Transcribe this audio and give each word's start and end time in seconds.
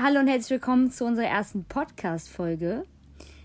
Ja, 0.00 0.06
hallo 0.06 0.20
und 0.20 0.28
herzlich 0.28 0.52
willkommen 0.52 0.90
zu 0.90 1.04
unserer 1.04 1.26
ersten 1.26 1.64
Podcast-Folge. 1.64 2.86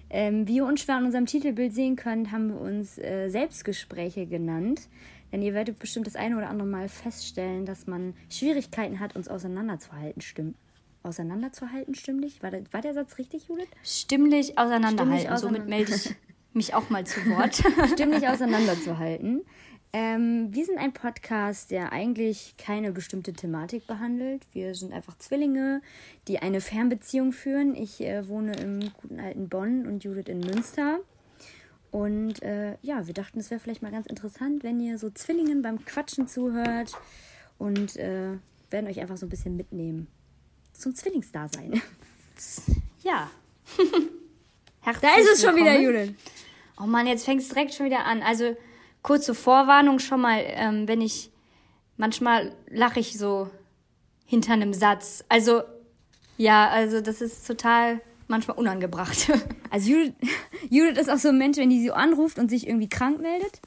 Ähm, 0.10 0.48
wie 0.48 0.56
ihr 0.56 0.66
unschwer 0.66 0.96
an 0.96 1.04
unserem 1.04 1.26
Titelbild 1.26 1.74
sehen 1.74 1.98
könnt, 1.98 2.32
haben 2.32 2.48
wir 2.48 2.62
uns 2.62 2.98
äh, 2.98 3.28
Selbstgespräche 3.28 4.26
genannt. 4.26 4.88
Denn 5.34 5.42
ihr 5.42 5.54
werdet 5.54 5.80
bestimmt 5.80 6.08
das 6.08 6.16
eine 6.16 6.38
oder 6.38 6.48
andere 6.48 6.66
Mal 6.66 6.88
feststellen, 6.88 7.66
dass 7.66 7.88
man 7.88 8.14
Schwierigkeiten 8.30 9.02
hat, 9.02 9.18
uns 9.18 9.28
auseinanderzuhalten. 9.28 10.22
Stimmt. 10.22 10.56
Auseinanderzuhalten, 11.04 11.94
stimmlich? 11.94 12.42
War 12.42 12.52
der, 12.52 12.64
war 12.72 12.80
der 12.80 12.94
Satz 12.94 13.18
richtig, 13.18 13.50
Judith? 13.50 13.68
Stimmlich 13.84 14.58
auseinanderhalten. 14.58 15.20
Stimmlich 15.20 15.40
Somit 15.40 15.68
melde 15.68 15.94
ich 15.94 16.16
mich 16.54 16.74
auch 16.74 16.90
mal 16.90 17.06
zu 17.06 17.20
Wort. 17.32 17.56
Stimmlich 17.92 18.30
auseinanderzuhalten. 18.30 19.42
Ähm, 19.98 20.54
wir 20.54 20.66
sind 20.66 20.78
ein 20.78 20.92
Podcast, 20.92 21.72
der 21.72 21.94
eigentlich 21.94 22.56
keine 22.58 22.92
bestimmte 22.92 23.32
Thematik 23.32 23.88
behandelt. 23.88 24.46
Wir 24.52 24.76
sind 24.76 24.92
einfach 24.92 25.18
Zwillinge, 25.20 25.82
die 26.28 26.40
eine 26.40 26.60
Fernbeziehung 26.60 27.32
führen. 27.32 27.76
Ich 27.76 28.02
äh, 28.02 28.28
wohne 28.28 28.58
im 28.58 28.92
guten 29.02 29.22
alten 29.22 29.48
Bonn 29.48 29.88
und 29.88 30.04
Judith 30.04 30.28
in 30.28 30.42
Münster. 30.42 31.00
Und 31.92 32.44
äh, 32.44 32.76
ja, 32.82 33.08
wir 33.08 33.14
dachten, 33.14 33.40
es 33.40 33.50
wäre 33.50 33.62
vielleicht 33.62 33.84
mal 33.84 33.92
ganz 33.94 34.06
interessant, 34.08 34.66
wenn 34.66 34.82
ihr 34.82 34.98
so 34.98 35.10
Zwillingen 35.12 35.62
beim 35.62 35.86
Quatschen 35.86 36.28
zuhört 36.28 36.92
und 37.58 37.96
äh, 37.96 38.32
werden 38.72 38.88
euch 38.88 39.00
einfach 39.00 39.16
so 39.16 39.26
ein 39.26 39.30
bisschen 39.30 39.56
mitnehmen 39.56 40.08
zum 40.74 40.94
Zwillingsdasein. 40.94 41.82
Ja. 43.02 43.30
da 44.84 45.16
ist 45.18 45.30
es 45.36 45.42
schon 45.42 45.56
wieder. 45.56 45.80
Judith. 45.80 46.16
Oh 46.78 46.86
Mann, 46.86 47.08
jetzt 47.08 47.24
fängt 47.24 47.40
es 47.40 47.48
direkt 47.48 47.74
schon 47.74 47.86
wieder 47.86 48.04
an. 48.04 48.22
Also 48.24 48.58
kurze 49.06 49.36
Vorwarnung 49.36 50.00
schon 50.00 50.20
mal, 50.20 50.42
ähm, 50.44 50.88
wenn 50.88 51.00
ich 51.00 51.30
manchmal 51.96 52.56
lache 52.68 53.00
ich 53.00 53.16
so 53.20 53.52
hinter 54.26 54.54
einem 54.54 54.74
Satz. 54.74 55.24
Also 55.30 55.62
ja, 56.38 56.70
also 56.70 57.02
das 57.02 57.22
ist 57.22 57.46
total 57.46 58.02
manchmal 58.28 58.58
unangebracht. 58.58 59.32
Also 59.72 59.92
Judith, 59.92 60.14
Judith 60.70 60.98
ist 60.98 61.10
auch 61.10 61.18
so 61.18 61.30
ein 61.30 61.38
Mensch, 61.38 61.58
wenn 61.58 61.70
die 61.70 61.86
so 61.86 61.92
anruft 61.94 62.40
und 62.40 62.50
sich 62.50 62.66
irgendwie 62.66 62.88
krank 62.88 63.20
meldet, 63.20 63.60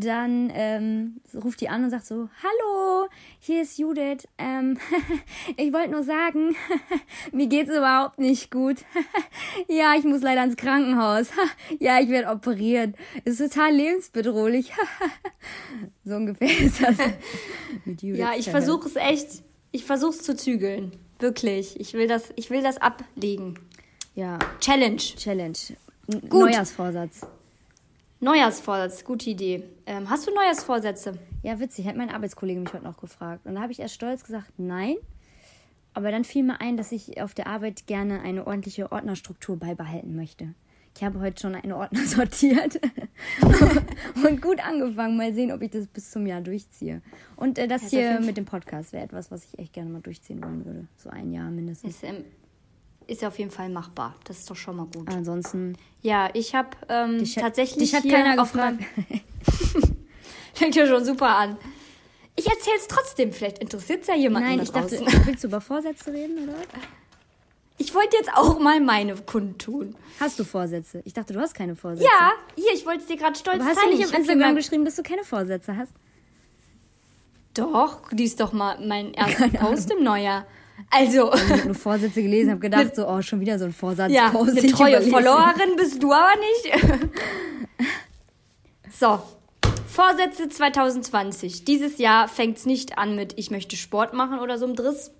dann 0.00 0.50
ähm, 0.54 1.20
ruft 1.34 1.60
die 1.60 1.68
an 1.68 1.84
und 1.84 1.90
sagt 1.90 2.06
so, 2.06 2.28
hallo, 2.42 3.08
hier 3.38 3.62
ist 3.62 3.78
Judith. 3.78 4.26
Ähm, 4.38 4.78
ich 5.56 5.72
wollte 5.72 5.90
nur 5.90 6.02
sagen, 6.02 6.56
mir 7.32 7.46
geht's 7.46 7.70
überhaupt 7.70 8.18
nicht 8.18 8.50
gut. 8.50 8.78
ja, 9.68 9.94
ich 9.96 10.04
muss 10.04 10.22
leider 10.22 10.44
ins 10.44 10.56
Krankenhaus. 10.56 11.28
ja, 11.78 12.00
ich 12.00 12.08
werde 12.08 12.30
operiert. 12.30 12.94
Ist 13.24 13.38
total 13.38 13.74
lebensbedrohlich. 13.74 14.72
so 16.04 16.16
ungefähr 16.16 16.58
ist 16.58 16.82
das 16.82 16.96
mit 17.84 18.02
Judith. 18.02 18.18
ja, 18.18 18.32
ich 18.36 18.50
versuche 18.50 18.88
es 18.88 18.96
echt, 18.96 19.42
ich 19.72 19.84
versuche 19.84 20.12
es 20.12 20.22
zu 20.22 20.36
zügeln. 20.36 20.92
Wirklich. 21.18 21.78
Ich 21.78 21.92
will 21.92 22.08
das, 22.08 22.32
ich 22.36 22.50
will 22.50 22.62
das 22.62 22.78
ablegen. 22.78 23.58
Ja, 24.14 24.38
Challenge. 24.60 24.96
Challenge. 24.96 25.58
N 26.08 26.20
Gut. 26.28 26.50
Neujahrsvorsatz. 26.50 27.20
Neujahrsvorsatz, 28.20 29.04
gute 29.04 29.30
Idee. 29.30 29.64
Ähm, 29.86 30.10
hast 30.10 30.26
du 30.26 30.34
Neujahrsvorsätze? 30.34 31.18
Ja, 31.42 31.58
witzig, 31.58 31.86
hat 31.86 31.96
mein 31.96 32.10
Arbeitskollege 32.10 32.60
mich 32.60 32.72
heute 32.74 32.84
noch 32.84 32.98
gefragt. 32.98 33.46
Und 33.46 33.54
da 33.54 33.62
habe 33.62 33.72
ich 33.72 33.80
erst 33.80 33.94
stolz 33.94 34.24
gesagt, 34.24 34.52
nein. 34.58 34.96
Aber 35.94 36.10
dann 36.10 36.24
fiel 36.24 36.42
mir 36.42 36.60
ein, 36.60 36.76
dass 36.76 36.92
ich 36.92 37.20
auf 37.20 37.32
der 37.32 37.46
Arbeit 37.46 37.86
gerne 37.86 38.20
eine 38.20 38.46
ordentliche 38.46 38.92
Ordnerstruktur 38.92 39.56
beibehalten 39.56 40.14
möchte. 40.14 40.54
Ich 40.94 41.02
habe 41.02 41.20
heute 41.20 41.40
schon 41.40 41.54
einen 41.54 41.72
Ordner 41.72 42.00
sortiert 42.06 42.78
und 44.24 44.42
gut 44.42 44.62
angefangen. 44.62 45.16
Mal 45.16 45.32
sehen, 45.32 45.50
ob 45.50 45.62
ich 45.62 45.70
das 45.70 45.86
bis 45.86 46.10
zum 46.10 46.26
Jahr 46.26 46.42
durchziehe. 46.42 47.00
Und 47.36 47.58
äh, 47.58 47.68
das 47.68 47.82
Das 47.82 47.90
hier 47.90 48.20
mit 48.20 48.36
dem 48.36 48.44
Podcast 48.44 48.92
wäre 48.92 49.04
etwas, 49.04 49.30
was 49.30 49.44
ich 49.46 49.58
echt 49.58 49.72
gerne 49.72 49.88
mal 49.88 50.02
durchziehen 50.02 50.42
wollen 50.44 50.66
würde. 50.66 50.86
So 50.98 51.08
ein 51.08 51.32
Jahr 51.32 51.50
mindestens. 51.50 51.94
Ist, 51.94 52.04
ähm, 52.04 52.24
ist 53.10 53.22
ja 53.22 53.28
auf 53.28 53.38
jeden 53.38 53.50
Fall 53.50 53.68
machbar. 53.68 54.14
Das 54.24 54.38
ist 54.38 54.50
doch 54.50 54.56
schon 54.56 54.76
mal 54.76 54.86
gut. 54.86 55.08
Ansonsten, 55.08 55.76
Ja, 56.02 56.30
ich 56.32 56.54
habe 56.54 56.70
ähm, 56.88 57.18
dich 57.18 57.36
hat, 57.36 57.44
tatsächlich 57.44 57.90
dich 57.90 57.94
hat 57.94 58.08
keiner 58.08 58.40
auf 58.40 58.52
gefragt. 58.52 58.78
Fängt 60.54 60.74
ja 60.76 60.86
schon 60.86 61.04
super 61.04 61.36
an. 61.36 61.56
Ich 62.36 62.46
erzähle 62.46 62.76
es 62.76 62.86
trotzdem. 62.88 63.32
Vielleicht 63.32 63.58
interessiert 63.58 64.02
es 64.02 64.08
ja 64.08 64.14
jemanden 64.14 64.48
Nein, 64.48 64.60
ich 64.62 64.70
dachte, 64.70 64.96
draußen. 64.96 65.26
willst 65.26 65.44
du 65.44 65.48
über 65.48 65.60
Vorsätze 65.60 66.12
reden, 66.12 66.48
oder? 66.48 66.54
Ich 67.78 67.94
wollte 67.94 68.16
jetzt 68.16 68.30
auch 68.34 68.58
mal 68.58 68.78
meine 68.80 69.14
kundtun. 69.16 69.94
Hast 70.20 70.38
du 70.38 70.44
Vorsätze? 70.44 71.00
Ich 71.04 71.14
dachte, 71.14 71.32
du 71.32 71.40
hast 71.40 71.54
keine 71.54 71.74
Vorsätze. 71.74 72.04
Ja, 72.04 72.32
hier, 72.54 72.72
ich 72.74 72.84
wollte 72.84 73.00
es 73.00 73.06
dir 73.06 73.16
gerade 73.16 73.38
stolz 73.38 73.56
Aber 73.56 73.64
hast 73.64 73.76
du 73.76 73.80
zeigen. 73.80 73.90
nicht 73.96 74.00
Ich 74.00 74.06
auf 74.06 74.12
hab 74.12 74.22
hier 74.22 74.32
Instagram 74.32 74.54
geschrieben, 74.56 74.84
dass 74.84 74.96
du 74.96 75.02
keine 75.02 75.24
Vorsätze 75.24 75.76
hast? 75.76 75.92
Doch, 77.54 78.02
die 78.12 78.24
ist 78.24 78.38
doch 78.38 78.52
mal 78.52 78.78
mein 78.86 79.12
erster 79.14 79.48
Post 79.48 79.90
im 79.90 80.04
Neujahr. 80.04 80.46
Also, 80.90 81.32
Ich 81.34 81.50
habe 81.50 81.66
nur 81.66 81.74
Vorsätze 81.74 82.22
gelesen, 82.22 82.50
habe 82.50 82.60
gedacht, 82.60 82.96
so, 82.96 83.08
oh, 83.08 83.20
schon 83.22 83.40
wieder 83.40 83.58
so 83.58 83.64
ein 83.66 83.72
Vorsatz. 83.72 84.12
ja, 84.12 84.30
Post, 84.30 84.52
eine 84.58 84.66
ich 84.66 84.72
treue. 84.72 85.02
Followerin 85.02 85.76
bist 85.76 86.02
du 86.02 86.12
aber 86.12 86.32
nicht. 86.36 87.88
so, 88.90 89.20
Vorsätze 89.86 90.48
2020. 90.48 91.64
Dieses 91.64 91.98
Jahr 91.98 92.28
fängt 92.28 92.58
es 92.58 92.66
nicht 92.66 92.96
an 92.96 93.16
mit, 93.16 93.38
ich 93.38 93.50
möchte 93.50 93.76
Sport 93.76 94.14
machen 94.14 94.38
oder 94.38 94.56
so 94.56 94.64
im 94.64 94.76
Driss. 94.76 95.10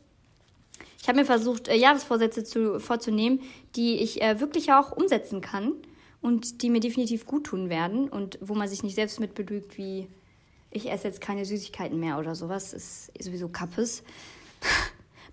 Ich 1.02 1.08
habe 1.08 1.18
mir 1.18 1.24
versucht, 1.24 1.68
äh, 1.68 1.76
Jahresvorsätze 1.76 2.44
zu, 2.44 2.78
vorzunehmen, 2.78 3.40
die 3.74 3.96
ich 3.96 4.22
äh, 4.22 4.38
wirklich 4.38 4.72
auch 4.72 4.92
umsetzen 4.92 5.40
kann 5.40 5.72
und 6.20 6.62
die 6.62 6.70
mir 6.70 6.80
definitiv 6.80 7.26
gut 7.26 7.44
tun 7.44 7.68
werden 7.68 8.08
und 8.08 8.38
wo 8.40 8.54
man 8.54 8.68
sich 8.68 8.82
nicht 8.82 8.94
selbst 8.94 9.18
mit 9.18 9.34
belügt, 9.34 9.76
wie 9.76 10.08
ich 10.70 10.90
esse 10.90 11.08
jetzt 11.08 11.20
keine 11.20 11.44
Süßigkeiten 11.44 11.98
mehr 11.98 12.18
oder 12.18 12.34
sowas. 12.34 12.72
Ist 12.72 13.10
sowieso 13.18 13.48
Kappes. 13.48 14.02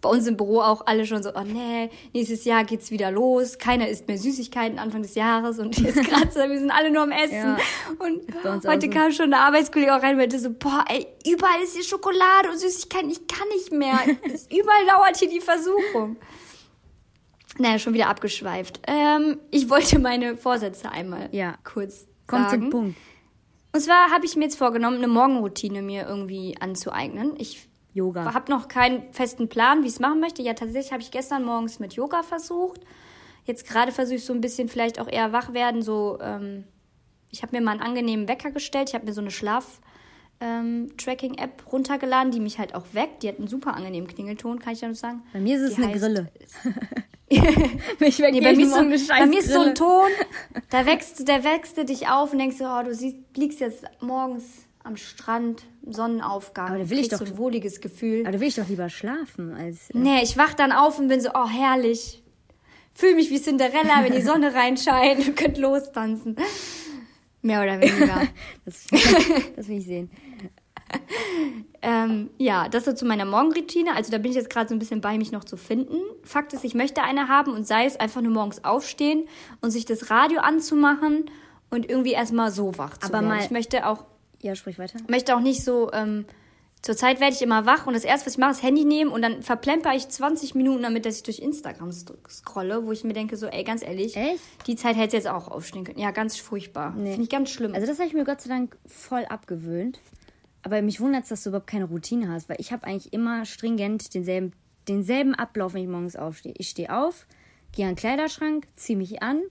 Bei 0.01 0.09
uns 0.09 0.27
im 0.27 0.37
Büro 0.37 0.59
auch 0.61 0.85
alle 0.85 1.05
schon 1.07 1.23
so, 1.23 1.31
oh 1.33 1.41
nee, 1.43 1.89
nächstes 2.13 2.45
Jahr 2.45 2.63
geht's 2.63 2.91
wieder 2.91 3.09
los. 3.11 3.57
Keiner 3.57 3.87
isst 3.87 4.07
mehr 4.07 4.17
Süßigkeiten 4.17 4.77
Anfang 4.77 5.01
des 5.01 5.15
Jahres 5.15 5.57
und 5.59 5.77
jetzt 5.79 6.03
gerade, 6.07 6.31
so, 6.31 6.39
wir 6.39 6.59
sind 6.59 6.69
alle 6.71 6.91
nur 6.91 7.01
am 7.03 7.11
Essen. 7.11 7.33
Ja, 7.35 7.57
und 7.99 8.67
heute 8.67 8.89
kam 8.89 9.11
schon 9.11 9.33
eine 9.33 9.39
Arbeitskollege 9.43 9.95
auch 9.95 10.01
rein 10.03 10.11
und 10.11 10.17
meinte 10.17 10.37
so, 10.39 10.51
boah, 10.51 10.85
ey, 10.87 11.07
überall 11.27 11.61
ist 11.63 11.73
hier 11.75 11.83
Schokolade 11.83 12.49
und 12.51 12.59
Süßigkeiten, 12.59 13.09
ich 13.09 13.27
kann 13.27 13.47
nicht 13.49 13.71
mehr. 13.71 13.97
Es- 14.33 14.47
überall 14.51 14.85
lauert 14.85 15.17
hier 15.17 15.29
die 15.29 15.41
Versuchung. 15.41 16.17
Naja, 17.59 17.79
schon 17.79 17.93
wieder 17.95 18.07
abgeschweift. 18.09 18.81
Ähm, 18.85 19.39
ich 19.49 19.69
wollte 19.69 19.97
meine 19.99 20.37
Vorsätze 20.37 20.91
einmal 20.91 21.29
Ja. 21.31 21.55
kurz 21.63 22.05
Kommt 22.27 22.49
sagen. 22.51 22.61
zum 22.63 22.69
Punkt. 22.69 22.97
Und 23.73 23.81
zwar 23.81 24.11
habe 24.11 24.25
ich 24.25 24.35
mir 24.35 24.43
jetzt 24.43 24.57
vorgenommen, 24.57 24.97
eine 24.97 25.07
Morgenroutine 25.07 25.81
mir 25.81 26.07
irgendwie 26.07 26.55
anzueignen. 26.59 27.33
Ich 27.37 27.67
Yoga. 27.97 28.33
habe 28.33 28.51
noch 28.51 28.67
keinen 28.67 29.11
festen 29.13 29.49
Plan, 29.49 29.83
wie 29.83 29.87
ich 29.87 29.93
es 29.93 29.99
machen 29.99 30.19
möchte. 30.19 30.41
Ja, 30.41 30.53
tatsächlich 30.53 30.91
habe 30.93 31.01
ich 31.01 31.11
gestern 31.11 31.43
morgens 31.43 31.79
mit 31.79 31.93
Yoga 31.93 32.23
versucht. 32.23 32.81
Jetzt 33.45 33.67
gerade 33.67 33.91
versuche 33.91 34.15
ich 34.15 34.25
so 34.25 34.33
ein 34.33 34.41
bisschen 34.41 34.67
vielleicht 34.69 34.99
auch 34.99 35.07
eher 35.07 35.31
wach 35.33 35.53
werden. 35.53 35.81
So, 35.81 36.17
ähm, 36.21 36.65
ich 37.31 37.41
habe 37.43 37.55
mir 37.55 37.61
mal 37.63 37.71
einen 37.71 37.81
angenehmen 37.81 38.27
Wecker 38.27 38.51
gestellt. 38.51 38.89
Ich 38.89 38.95
habe 38.95 39.05
mir 39.05 39.13
so 39.13 39.21
eine 39.21 39.31
Schlaf-Tracking-App 39.31 41.71
runtergeladen, 41.71 42.31
die 42.31 42.39
mich 42.39 42.59
halt 42.59 42.75
auch 42.75 42.85
weckt. 42.93 43.23
Die 43.23 43.27
hat 43.29 43.37
einen 43.39 43.47
super 43.47 43.73
angenehmen 43.75 44.07
Klingelton, 44.07 44.59
kann 44.59 44.73
ich 44.73 44.81
ja 44.81 44.87
nur 44.87 44.95
sagen. 44.95 45.21
Bei 45.33 45.39
mir 45.39 45.55
ist 45.57 45.63
es 45.63 45.75
Die 45.75 45.83
eine 45.83 45.93
heißt- 45.93 45.99
Grille. 45.99 46.27
Mich 47.99 48.19
weckt 48.19 48.33
Nee, 48.35 48.41
bei, 48.41 48.55
mir 48.55 48.63
ist 48.65 48.73
so, 48.73 48.79
eine 48.79 48.97
bei 48.97 49.25
mir 49.25 49.39
ist 49.39 49.51
so 49.51 49.59
ein. 49.59 49.75
Ton, 49.75 50.07
da 50.69 50.85
wächst, 50.85 51.27
der 51.27 51.43
wächst 51.43 51.77
du 51.77 51.83
dich 51.83 52.07
auf 52.07 52.31
und 52.31 52.39
denkst 52.39 52.55
oh, 52.61 52.83
du 52.83 52.93
siehst, 52.95 53.17
liegst 53.35 53.59
jetzt 53.59 53.83
morgens 53.99 54.45
am 54.87 54.97
Strand, 54.97 55.63
Sonnenaufgang, 55.85 56.69
Aber 56.69 56.79
da 56.79 56.89
will 56.89 56.99
ich 56.99 57.09
doch- 57.09 57.19
so 57.19 57.25
ein 57.25 57.37
wohliges 57.37 57.81
Gefühl. 57.81 58.21
Aber 58.23 58.31
da 58.31 58.39
will 58.39 58.47
ich 58.47 58.55
doch 58.55 58.67
lieber 58.67 58.89
schlafen 58.89 59.53
als. 59.53 59.89
Äh, 59.91 59.97
Nee, 59.97 60.23
ich 60.23 60.37
wach 60.37 60.53
dann 60.53 60.71
auf 60.71 60.97
und 60.99 61.07
bin 61.09 61.21
so, 61.21 61.29
oh, 61.33 61.47
herrlich. 61.47 62.23
Fühl 62.93 63.13
mich 63.15 63.29
wie 63.29 63.39
Cinderella, 63.39 64.03
wenn 64.03 64.13
die 64.13 64.21
Sonne 64.23 64.53
reinscheint 64.55 65.27
und 65.27 65.35
könnt 65.37 65.57
lostanzen. 65.57 66.35
Mehr 67.43 67.61
oder 67.61 67.79
weniger. 67.79 68.21
das, 68.65 68.87
das 69.55 69.67
will 69.67 69.77
ich 69.77 69.85
sehen. 69.85 70.09
ähm, 71.81 72.29
ja, 72.37 72.69
das 72.69 72.85
so 72.85 72.93
zu 72.93 73.05
meiner 73.05 73.25
Morgenroutine. 73.25 73.95
Also 73.95 74.11
da 74.11 74.17
bin 74.17 74.31
ich 74.31 74.37
jetzt 74.37 74.49
gerade 74.49 74.67
so 74.69 74.75
ein 74.75 74.79
bisschen 74.79 75.01
bei, 75.01 75.17
mich 75.17 75.31
noch 75.31 75.43
zu 75.43 75.57
finden. 75.57 75.97
Fakt 76.23 76.53
ist, 76.53 76.63
ich 76.63 76.73
möchte 76.73 77.03
eine 77.03 77.27
haben 77.27 77.51
und 77.53 77.67
sei 77.67 77.85
es 77.85 77.97
einfach 77.99 78.21
nur 78.21 78.31
morgens 78.31 78.63
aufstehen 78.63 79.27
und 79.61 79.71
sich 79.71 79.85
das 79.85 80.09
Radio 80.09 80.39
anzumachen 80.39 81.29
und 81.69 81.89
irgendwie 81.89 82.13
erstmal 82.13 82.51
so 82.51 82.77
wach 82.77 82.97
zu 82.97 83.05
Aber 83.07 83.13
werden. 83.15 83.27
mal- 83.27 83.43
Ich 83.43 83.51
möchte 83.51 83.85
auch, 83.85 84.05
Ja, 84.41 84.55
sprich 84.55 84.77
weiter. 84.79 84.99
möchte 85.07 85.35
auch 85.35 85.39
nicht 85.41 85.63
so, 85.63 85.91
ähm, 85.93 86.25
zurzeit 86.81 87.19
werde 87.19 87.35
ich 87.35 87.41
immer 87.41 87.65
wach 87.65 87.87
und 87.87 87.93
das 87.93 88.03
erste, 88.03 88.27
was 88.27 88.33
ich 88.33 88.37
mache, 88.39 88.51
ist 88.51 88.63
Handy 88.63 88.85
nehmen 88.85 89.11
und 89.11 89.21
dann 89.21 89.41
verplemper 89.41 89.95
ich 89.95 90.07
20 90.07 90.53
Minuten 90.55 90.83
damit, 90.83 91.05
dass 91.05 91.17
ich 91.17 91.23
durch 91.23 91.39
Instagram 91.39 91.89
st- 91.89 92.13
scrolle, 92.29 92.85
wo 92.85 92.91
ich 92.91 93.03
mir 93.03 93.13
denke 93.13 93.35
so, 93.35 93.47
ey, 93.47 93.63
ganz 93.63 93.81
ehrlich, 93.83 94.15
Echt? 94.15 94.39
die 94.67 94.75
Zeit 94.75 94.95
hätte 94.95 95.15
jetzt 95.17 95.27
auch 95.27 95.47
aufstehen 95.47 95.83
können. 95.83 95.99
Ja, 95.99 96.11
ganz 96.11 96.37
furchtbar. 96.37 96.93
Nee. 96.95 97.09
Finde 97.11 97.23
ich 97.23 97.29
ganz 97.29 97.49
schlimm. 97.49 97.73
Also 97.73 97.87
das 97.87 97.97
habe 97.97 98.07
ich 98.07 98.13
mir 98.13 98.23
Gott 98.25 98.41
sei 98.41 98.49
Dank 98.49 98.77
voll 98.85 99.25
abgewöhnt. 99.25 99.99
Aber 100.63 100.81
mich 100.81 100.99
wundert 100.99 101.23
es, 101.23 101.29
dass 101.29 101.43
du 101.43 101.49
überhaupt 101.49 101.67
keine 101.67 101.85
Routine 101.85 102.29
hast, 102.29 102.49
weil 102.49 102.57
ich 102.59 102.71
habe 102.71 102.85
eigentlich 102.85 103.13
immer 103.13 103.45
stringent 103.45 104.13
denselben, 104.13 104.51
denselben 104.87 105.33
Ablauf, 105.33 105.73
wenn 105.73 105.83
ich 105.83 105.87
morgens 105.89 106.15
aufstehe. 106.15 106.53
Ich 106.57 106.69
stehe 106.69 106.93
auf, 106.95 107.25
gehe 107.73 107.85
an 107.85 107.91
den 107.91 107.97
Kleiderschrank, 107.97 108.67
ziehe 108.75 108.97
mich 108.97 109.21
an, 109.23 109.41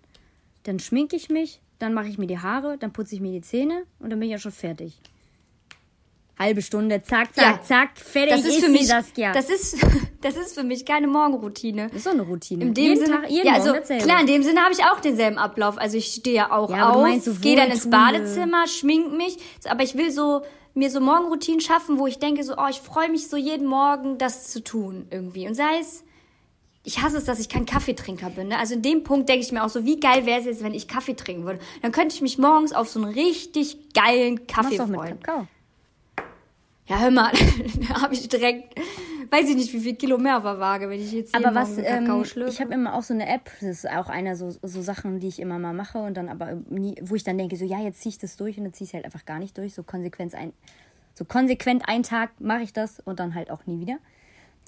dann 0.65 0.79
schminke 0.79 1.17
ich 1.17 1.29
mich, 1.31 1.61
dann 1.79 1.95
mache 1.95 2.09
ich 2.09 2.19
mir 2.19 2.27
die 2.27 2.39
Haare, 2.39 2.79
dann 2.79 2.93
putze 2.93 3.15
ich 3.15 3.21
mir 3.21 3.33
die 3.33 3.43
Zähne 3.43 3.85
und 3.99 4.11
dann 4.11 4.19
bin 4.19 4.29
ich 4.31 4.37
auch 4.37 4.41
schon 4.41 4.53
fertig. 4.53 4.99
halbe 6.39 6.61
Stunde, 6.61 7.03
zack, 7.03 7.35
zack, 7.35 7.45
ja. 7.45 7.63
zack, 7.63 7.99
fertig 7.99 8.37
das 8.37 8.45
ist, 8.45 8.57
ist 8.57 8.65
für 8.65 8.71
mich, 8.71 8.89
das, 8.89 9.07
ja. 9.17 9.33
Das 9.33 9.49
ist, 9.49 9.79
das 10.21 10.37
ist 10.37 10.55
für 10.55 10.65
mich 10.65 10.85
keine 10.85 11.07
Morgenroutine. 11.07 11.89
Das 11.89 11.99
ist 11.99 12.07
doch 12.07 12.13
eine 12.13 12.23
Routine. 12.23 12.65
In 12.65 12.75
dem 12.75 12.85
jeden 12.85 13.05
Sinne, 13.05 13.21
Tag, 13.21 13.31
jeden 13.31 13.47
ja, 13.47 13.55
also, 13.55 13.73
Morgen 13.73 13.99
klar, 13.99 14.21
in 14.21 14.27
dem 14.27 14.43
Sinne 14.43 14.61
habe 14.61 14.73
ich 14.73 14.85
auch 14.85 15.01
denselben 15.01 15.39
Ablauf. 15.39 15.79
Also 15.79 15.97
ich 15.97 16.07
stehe 16.07 16.37
ja 16.37 16.53
auch 16.53 16.71
ja, 16.71 16.91
auf, 16.91 17.23
so 17.23 17.33
gehe 17.35 17.57
dann 17.57 17.71
ins 17.71 17.89
Badezimmer, 17.89 18.67
schmink 18.67 19.17
mich, 19.17 19.39
aber 19.69 19.83
ich 19.83 19.97
will 19.97 20.11
so 20.11 20.43
mir 20.75 20.91
so 20.91 21.01
Morgenroutinen 21.01 21.61
schaffen, 21.61 21.99
wo 21.99 22.07
ich 22.07 22.19
denke 22.19 22.45
so, 22.45 22.55
oh, 22.59 22.69
ich 22.69 22.81
freue 22.81 23.09
mich 23.09 23.29
so 23.29 23.39
jeden 23.39 23.67
Morgen, 23.67 24.19
das 24.19 24.49
zu 24.49 24.63
tun 24.63 25.07
irgendwie. 25.11 25.49
Und 25.49 25.55
sei 25.55 25.79
es 25.81 26.05
ich 26.87 27.03
hasse 27.03 27.17
es, 27.17 27.25
dass 27.25 27.41
ich 27.41 27.49
kein 27.49 27.67
Kaffeetrinker 27.67 28.31
bin. 28.31 28.49
Ne? 28.49 28.59
Also 28.59 28.75
in 28.75 28.83
dem 28.83 29.03
Punkt 29.03 29.29
denke 29.29 29.45
ich 29.45 29.51
mir 29.51 29.65
auch 29.65 29.69
so, 29.69 29.85
wie 29.85 29.99
geil 29.99 30.25
wäre 30.25 30.39
es 30.39 30.47
jetzt, 30.47 30.63
wenn 30.63 30.73
ich 30.73 30.87
Kaffee 30.87 31.15
trinken 31.15 31.45
würde. 31.45 31.59
Dann 31.83 31.91
könnte 31.91 32.15
ich 32.15 32.23
mich 32.23 32.39
morgens 32.39 32.73
auf 32.73 32.89
so 32.89 33.03
einen 33.03 33.13
richtig 33.13 33.93
geilen 33.93 34.47
Kaffee 34.47 34.79
Mach's 34.79 34.91
freuen. 34.91 35.15
Mit 35.15 35.25
Kakao. 35.25 35.49
Ja, 36.87 37.01
hör 37.01 37.11
mal, 37.11 37.33
da 37.89 38.03
habe 38.03 38.15
ich 38.15 38.29
direkt, 38.29 38.79
weiß 39.33 39.49
ich 39.49 39.57
nicht, 39.57 39.73
wie 39.73 39.81
viel 39.81 39.97
Kilo 39.97 40.17
mehr 40.17 40.37
auf 40.37 40.45
der 40.45 40.61
Waage, 40.61 40.89
wenn 40.89 41.01
ich 41.01 41.11
jetzt 41.11 41.35
aber 41.35 41.53
was, 41.53 41.75
Kakao 41.75 42.19
ähm, 42.19 42.25
schlürfe. 42.25 42.53
Ich 42.53 42.61
habe 42.61 42.73
immer 42.73 42.95
auch 42.95 43.03
so 43.03 43.15
eine 43.15 43.29
App, 43.29 43.51
das 43.61 43.85
ist 43.85 43.91
auch 43.91 44.09
einer 44.09 44.37
so, 44.37 44.55
so 44.63 44.81
Sachen, 44.81 45.19
die 45.19 45.27
ich 45.27 45.41
immer 45.41 45.59
mal 45.59 45.73
mache 45.73 45.99
und 45.99 46.17
dann 46.17 46.29
aber 46.29 46.63
nie, 46.71 46.95
wo 47.03 47.17
ich 47.17 47.25
dann 47.25 47.37
denke, 47.37 47.57
so 47.57 47.65
ja, 47.65 47.81
jetzt 47.81 48.01
ziehe 48.01 48.11
ich 48.11 48.19
das 48.19 48.37
durch 48.37 48.59
und 48.59 48.65
dann 48.65 48.73
ziehe 48.73 48.85
ich 48.85 48.91
es 48.91 48.95
halt 48.95 49.05
einfach 49.05 49.25
gar 49.25 49.41
nicht 49.41 49.59
durch. 49.59 49.75
So 49.75 49.83
konsequent 49.83 50.37
ein, 50.37 50.53
so 51.15 51.25
konsequent 51.25 51.89
einen 51.89 52.05
Tag 52.05 52.41
mache 52.41 52.63
ich 52.63 52.73
das 52.73 53.01
und 53.01 53.19
dann 53.19 53.35
halt 53.35 53.51
auch 53.51 53.67
nie 53.67 53.81
wieder. 53.81 53.99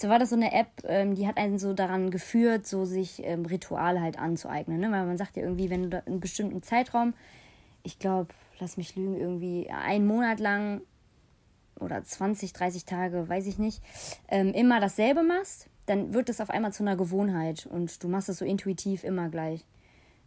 So 0.00 0.08
war 0.08 0.20
das 0.20 0.30
so 0.30 0.36
eine 0.36 0.52
App, 0.52 0.68
ähm, 0.84 1.16
die 1.16 1.26
hat 1.26 1.38
einen 1.38 1.58
so 1.58 1.74
daran 1.74 2.12
geführt, 2.12 2.68
so 2.68 2.84
sich 2.84 3.20
ähm, 3.24 3.44
Rituale 3.44 4.00
halt 4.00 4.16
anzueignen. 4.16 4.78
Ne? 4.78 4.92
Weil 4.92 5.04
man 5.04 5.18
sagt 5.18 5.36
ja 5.36 5.42
irgendwie, 5.42 5.70
wenn 5.70 5.82
du 5.82 5.88
da 5.88 6.02
einen 6.06 6.20
bestimmten 6.20 6.62
Zeitraum, 6.62 7.14
ich 7.82 7.98
glaube, 7.98 8.28
lass 8.60 8.76
mich 8.76 8.94
lügen, 8.94 9.16
irgendwie 9.16 9.68
einen 9.70 10.06
Monat 10.06 10.38
lang 10.38 10.82
oder 11.80 12.02
20, 12.02 12.52
30 12.52 12.84
Tage, 12.84 13.28
weiß 13.28 13.46
ich 13.48 13.58
nicht, 13.58 13.82
ähm, 14.28 14.52
immer 14.52 14.78
dasselbe 14.78 15.24
machst, 15.24 15.68
dann 15.86 16.14
wird 16.14 16.28
das 16.28 16.40
auf 16.40 16.50
einmal 16.50 16.72
zu 16.72 16.84
einer 16.84 16.96
Gewohnheit 16.96 17.66
und 17.66 18.02
du 18.04 18.08
machst 18.08 18.28
es 18.28 18.38
so 18.38 18.44
intuitiv 18.44 19.02
immer 19.02 19.28
gleich. 19.28 19.64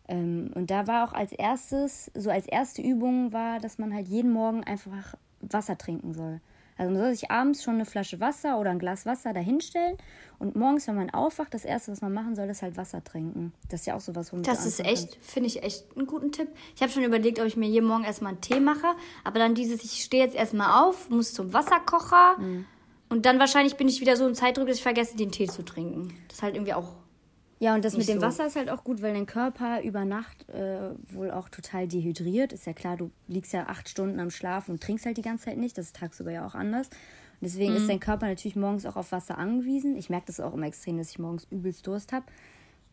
Ähm, 0.09 0.51
und 0.53 0.69
da 0.69 0.85
war 0.87 1.07
auch 1.07 1.13
als 1.13 1.31
erstes, 1.31 2.11
so 2.13 2.29
als 2.29 2.45
erste 2.45 2.81
Übung 2.81 3.31
war, 3.31 3.59
dass 3.59 3.77
man 3.77 3.93
halt 3.93 4.09
jeden 4.09 4.33
Morgen 4.33 4.65
einfach 4.65 5.15
Wasser 5.39 5.77
trinken 5.77 6.13
soll. 6.13 6.41
Also 6.77 6.91
man 6.91 7.01
soll 7.01 7.13
sich 7.13 7.29
abends 7.29 7.63
schon 7.63 7.75
eine 7.75 7.85
Flasche 7.85 8.19
Wasser 8.19 8.59
oder 8.59 8.71
ein 8.71 8.79
Glas 8.79 9.05
Wasser 9.05 9.33
dahinstellen 9.33 9.97
und 10.39 10.55
morgens, 10.55 10.87
wenn 10.87 10.95
man 10.95 11.11
aufwacht, 11.11 11.53
das 11.53 11.65
erste, 11.65 11.91
was 11.91 12.01
man 12.01 12.13
machen 12.13 12.35
soll, 12.35 12.49
ist 12.49 12.63
halt 12.63 12.75
Wasser 12.75 13.03
trinken. 13.03 13.53
Das 13.69 13.81
ist 13.81 13.85
ja 13.85 13.95
auch 13.95 14.01
sowas, 14.01 14.33
womit 14.33 14.47
Das 14.47 14.65
ist 14.65 14.79
echt, 14.79 15.17
finde 15.21 15.47
ich 15.47 15.61
echt 15.61 15.85
einen 15.95 16.07
guten 16.07 16.31
Tipp. 16.31 16.47
Ich 16.75 16.81
habe 16.81 16.91
schon 16.91 17.03
überlegt, 17.03 17.39
ob 17.39 17.45
ich 17.45 17.57
mir 17.57 17.67
jeden 17.67 17.87
Morgen 17.87 18.03
erstmal 18.03 18.31
einen 18.31 18.41
Tee 18.41 18.59
mache, 18.59 18.87
aber 19.23 19.37
dann 19.37 19.53
dieses, 19.53 19.83
ich 19.83 20.03
stehe 20.03 20.23
jetzt 20.23 20.35
erstmal 20.35 20.83
auf, 20.83 21.11
muss 21.11 21.33
zum 21.33 21.53
Wasserkocher 21.53 22.37
mhm. 22.39 22.65
und 23.09 23.27
dann 23.27 23.37
wahrscheinlich 23.37 23.75
bin 23.75 23.87
ich 23.87 24.01
wieder 24.01 24.17
so 24.17 24.25
im 24.27 24.33
Zeitdruck, 24.33 24.65
dass 24.65 24.77
ich 24.77 24.83
vergesse, 24.83 25.15
den 25.15 25.31
Tee 25.31 25.47
zu 25.47 25.63
trinken. 25.63 26.15
Das 26.27 26.37
ist 26.37 26.43
halt 26.43 26.55
irgendwie 26.55 26.73
auch 26.73 26.95
ja, 27.61 27.75
und 27.75 27.85
das 27.85 27.95
mit 27.95 28.07
dem 28.07 28.19
so. 28.19 28.25
Wasser 28.25 28.47
ist 28.47 28.55
halt 28.55 28.71
auch 28.71 28.83
gut, 28.83 29.03
weil 29.03 29.13
dein 29.13 29.27
Körper 29.27 29.83
über 29.83 30.03
Nacht 30.03 30.49
äh, 30.49 30.95
wohl 31.13 31.29
auch 31.29 31.47
total 31.47 31.87
dehydriert. 31.87 32.53
Ist 32.53 32.65
ja 32.65 32.73
klar, 32.73 32.97
du 32.97 33.11
liegst 33.27 33.53
ja 33.53 33.67
acht 33.67 33.87
Stunden 33.87 34.19
am 34.19 34.31
Schlaf 34.31 34.67
und 34.67 34.81
trinkst 34.81 35.05
halt 35.05 35.17
die 35.17 35.21
ganze 35.21 35.45
Zeit 35.45 35.57
nicht. 35.57 35.77
Das 35.77 35.85
ist 35.85 35.95
tagsüber 35.95 36.31
ja 36.31 36.43
auch 36.43 36.55
anders. 36.55 36.87
Und 36.87 37.43
deswegen 37.43 37.73
mhm. 37.73 37.77
ist 37.77 37.87
dein 37.87 37.99
Körper 37.99 38.25
natürlich 38.25 38.55
morgens 38.55 38.87
auch 38.87 38.95
auf 38.95 39.11
Wasser 39.11 39.37
angewiesen. 39.37 39.95
Ich 39.95 40.09
merke 40.09 40.25
das 40.25 40.39
auch 40.39 40.55
immer 40.55 40.65
extrem, 40.65 40.97
dass 40.97 41.11
ich 41.11 41.19
morgens 41.19 41.45
übelst 41.51 41.85
Durst 41.85 42.13
habe. 42.13 42.25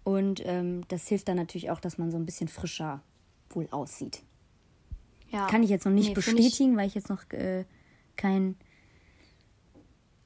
Und 0.04 0.42
ähm, 0.44 0.82
das 0.88 1.08
hilft 1.08 1.28
dann 1.28 1.38
natürlich 1.38 1.70
auch, 1.70 1.80
dass 1.80 1.96
man 1.96 2.10
so 2.10 2.18
ein 2.18 2.26
bisschen 2.26 2.48
frischer 2.48 3.00
wohl 3.48 3.68
aussieht. 3.70 4.22
Ja. 5.30 5.46
Kann 5.46 5.62
ich 5.62 5.70
jetzt 5.70 5.86
noch 5.86 5.92
nicht 5.92 6.08
nee, 6.08 6.14
bestätigen, 6.14 6.72
ich... 6.72 6.76
weil 6.76 6.86
ich 6.88 6.94
jetzt 6.94 7.08
noch 7.08 7.24
äh, 7.30 7.64
kein 8.16 8.54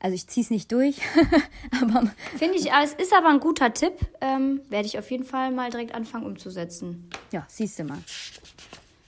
also 0.03 0.17
ich 0.17 0.27
ziehe 0.27 0.43
es 0.43 0.51
nicht 0.51 0.73
durch. 0.73 0.97
aber 1.81 2.11
Finde 2.37 2.59
ich, 2.59 2.73
es 2.73 2.93
ist 2.95 3.15
aber 3.15 3.29
ein 3.29 3.39
guter 3.39 3.73
Tipp. 3.73 3.95
Ähm, 4.21 4.61
Werde 4.69 4.87
ich 4.87 4.99
auf 4.99 5.09
jeden 5.13 5.25
Fall 5.25 5.53
mal 5.53 5.71
direkt 5.71 5.95
anfangen 5.95 6.27
umzusetzen. 6.27 7.09
Ja, 7.31 7.47
siehst 7.49 7.79
du 7.79 7.85
mal. 7.85 7.99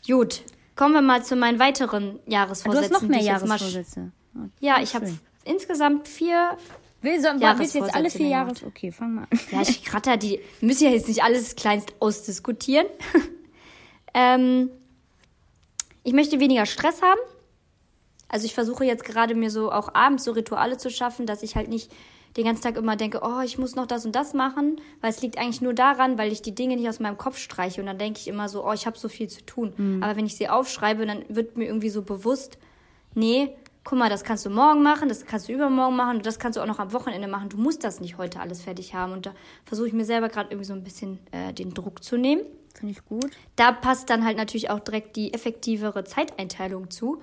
Gut, 0.06 0.42
kommen 0.76 0.94
wir 0.94 1.02
mal 1.02 1.24
zu 1.24 1.34
meinen 1.34 1.58
weiteren 1.58 2.20
Jahresvorsätzen. 2.26 2.90
Du 2.90 2.94
hast 2.94 3.02
noch 3.02 3.08
mehr 3.08 3.22
Jahresvorsätze. 3.22 4.12
Oh, 4.36 4.46
ja, 4.60 4.80
ich 4.80 4.94
habe 4.94 5.12
insgesamt 5.44 6.06
vier 6.06 6.56
Will, 7.02 7.20
so, 7.20 7.28
willst 7.28 7.74
jetzt 7.74 7.94
alle 7.94 8.08
vier 8.08 8.28
Jahre? 8.28 8.54
Okay, 8.64 8.90
fang 8.90 9.16
mal 9.16 9.26
an. 9.30 9.40
Ja, 9.50 9.62
ich 9.62 9.84
kratter 9.84 10.16
die. 10.16 10.40
Müssen 10.60 10.84
ja 10.84 10.90
jetzt 10.90 11.08
nicht 11.08 11.22
alles 11.22 11.56
kleinst 11.56 11.92
ausdiskutieren. 11.98 12.86
ähm, 14.14 14.70
ich 16.04 16.12
möchte 16.14 16.40
weniger 16.40 16.64
Stress 16.64 17.02
haben. 17.02 17.20
Also 18.28 18.46
ich 18.46 18.54
versuche 18.54 18.84
jetzt 18.84 19.04
gerade 19.04 19.34
mir 19.34 19.50
so 19.50 19.70
auch 19.70 19.94
abends 19.94 20.24
so 20.24 20.32
Rituale 20.32 20.76
zu 20.76 20.90
schaffen, 20.90 21.26
dass 21.26 21.42
ich 21.42 21.56
halt 21.56 21.68
nicht 21.68 21.92
den 22.36 22.44
ganzen 22.44 22.62
Tag 22.62 22.76
immer 22.76 22.96
denke, 22.96 23.20
oh, 23.22 23.40
ich 23.44 23.58
muss 23.58 23.76
noch 23.76 23.86
das 23.86 24.04
und 24.04 24.16
das 24.16 24.34
machen, 24.34 24.80
weil 25.00 25.10
es 25.10 25.22
liegt 25.22 25.38
eigentlich 25.38 25.60
nur 25.60 25.72
daran, 25.72 26.18
weil 26.18 26.32
ich 26.32 26.42
die 26.42 26.54
Dinge 26.54 26.76
nicht 26.76 26.88
aus 26.88 26.98
meinem 26.98 27.16
Kopf 27.16 27.38
streiche 27.38 27.80
und 27.80 27.86
dann 27.86 27.98
denke 27.98 28.18
ich 28.18 28.28
immer 28.28 28.48
so, 28.48 28.66
oh, 28.66 28.72
ich 28.72 28.86
habe 28.86 28.98
so 28.98 29.08
viel 29.08 29.28
zu 29.28 29.44
tun. 29.46 29.72
Mhm. 29.76 30.02
Aber 30.02 30.16
wenn 30.16 30.26
ich 30.26 30.36
sie 30.36 30.48
aufschreibe, 30.48 31.06
dann 31.06 31.24
wird 31.28 31.56
mir 31.56 31.66
irgendwie 31.66 31.90
so 31.90 32.02
bewusst, 32.02 32.58
nee, 33.14 33.54
guck 33.84 33.98
mal, 33.98 34.08
das 34.08 34.24
kannst 34.24 34.44
du 34.46 34.50
morgen 34.50 34.82
machen, 34.82 35.08
das 35.08 35.26
kannst 35.26 35.48
du 35.48 35.52
übermorgen 35.52 35.94
machen 35.94 36.16
und 36.16 36.26
das 36.26 36.38
kannst 36.38 36.56
du 36.56 36.62
auch 36.62 36.66
noch 36.66 36.78
am 36.78 36.92
Wochenende 36.92 37.28
machen. 37.28 37.50
Du 37.50 37.58
musst 37.58 37.84
das 37.84 38.00
nicht 38.00 38.18
heute 38.18 38.40
alles 38.40 38.62
fertig 38.62 38.94
haben. 38.94 39.12
Und 39.12 39.26
da 39.26 39.34
versuche 39.64 39.88
ich 39.88 39.92
mir 39.92 40.06
selber 40.06 40.28
gerade 40.28 40.50
irgendwie 40.50 40.66
so 40.66 40.72
ein 40.72 40.82
bisschen 40.82 41.18
äh, 41.30 41.52
den 41.52 41.74
Druck 41.74 42.02
zu 42.02 42.16
nehmen. 42.16 42.42
Finde 42.74 42.92
ich 42.92 43.04
gut. 43.04 43.30
Da 43.56 43.70
passt 43.70 44.10
dann 44.10 44.24
halt 44.24 44.36
natürlich 44.36 44.70
auch 44.70 44.80
direkt 44.80 45.14
die 45.16 45.32
effektivere 45.32 46.02
Zeiteinteilung 46.02 46.90
zu 46.90 47.20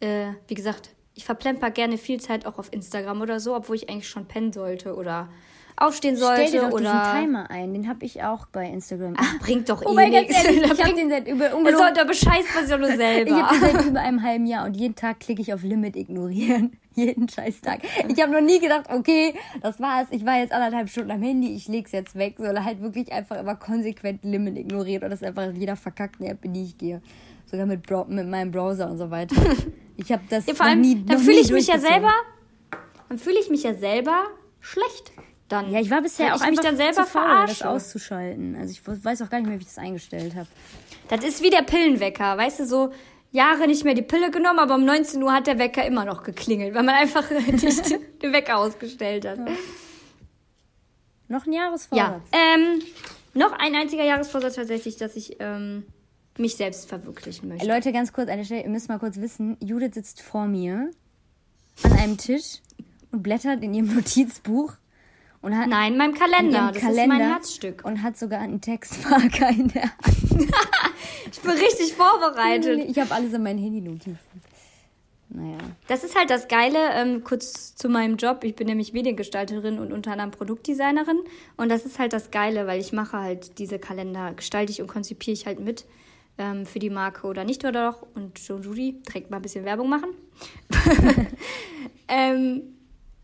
äh, 0.00 0.32
wie 0.48 0.54
gesagt, 0.54 0.90
ich 1.14 1.24
verplemper 1.24 1.70
gerne 1.70 1.98
viel 1.98 2.20
Zeit 2.20 2.46
auch 2.46 2.58
auf 2.58 2.72
Instagram 2.72 3.20
oder 3.20 3.40
so, 3.40 3.54
obwohl 3.54 3.76
ich 3.76 3.88
eigentlich 3.88 4.08
schon 4.08 4.26
pennen 4.26 4.52
sollte 4.52 4.94
oder 4.94 5.28
aufstehen 5.76 6.16
sollte 6.16 6.46
Stell 6.46 6.60
dir 6.60 6.68
doch 6.68 6.74
oder 6.74 6.92
diesen 6.92 7.22
Timer 7.22 7.50
ein, 7.50 7.72
den 7.72 7.88
habe 7.88 8.04
ich 8.04 8.22
auch 8.22 8.46
bei 8.46 8.66
Instagram. 8.66 9.14
Ach, 9.16 9.38
bringt 9.40 9.68
doch 9.68 9.82
oh 9.86 9.98
eh 9.98 10.08
nichts. 10.08 10.36
Ich 10.44 10.70
habe 10.84 10.94
den 10.94 11.08
seit 11.08 11.26
über 11.26 11.54
ungelogen. 11.54 11.76
Sollte 11.76 12.04
bescheißt 12.04 12.54
man 12.54 12.66
sich 12.66 12.76
nur 12.78 12.96
selber. 12.96 13.30
ich 13.30 13.42
habe 13.42 13.58
den 13.58 13.60
seit 13.60 13.86
über 13.86 14.00
einem 14.00 14.22
halben 14.22 14.46
Jahr 14.46 14.66
und 14.66 14.76
jeden 14.76 14.94
Tag 14.94 15.20
klicke 15.20 15.42
ich 15.42 15.52
auf 15.52 15.62
Limit 15.62 15.96
ignorieren. 15.96 16.76
jeden 16.94 17.28
Scheißtag. 17.28 17.80
Ich 18.08 18.20
habe 18.20 18.32
noch 18.32 18.40
nie 18.40 18.60
gedacht, 18.60 18.86
okay, 18.92 19.34
das 19.62 19.80
war's. 19.80 20.08
Ich 20.10 20.24
war 20.26 20.38
jetzt 20.38 20.52
anderthalb 20.52 20.88
Stunden 20.88 21.10
am 21.10 21.22
Handy, 21.22 21.54
ich 21.54 21.68
leg's 21.68 21.92
jetzt 21.92 22.14
weg, 22.14 22.34
sondern 22.38 22.64
halt 22.64 22.82
wirklich 22.82 23.12
einfach 23.12 23.38
immer 23.38 23.56
konsequent 23.56 24.24
Limit 24.24 24.58
ignoriert 24.58 25.02
und 25.02 25.10
das 25.10 25.22
ist 25.22 25.28
einfach 25.28 25.52
jeder 25.52 25.76
verkackten 25.76 26.26
App, 26.26 26.44
in 26.44 26.52
die 26.52 26.64
ich 26.64 26.78
gehe. 26.78 27.00
Sogar 27.46 27.66
mit, 27.66 27.88
mit 28.08 28.28
meinem 28.28 28.50
Browser 28.50 28.90
und 28.90 28.98
so 28.98 29.10
weiter. 29.10 29.34
Ich 30.02 30.12
habe 30.12 30.22
das 30.28 30.46
ja, 30.46 30.54
vor 30.54 30.66
allem, 30.66 30.80
nie, 30.80 31.04
dann 31.04 31.18
fühle 31.18 31.38
ich 31.38 31.50
mich 31.50 31.66
ja 31.66 31.78
selber, 31.78 32.12
dann 33.08 33.18
fühle 33.18 33.38
ich 33.38 33.50
mich 33.50 33.62
ja 33.62 33.74
selber 33.74 34.26
schlecht. 34.60 35.12
Dann 35.48 35.70
ja, 35.72 35.80
ich 35.80 35.90
war 35.90 36.00
bisher 36.00 36.34
auch 36.34 36.40
ich 36.40 36.50
mich 36.50 36.60
dann 36.60 36.76
selber 36.76 37.04
faul, 37.04 37.46
das 37.46 37.62
auszuschalten. 37.62 38.56
Also 38.56 38.72
ich 38.72 38.80
weiß 38.86 39.22
auch 39.22 39.30
gar 39.30 39.38
nicht 39.38 39.48
mehr, 39.48 39.58
wie 39.58 39.62
ich 39.62 39.68
das 39.68 39.78
eingestellt 39.78 40.34
habe. 40.36 40.48
Das 41.08 41.24
ist 41.24 41.42
wie 41.42 41.50
der 41.50 41.62
Pillenwecker, 41.62 42.38
weißt 42.38 42.60
du, 42.60 42.66
so 42.66 42.92
Jahre 43.32 43.66
nicht 43.66 43.84
mehr 43.84 43.94
die 43.94 44.02
Pille 44.02 44.30
genommen, 44.30 44.58
aber 44.58 44.76
um 44.76 44.84
19 44.84 45.22
Uhr 45.22 45.32
hat 45.32 45.46
der 45.46 45.58
Wecker 45.58 45.84
immer 45.84 46.04
noch 46.04 46.22
geklingelt, 46.22 46.74
weil 46.74 46.82
man 46.82 46.94
einfach 46.94 47.28
nicht 47.30 47.90
den 48.22 48.32
Wecker 48.32 48.58
ausgestellt 48.58 49.26
hat. 49.26 49.38
Ja. 49.38 49.54
Noch 51.28 51.46
ein 51.46 51.52
Jahresvorsatz? 51.52 51.96
Ja, 51.96 52.20
ähm, 52.32 52.82
noch 53.34 53.52
ein 53.52 53.74
einziger 53.74 54.04
Jahresvorsatz 54.04 54.56
tatsächlich, 54.56 54.96
dass 54.96 55.14
ich 55.14 55.36
ähm, 55.38 55.84
mich 56.40 56.56
selbst 56.56 56.88
verwirklichen 56.88 57.48
möchte. 57.48 57.66
Leute, 57.66 57.92
ganz 57.92 58.12
kurz, 58.12 58.28
eine 58.28 58.44
Stelle, 58.44 58.64
ihr 58.64 58.70
müsst 58.70 58.88
mal 58.88 58.98
kurz 58.98 59.18
wissen, 59.18 59.56
Judith 59.60 59.94
sitzt 59.94 60.22
vor 60.22 60.46
mir 60.46 60.90
an 61.82 61.92
einem 61.92 62.16
Tisch 62.16 62.60
und 63.12 63.22
blättert 63.22 63.62
in 63.62 63.74
ihrem 63.74 63.94
Notizbuch 63.94 64.74
und 65.42 65.56
hat 65.56 65.68
Nein, 65.68 65.96
meinem 65.96 66.14
Kalender, 66.14 66.70
das 66.72 66.82
Kalender 66.82 67.02
ist 67.02 67.08
mein 67.08 67.20
Herzstück 67.20 67.84
und 67.84 68.02
hat 68.02 68.18
sogar 68.18 68.40
einen 68.40 68.60
Textmarker 68.60 69.48
in 69.50 69.68
der 69.68 69.82
Hand. 69.84 70.50
ich 71.32 71.40
bin 71.40 71.52
richtig 71.52 71.94
vorbereitet. 71.94 72.80
Ich 72.88 72.98
habe 72.98 73.14
alles 73.14 73.32
in 73.32 73.42
meinen 73.42 73.58
Handy-Notizen. 73.58 74.18
Naja. 75.32 75.58
Das 75.86 76.02
ist 76.02 76.18
halt 76.18 76.28
das 76.28 76.48
Geile, 76.48 76.78
ähm, 76.94 77.22
kurz 77.22 77.76
zu 77.76 77.88
meinem 77.88 78.16
Job. 78.16 78.42
Ich 78.42 78.56
bin 78.56 78.66
nämlich 78.66 78.92
Mediengestalterin 78.92 79.78
und 79.78 79.92
unter 79.92 80.12
anderem 80.12 80.32
Produktdesignerin. 80.32 81.20
Und 81.56 81.68
das 81.68 81.86
ist 81.86 82.00
halt 82.00 82.12
das 82.12 82.32
Geile, 82.32 82.66
weil 82.66 82.80
ich 82.80 82.92
mache 82.92 83.16
halt 83.16 83.58
diese 83.58 83.78
Kalender, 83.78 84.34
gestalte 84.34 84.72
ich 84.72 84.82
und 84.82 84.88
konzipiere 84.88 85.32
ich 85.32 85.46
halt 85.46 85.60
mit 85.60 85.86
ähm, 86.38 86.66
für 86.66 86.78
die 86.78 86.90
Marke 86.90 87.26
oder 87.26 87.44
nicht 87.44 87.64
oder 87.64 87.90
doch. 87.90 88.06
Und 88.14 88.38
Joe 88.46 88.60
Judy 88.60 89.00
direkt 89.06 89.30
mal 89.30 89.36
ein 89.36 89.42
bisschen 89.42 89.64
Werbung 89.64 89.88
machen. 89.88 90.10
ähm, 92.08 92.62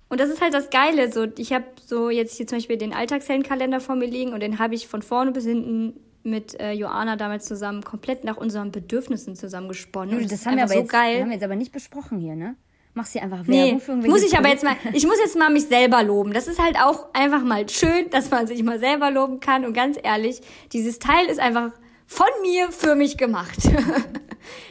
und 0.08 0.20
das 0.20 0.30
ist 0.30 0.40
halt 0.40 0.54
das 0.54 0.70
Geile. 0.70 1.10
So, 1.12 1.26
ich 1.36 1.52
habe 1.52 1.64
so 1.84 2.10
jetzt 2.10 2.36
hier 2.36 2.46
zum 2.46 2.58
Beispiel 2.58 2.76
den 2.76 2.92
Alltagsheldenkalender 2.92 3.80
vor 3.80 3.96
mir 3.96 4.06
liegen 4.06 4.32
und 4.32 4.40
den 4.40 4.58
habe 4.58 4.74
ich 4.74 4.86
von 4.86 5.02
vorne 5.02 5.32
bis 5.32 5.44
hinten 5.44 5.94
mit 6.22 6.58
äh, 6.60 6.72
Joana 6.72 7.16
damals 7.16 7.46
zusammen 7.46 7.82
komplett 7.82 8.24
nach 8.24 8.36
unseren 8.36 8.72
Bedürfnissen 8.72 9.36
zusammengesponnen. 9.36 10.20
das, 10.22 10.30
das 10.30 10.46
haben 10.46 10.56
wir 10.56 10.64
aber 10.64 10.72
so 10.72 10.80
jetzt, 10.80 10.90
geil. 10.90 11.20
haben 11.20 11.28
wir 11.28 11.34
jetzt 11.34 11.44
aber 11.44 11.56
nicht 11.56 11.72
besprochen 11.72 12.18
hier, 12.18 12.34
ne? 12.34 12.56
Mach 12.94 13.04
sie 13.04 13.20
einfach 13.20 13.46
Werbung 13.46 13.74
nee, 13.74 13.78
für 13.78 13.92
irgendwelche 13.92 14.14
muss 14.14 14.24
ich 14.24 14.38
aber 14.38 14.48
jetzt 14.48 14.64
mal, 14.64 14.74
ich 14.94 15.06
muss 15.06 15.18
jetzt 15.18 15.36
mal 15.36 15.50
mich 15.50 15.66
selber 15.66 16.02
loben. 16.02 16.32
Das 16.32 16.48
ist 16.48 16.58
halt 16.58 16.76
auch 16.78 17.12
einfach 17.12 17.44
mal 17.44 17.68
schön, 17.68 18.08
dass 18.10 18.30
man 18.30 18.46
sich 18.46 18.62
mal 18.62 18.78
selber 18.78 19.10
loben 19.10 19.38
kann. 19.38 19.66
Und 19.66 19.74
ganz 19.74 19.98
ehrlich, 20.02 20.40
dieses 20.72 20.98
Teil 20.98 21.26
ist 21.26 21.38
einfach 21.38 21.72
von 22.06 22.26
mir 22.42 22.70
für 22.72 22.94
mich 22.94 23.16
gemacht. 23.18 23.58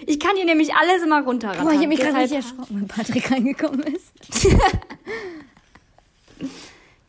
Ich 0.08 0.20
kann 0.22 0.38
hier 0.38 0.46
nämlich 0.46 0.74
alles 0.74 1.04
immer 1.04 1.22
runterrattern. 1.24 1.66
Boah, 1.66 1.72
ich 1.72 1.80
habe 1.80 1.88
mich 1.88 2.00
gerade 2.00 2.14
Deshalb- 2.14 2.32
richtig 2.32 2.52
erschrocken, 2.52 2.80
wenn 2.80 2.88
Patrick 2.88 3.30
reingekommen 3.32 3.82
ist. 3.82 4.14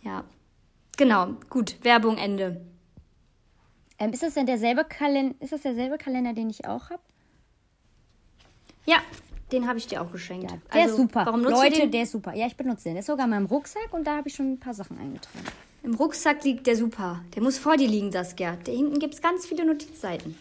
Ja. 0.03 0.25
Genau, 0.97 1.35
gut. 1.51 1.77
Werbung, 1.83 2.17
Ende. 2.17 2.61
Ähm, 3.99 4.13
ist 4.13 4.23
das 4.23 4.35
denn 4.35 4.47
derselbe 4.47 4.85
Kalender, 4.85 5.35
ist 5.41 5.53
das 5.53 5.63
derselbe 5.63 5.99
Kalender, 5.99 6.33
den 6.33 6.51
ich 6.51 6.67
auch 6.67 6.91
habe? 6.91 7.03
Ja, 8.85 8.99
den 9.53 9.67
habe 9.69 9.79
ich 9.79 9.87
dir 9.87 10.01
auch 10.03 10.11
geschenkt. 10.13 10.51
Ja, 10.51 10.59
der 10.73 10.83
Also, 10.83 10.95
ist 10.95 11.01
super. 11.03 11.27
Warum 11.27 11.43
nutzt 11.43 11.55
Leute, 11.57 11.75
du 11.75 11.81
den? 11.83 11.91
der 11.93 12.03
ist 12.03 12.13
super. 12.13 12.35
Ja, 12.35 12.47
ich 12.47 12.57
benutze 12.57 12.85
den. 12.85 12.95
Der 12.95 13.01
ist 13.01 13.07
sogar 13.07 13.25
in 13.25 13.31
meinem 13.31 13.47
Rucksack 13.47 13.93
und 13.93 14.05
da 14.07 14.17
habe 14.17 14.29
ich 14.29 14.35
schon 14.35 14.53
ein 14.55 14.61
paar 14.61 14.75
Sachen 14.75 14.99
eingetragen. 14.99 15.45
Im 15.87 15.95
Rucksack 15.95 16.43
liegt 16.43 16.67
der 16.67 16.75
super. 16.75 17.23
Der 17.37 17.45
muss 17.45 17.59
vor 17.59 17.77
dir 17.77 17.87
liegen, 17.87 18.11
Saskia. 18.11 18.59
Da 18.65 18.73
hinten 18.73 18.99
gibt 18.99 19.15
es 19.15 19.23
ganz 19.23 19.47
viele 19.47 19.65
Notizseiten. 19.65 20.37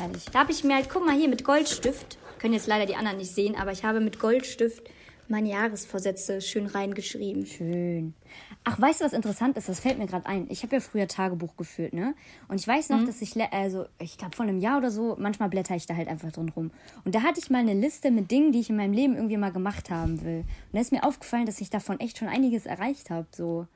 Ehrlich. 0.00 0.26
Da 0.26 0.38
habe 0.38 0.52
ich 0.52 0.62
mir 0.62 0.76
halt, 0.76 0.88
guck 0.88 1.04
mal 1.04 1.16
hier, 1.16 1.28
mit 1.28 1.42
Goldstift, 1.42 2.18
können 2.38 2.54
jetzt 2.54 2.68
leider 2.68 2.86
die 2.86 2.94
anderen 2.94 3.18
nicht 3.18 3.34
sehen, 3.34 3.56
aber 3.56 3.72
ich 3.72 3.82
habe 3.82 3.98
mit 3.98 4.20
Goldstift 4.20 4.88
meine 5.26 5.48
Jahresvorsätze 5.48 6.40
schön 6.40 6.66
reingeschrieben. 6.66 7.46
Schön. 7.46 8.14
Ach, 8.62 8.80
weißt 8.80 9.00
du, 9.00 9.06
was 9.06 9.12
interessant 9.12 9.56
ist? 9.56 9.68
Das 9.68 9.80
fällt 9.80 9.98
mir 9.98 10.06
gerade 10.06 10.26
ein. 10.26 10.46
Ich 10.50 10.62
habe 10.62 10.76
ja 10.76 10.80
früher 10.80 11.08
Tagebuch 11.08 11.56
geführt, 11.56 11.92
ne? 11.92 12.14
Und 12.46 12.60
ich 12.60 12.68
weiß 12.68 12.90
noch, 12.90 13.04
dass 13.04 13.20
ich, 13.20 13.34
also 13.52 13.86
ich 13.98 14.18
glaube 14.18 14.36
vor 14.36 14.44
einem 14.44 14.60
Jahr 14.60 14.78
oder 14.78 14.92
so, 14.92 15.16
manchmal 15.18 15.48
blätter 15.48 15.74
ich 15.74 15.86
da 15.86 15.96
halt 15.96 16.06
einfach 16.06 16.30
drin 16.30 16.52
rum. 16.54 16.70
Und 17.04 17.16
da 17.16 17.22
hatte 17.22 17.40
ich 17.40 17.50
mal 17.50 17.58
eine 17.58 17.74
Liste 17.74 18.12
mit 18.12 18.30
Dingen, 18.30 18.52
die 18.52 18.60
ich 18.60 18.70
in 18.70 18.76
meinem 18.76 18.92
Leben 18.92 19.16
irgendwie 19.16 19.36
mal 19.36 19.50
gemacht 19.50 19.90
haben 19.90 20.24
will. 20.24 20.44
Und 20.44 20.74
da 20.74 20.80
ist 20.80 20.92
mir 20.92 21.02
aufgefallen, 21.02 21.46
dass 21.46 21.60
ich 21.60 21.70
davon 21.70 21.98
echt 21.98 22.18
schon 22.18 22.28
einiges 22.28 22.66
erreicht 22.66 23.10
habe. 23.10 23.26
So, 23.32 23.66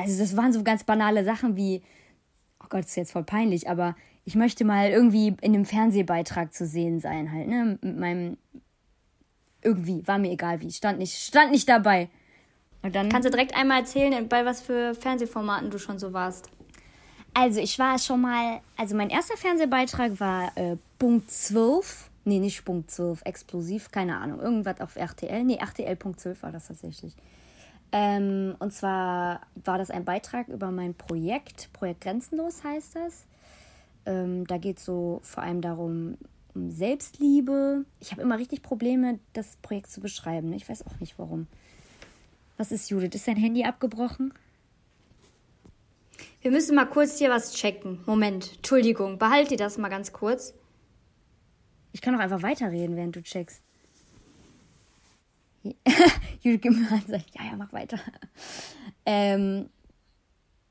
also 0.00 0.18
das 0.18 0.36
waren 0.36 0.52
so 0.52 0.62
ganz 0.62 0.84
banale 0.84 1.24
Sachen 1.24 1.56
wie, 1.56 1.82
oh 2.60 2.66
Gott, 2.68 2.80
das 2.80 2.90
ist 2.90 2.96
jetzt 2.96 3.12
voll 3.12 3.24
peinlich, 3.24 3.68
aber 3.68 3.94
ich 4.24 4.34
möchte 4.34 4.64
mal 4.64 4.90
irgendwie 4.90 5.28
in 5.40 5.54
einem 5.54 5.64
Fernsehbeitrag 5.64 6.54
zu 6.54 6.66
sehen 6.66 7.00
sein, 7.00 7.32
halt, 7.32 7.48
ne? 7.48 7.78
Mit 7.80 7.98
meinem 7.98 8.36
irgendwie, 9.62 10.06
war 10.06 10.18
mir 10.18 10.32
egal 10.32 10.60
wie, 10.60 10.70
stand 10.70 10.98
nicht, 10.98 11.14
stand 11.14 11.52
nicht 11.52 11.68
dabei. 11.68 12.08
Und 12.82 12.94
dann 12.94 13.08
Kannst 13.08 13.26
du 13.26 13.30
direkt 13.30 13.54
einmal 13.54 13.80
erzählen, 13.80 14.28
bei 14.28 14.44
was 14.44 14.60
für 14.60 14.94
Fernsehformaten 14.94 15.70
du 15.70 15.78
schon 15.78 15.98
so 15.98 16.12
warst? 16.12 16.50
Also 17.34 17.60
ich 17.60 17.78
war 17.78 17.98
schon 17.98 18.20
mal, 18.20 18.60
also 18.76 18.96
mein 18.96 19.08
erster 19.08 19.36
Fernsehbeitrag 19.36 20.20
war 20.20 20.52
äh, 20.56 20.76
Punkt 20.98 21.30
12. 21.30 22.10
Nee, 22.24 22.40
nicht 22.40 22.64
Punkt 22.64 22.90
12, 22.90 23.22
explosiv, 23.24 23.90
keine 23.90 24.18
Ahnung. 24.18 24.40
Irgendwas 24.40 24.80
auf 24.80 24.96
RTL. 24.96 25.44
Nee, 25.44 25.56
RTL 25.56 25.96
Punkt 25.96 26.20
12 26.20 26.42
war 26.42 26.52
das 26.52 26.68
tatsächlich. 26.68 27.14
Ähm, 27.92 28.56
und 28.58 28.72
zwar 28.72 29.42
war 29.54 29.76
das 29.76 29.90
ein 29.90 30.04
Beitrag 30.04 30.48
über 30.48 30.70
mein 30.70 30.94
Projekt. 30.94 31.70
Projekt 31.74 32.00
Grenzenlos 32.00 32.64
heißt 32.64 32.96
das. 32.96 33.26
Ähm, 34.06 34.46
da 34.46 34.56
geht 34.56 34.78
es 34.78 34.84
so 34.86 35.20
vor 35.22 35.42
allem 35.42 35.60
darum, 35.60 36.16
um 36.54 36.70
Selbstliebe. 36.70 37.84
Ich 38.00 38.10
habe 38.10 38.22
immer 38.22 38.38
richtig 38.38 38.62
Probleme, 38.62 39.18
das 39.34 39.56
Projekt 39.56 39.90
zu 39.90 40.00
beschreiben. 40.00 40.50
ne? 40.50 40.56
Ich 40.56 40.68
weiß 40.68 40.86
auch 40.86 40.98
nicht 41.00 41.18
warum. 41.18 41.46
Was 42.56 42.72
ist 42.72 42.90
Judith? 42.90 43.14
Ist 43.14 43.28
dein 43.28 43.36
Handy 43.36 43.64
abgebrochen? 43.64 44.32
Wir 46.40 46.50
müssen 46.50 46.74
mal 46.74 46.86
kurz 46.86 47.18
hier 47.18 47.30
was 47.30 47.54
checken. 47.54 48.00
Moment, 48.06 48.54
Entschuldigung, 48.56 49.18
behalt 49.18 49.50
dir 49.50 49.56
das 49.56 49.78
mal 49.78 49.88
ganz 49.88 50.12
kurz. 50.12 50.54
Ich 51.92 52.00
kann 52.00 52.14
auch 52.14 52.20
einfach 52.20 52.42
weiterreden, 52.42 52.96
während 52.96 53.16
du 53.16 53.22
checkst. 53.22 53.62
An, 56.44 57.02
sagt, 57.06 57.34
ja, 57.34 57.44
ja, 57.44 57.56
mach 57.56 57.72
weiter. 57.72 57.98
Ähm, 59.04 59.68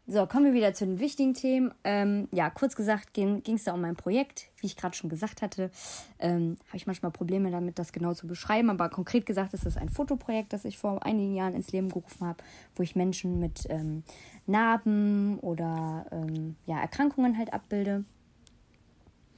so, 0.08 0.26
kommen 0.26 0.46
wir 0.46 0.54
wieder 0.54 0.74
zu 0.74 0.86
den 0.86 1.00
wichtigen 1.00 1.34
Themen. 1.34 1.74
Ähm, 1.84 2.28
ja, 2.32 2.50
kurz 2.50 2.76
gesagt 2.76 3.14
ging 3.14 3.42
es 3.46 3.64
da 3.64 3.74
um 3.74 3.82
mein 3.82 3.96
Projekt. 3.96 4.50
Wie 4.58 4.66
ich 4.66 4.76
gerade 4.76 4.96
schon 4.96 5.10
gesagt 5.10 5.42
hatte, 5.42 5.72
ähm, 6.20 6.58
habe 6.68 6.78
ich 6.78 6.88
manchmal 6.88 7.12
Probleme 7.12 7.52
damit, 7.52 7.80
das 7.80 7.94
genau 7.94 8.14
zu 8.14 8.28
beschreiben. 8.28 8.70
Aber 8.70 8.90
konkret 8.90 9.26
gesagt 9.26 9.54
ist 9.54 9.66
es 9.66 9.78
ein 9.78 9.90
Fotoprojekt, 9.90 10.54
das 10.54 10.66
ich 10.66 10.78
vor 10.78 11.06
einigen 11.06 11.34
Jahren 11.34 11.54
ins 11.54 11.72
Leben 11.72 11.90
gerufen 11.90 12.28
habe, 12.28 12.44
wo 12.76 12.84
ich 12.84 12.96
Menschen 12.96 13.40
mit 13.40 13.68
ähm, 13.70 14.04
Narben 14.48 15.40
oder 15.40 16.06
ähm, 16.12 16.56
ja, 16.66 16.82
Erkrankungen 16.82 17.38
halt 17.38 17.54
abbilde. 17.54 18.04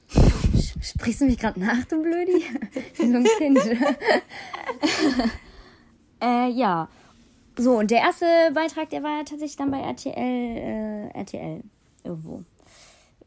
Sprichst 0.80 1.20
du 1.20 1.26
mich 1.26 1.38
gerade 1.38 1.60
nach, 1.60 1.84
du 1.84 2.02
Blödi? 2.02 2.42
So 2.96 3.04
ein 3.04 3.24
Kind. 3.38 3.60
Äh, 6.22 6.48
ja. 6.50 6.88
So, 7.56 7.78
und 7.78 7.90
der 7.90 8.00
erste 8.00 8.26
Beitrag, 8.52 8.90
der 8.90 9.02
war 9.02 9.18
ja 9.18 9.24
tatsächlich 9.24 9.56
dann 9.56 9.70
bei 9.70 9.80
RTL, 9.80 10.12
äh, 10.16 11.08
RTL 11.18 11.62
irgendwo. 12.02 12.42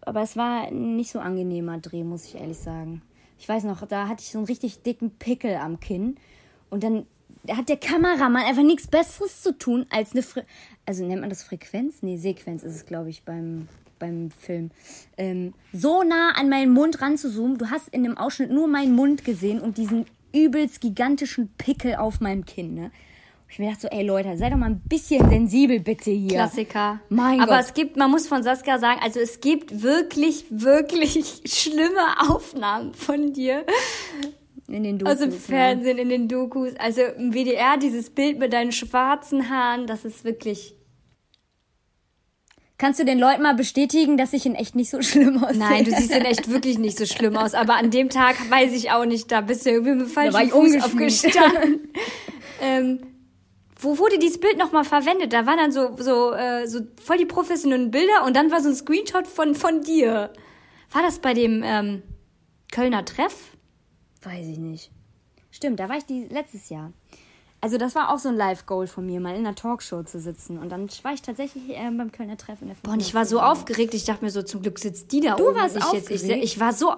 Aber 0.01 0.21
es 0.21 0.35
war 0.35 0.71
nicht 0.71 1.11
so 1.11 1.19
angenehmer 1.19 1.77
Dreh, 1.79 2.03
muss 2.03 2.25
ich 2.25 2.35
ehrlich 2.35 2.57
sagen. 2.57 3.01
Ich 3.39 3.47
weiß 3.47 3.63
noch, 3.63 3.85
da 3.87 4.07
hatte 4.07 4.21
ich 4.21 4.31
so 4.31 4.39
einen 4.39 4.47
richtig 4.47 4.81
dicken 4.81 5.11
Pickel 5.11 5.55
am 5.55 5.79
Kinn. 5.79 6.17
Und 6.69 6.83
dann 6.83 7.05
hat 7.49 7.69
der 7.69 7.77
Kameramann 7.77 8.43
einfach 8.43 8.63
nichts 8.63 8.87
Besseres 8.87 9.41
zu 9.41 9.57
tun, 9.57 9.85
als 9.89 10.11
eine, 10.11 10.23
Fre 10.23 10.45
also 10.85 11.05
nennt 11.05 11.21
man 11.21 11.29
das 11.29 11.43
Frequenz? 11.43 12.01
Nee, 12.01 12.17
Sequenz 12.17 12.63
ist 12.63 12.75
es, 12.75 12.85
glaube 12.85 13.09
ich, 13.09 13.23
beim, 13.23 13.67
beim 13.99 14.31
Film. 14.31 14.71
Ähm, 15.17 15.53
so 15.73 16.03
nah 16.03 16.31
an 16.35 16.49
meinen 16.49 16.73
Mund 16.73 17.01
ranzuzoomen. 17.01 17.57
Du 17.57 17.69
hast 17.69 17.89
in 17.89 18.03
dem 18.03 18.17
Ausschnitt 18.17 18.51
nur 18.51 18.67
meinen 18.67 18.95
Mund 18.95 19.23
gesehen 19.23 19.59
und 19.59 19.77
diesen 19.77 20.05
übelst 20.33 20.81
gigantischen 20.81 21.49
Pickel 21.57 21.95
auf 21.95 22.19
meinem 22.19 22.45
Kinn, 22.45 22.73
ne? 22.73 22.91
Ich 23.49 23.59
mir 23.59 23.69
dachte 23.69 23.83
so, 23.83 23.87
ey 23.87 24.03
Leute, 24.05 24.35
sei 24.37 24.49
doch 24.49 24.57
mal 24.57 24.65
ein 24.71 24.81
bisschen 24.81 25.29
sensibel 25.29 25.79
bitte 25.79 26.11
hier. 26.11 26.31
Klassiker. 26.33 26.99
Mein 27.09 27.39
Aber 27.39 27.53
Gott. 27.53 27.61
es 27.61 27.73
gibt, 27.73 27.95
man 27.95 28.11
muss 28.11 28.27
von 28.27 28.43
Saskia 28.43 28.77
sagen, 28.77 28.99
also 29.01 29.21
es 29.21 29.39
gibt 29.39 29.81
wirklich, 29.83 30.45
wirklich 30.49 31.41
schlimme 31.45 32.19
Aufnahmen 32.29 32.93
von 32.93 33.31
dir. 33.31 33.65
In 34.67 34.83
den 34.83 34.95
Aus 35.07 35.19
dem 35.19 35.29
Dokus, 35.29 35.47
ne? 35.47 35.55
Fernsehen, 35.55 35.97
in 35.97 36.09
den 36.09 36.27
Dokus. 36.27 36.73
Also 36.77 37.01
im 37.01 37.33
WDR, 37.33 37.77
dieses 37.77 38.09
Bild 38.09 38.37
mit 38.37 38.51
deinen 38.51 38.73
schwarzen 38.73 39.49
Haaren, 39.49 39.87
das 39.87 40.03
ist 40.03 40.25
wirklich. 40.25 40.75
Kannst 42.77 42.99
du 42.99 43.05
den 43.05 43.17
Leuten 43.17 43.41
mal 43.41 43.55
bestätigen, 43.55 44.17
dass 44.17 44.33
ich 44.33 44.45
in 44.45 44.53
echt 44.53 44.75
nicht 44.75 44.89
so 44.91 45.01
schlimm 45.01 45.43
aussehe? 45.43 45.57
Nein, 45.57 45.85
du 45.85 45.91
siehst 45.91 46.11
in 46.11 46.25
echt 46.25 46.49
wirklich 46.49 46.77
nicht 46.77 46.97
so 46.97 47.05
schlimm 47.05 47.35
aus. 47.35 47.53
Aber 47.53 47.75
an 47.75 47.89
dem 47.89 48.09
Tag 48.09 48.35
weiß 48.49 48.73
ich 48.73 48.91
auch 48.91 49.05
nicht, 49.05 49.31
da 49.31 49.41
bist 49.41 49.65
du 49.65 49.71
irgendwie 49.71 49.95
mit 49.95 50.07
ich 50.07 50.51
Fuß 50.51 50.83
aufgestanden. 50.83 51.91
ähm, 52.61 52.99
wo 53.79 53.97
wurde 53.97 54.19
dieses 54.19 54.39
Bild 54.39 54.57
nochmal 54.57 54.83
verwendet? 54.83 55.33
Da 55.33 55.45
waren 55.45 55.57
dann 55.57 55.71
so, 55.71 55.95
so, 55.97 56.33
äh, 56.33 56.67
so 56.67 56.81
voll 57.03 57.17
die 57.17 57.25
professionellen 57.25 57.91
Bilder 57.91 58.25
und 58.25 58.35
dann 58.35 58.51
war 58.51 58.61
so 58.61 58.69
ein 58.69 58.75
Screenshot 58.75 59.27
von, 59.27 59.55
von 59.55 59.81
dir. 59.81 60.31
War 60.91 61.01
das 61.01 61.19
bei 61.19 61.33
dem 61.33 61.63
ähm, 61.63 62.03
Kölner 62.71 63.05
Treff? 63.05 63.35
Weiß 64.23 64.45
ich 64.47 64.57
nicht. 64.57 64.91
Stimmt, 65.51 65.79
da 65.79 65.89
war 65.89 65.97
ich 65.97 66.05
die 66.05 66.25
letztes 66.25 66.69
Jahr. 66.69 66.91
Also 67.59 67.77
das 67.79 67.95
war 67.95 68.13
auch 68.13 68.19
so 68.19 68.29
ein 68.29 68.35
Live-Goal 68.35 68.85
von 68.85 69.05
mir, 69.05 69.19
mal 69.19 69.31
in 69.35 69.45
einer 69.45 69.55
Talkshow 69.55 70.03
zu 70.03 70.19
sitzen. 70.19 70.59
Und 70.59 70.69
dann 70.69 70.87
war 71.01 71.13
ich 71.13 71.23
tatsächlich 71.23 71.69
äh, 71.71 71.89
beim 71.89 72.11
Kölner 72.11 72.37
Treffen 72.37 72.65
in 72.65 72.67
der 72.69 72.75
Boah, 72.83 72.91
und 72.93 72.99
ich 73.01 73.13
war 73.15 73.25
so 73.25 73.39
aufgeregt. 73.41 73.93
Ich 73.95 74.05
dachte 74.05 74.23
mir 74.23 74.29
so, 74.29 74.43
zum 74.43 74.61
Glück 74.61 74.77
sitzt 74.77 75.11
die 75.11 75.21
da 75.21 75.35
Du 75.35 75.47
oben. 75.49 75.55
warst 75.57 75.75
ich, 75.75 75.83
jetzt, 75.93 76.09
ich, 76.11 76.21
aufgeregt? 76.21 76.43
ich 76.43 76.59
war 76.59 76.71
so, 76.73 76.93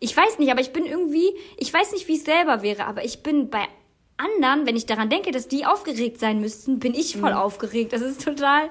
ich 0.00 0.16
weiß 0.16 0.40
nicht, 0.40 0.50
aber 0.50 0.60
ich 0.60 0.72
bin 0.72 0.86
irgendwie, 0.86 1.30
ich 1.56 1.72
weiß 1.72 1.92
nicht, 1.92 2.08
wie 2.08 2.16
es 2.16 2.24
selber 2.24 2.62
wäre, 2.62 2.86
aber 2.86 3.04
ich 3.04 3.22
bin 3.22 3.48
bei 3.48 3.62
anderen, 4.16 4.66
wenn 4.66 4.74
ich 4.76 4.86
daran 4.86 5.08
denke, 5.08 5.30
dass 5.30 5.46
die 5.46 5.66
aufgeregt 5.66 6.18
sein 6.18 6.40
müssten, 6.40 6.80
bin 6.80 6.94
ich 6.94 7.14
Mhm. 7.16 7.20
voll 7.20 7.32
aufgeregt. 7.32 7.92
Das 7.92 8.02
ist 8.02 8.24
total. 8.24 8.70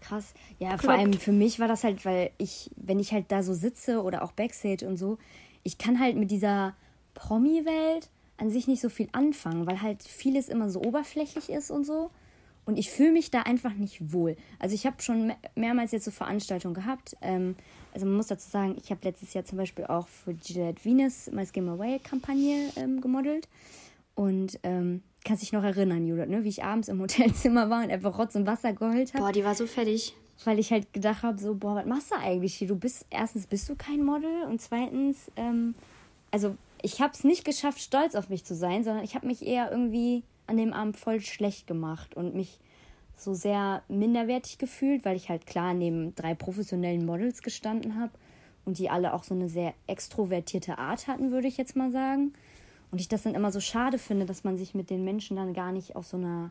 Krass. 0.00 0.34
Ja, 0.60 0.70
vor 0.70 0.78
Kloppt. 0.78 0.98
allem 0.98 1.12
für 1.14 1.32
mich 1.32 1.58
war 1.58 1.68
das 1.68 1.84
halt, 1.84 2.04
weil 2.04 2.30
ich, 2.38 2.70
wenn 2.76 2.98
ich 3.00 3.12
halt 3.12 3.26
da 3.28 3.42
so 3.42 3.54
sitze 3.54 4.02
oder 4.02 4.22
auch 4.22 4.32
Backstage 4.32 4.86
und 4.86 4.96
so, 4.96 5.18
ich 5.62 5.78
kann 5.78 5.98
halt 6.00 6.16
mit 6.16 6.30
dieser 6.30 6.74
Promi-Welt 7.14 8.08
an 8.40 8.50
sich 8.50 8.66
nicht 8.66 8.80
so 8.80 8.88
viel 8.88 9.08
anfangen, 9.12 9.66
weil 9.66 9.82
halt 9.82 10.02
vieles 10.02 10.48
immer 10.48 10.70
so 10.70 10.80
oberflächlich 10.82 11.50
ist 11.50 11.70
und 11.70 11.84
so. 11.84 12.10
Und 12.66 12.78
ich 12.78 12.90
fühle 12.90 13.12
mich 13.12 13.30
da 13.30 13.42
einfach 13.42 13.74
nicht 13.74 14.12
wohl. 14.12 14.36
Also 14.58 14.74
ich 14.74 14.86
habe 14.86 15.00
schon 15.02 15.28
me- 15.28 15.36
mehrmals 15.54 15.92
jetzt 15.92 16.04
so 16.04 16.10
Veranstaltungen 16.10 16.74
gehabt. 16.74 17.16
Ähm, 17.22 17.56
also 17.92 18.06
man 18.06 18.16
muss 18.16 18.28
dazu 18.28 18.48
sagen, 18.48 18.76
ich 18.82 18.90
habe 18.90 19.00
letztes 19.02 19.32
Jahr 19.34 19.44
zum 19.44 19.58
Beispiel 19.58 19.86
auch 19.86 20.06
für 20.08 20.34
Gillette 20.34 20.84
Venus 20.84 21.30
My 21.32 21.44
Skin 21.46 21.68
Away 21.68 21.98
Kampagne 21.98 22.70
ähm, 22.76 23.00
gemodelt. 23.00 23.48
Und 24.14 24.58
ähm, 24.62 25.02
kannst 25.24 25.42
dich 25.42 25.52
noch 25.52 25.64
erinnern, 25.64 26.06
Judith, 26.06 26.28
ne? 26.28 26.44
wie 26.44 26.48
ich 26.48 26.62
abends 26.62 26.88
im 26.88 27.00
Hotelzimmer 27.00 27.70
war 27.70 27.82
und 27.82 27.90
einfach 27.90 28.18
Rotz 28.18 28.34
und 28.34 28.46
Wasser 28.46 28.72
geheult 28.72 29.14
habe 29.14 29.24
Boah, 29.24 29.32
die 29.32 29.44
war 29.44 29.54
so 29.54 29.66
fertig. 29.66 30.14
weil 30.44 30.58
ich 30.58 30.70
halt 30.70 30.92
gedacht 30.92 31.22
habe, 31.22 31.38
so, 31.38 31.54
boah, 31.54 31.74
was 31.76 31.86
machst 31.86 32.10
du 32.10 32.16
eigentlich 32.16 32.54
hier? 32.54 32.68
Du 32.68 32.76
bist, 32.76 33.06
erstens 33.10 33.46
bist 33.46 33.68
du 33.68 33.74
kein 33.74 34.04
Model 34.04 34.42
und 34.48 34.60
zweitens, 34.60 35.30
ähm, 35.36 35.74
also 36.30 36.56
ich 36.82 37.00
habe 37.00 37.12
es 37.12 37.24
nicht 37.24 37.44
geschafft, 37.44 37.80
stolz 37.80 38.14
auf 38.14 38.28
mich 38.28 38.44
zu 38.44 38.54
sein, 38.54 38.84
sondern 38.84 39.04
ich 39.04 39.14
habe 39.14 39.26
mich 39.26 39.46
eher 39.46 39.70
irgendwie 39.70 40.22
an 40.46 40.56
dem 40.56 40.72
Abend 40.72 40.96
voll 40.96 41.20
schlecht 41.20 41.66
gemacht 41.66 42.14
und 42.16 42.34
mich 42.34 42.58
so 43.16 43.34
sehr 43.34 43.82
minderwertig 43.88 44.58
gefühlt, 44.58 45.04
weil 45.04 45.16
ich 45.16 45.28
halt 45.28 45.46
klar 45.46 45.74
neben 45.74 46.14
drei 46.14 46.34
professionellen 46.34 47.04
Models 47.04 47.42
gestanden 47.42 48.00
habe 48.00 48.12
und 48.64 48.78
die 48.78 48.88
alle 48.90 49.12
auch 49.14 49.24
so 49.24 49.34
eine 49.34 49.48
sehr 49.48 49.74
extrovertierte 49.86 50.78
Art 50.78 51.06
hatten, 51.06 51.30
würde 51.30 51.48
ich 51.48 51.56
jetzt 51.56 51.76
mal 51.76 51.92
sagen. 51.92 52.32
Und 52.90 53.00
ich 53.00 53.08
das 53.08 53.22
dann 53.22 53.34
immer 53.34 53.52
so 53.52 53.60
schade 53.60 53.98
finde, 53.98 54.26
dass 54.26 54.42
man 54.42 54.56
sich 54.56 54.74
mit 54.74 54.90
den 54.90 55.04
Menschen 55.04 55.36
dann 55.36 55.54
gar 55.54 55.70
nicht 55.70 55.94
auf 55.96 56.06
so 56.06 56.16
einer 56.16 56.50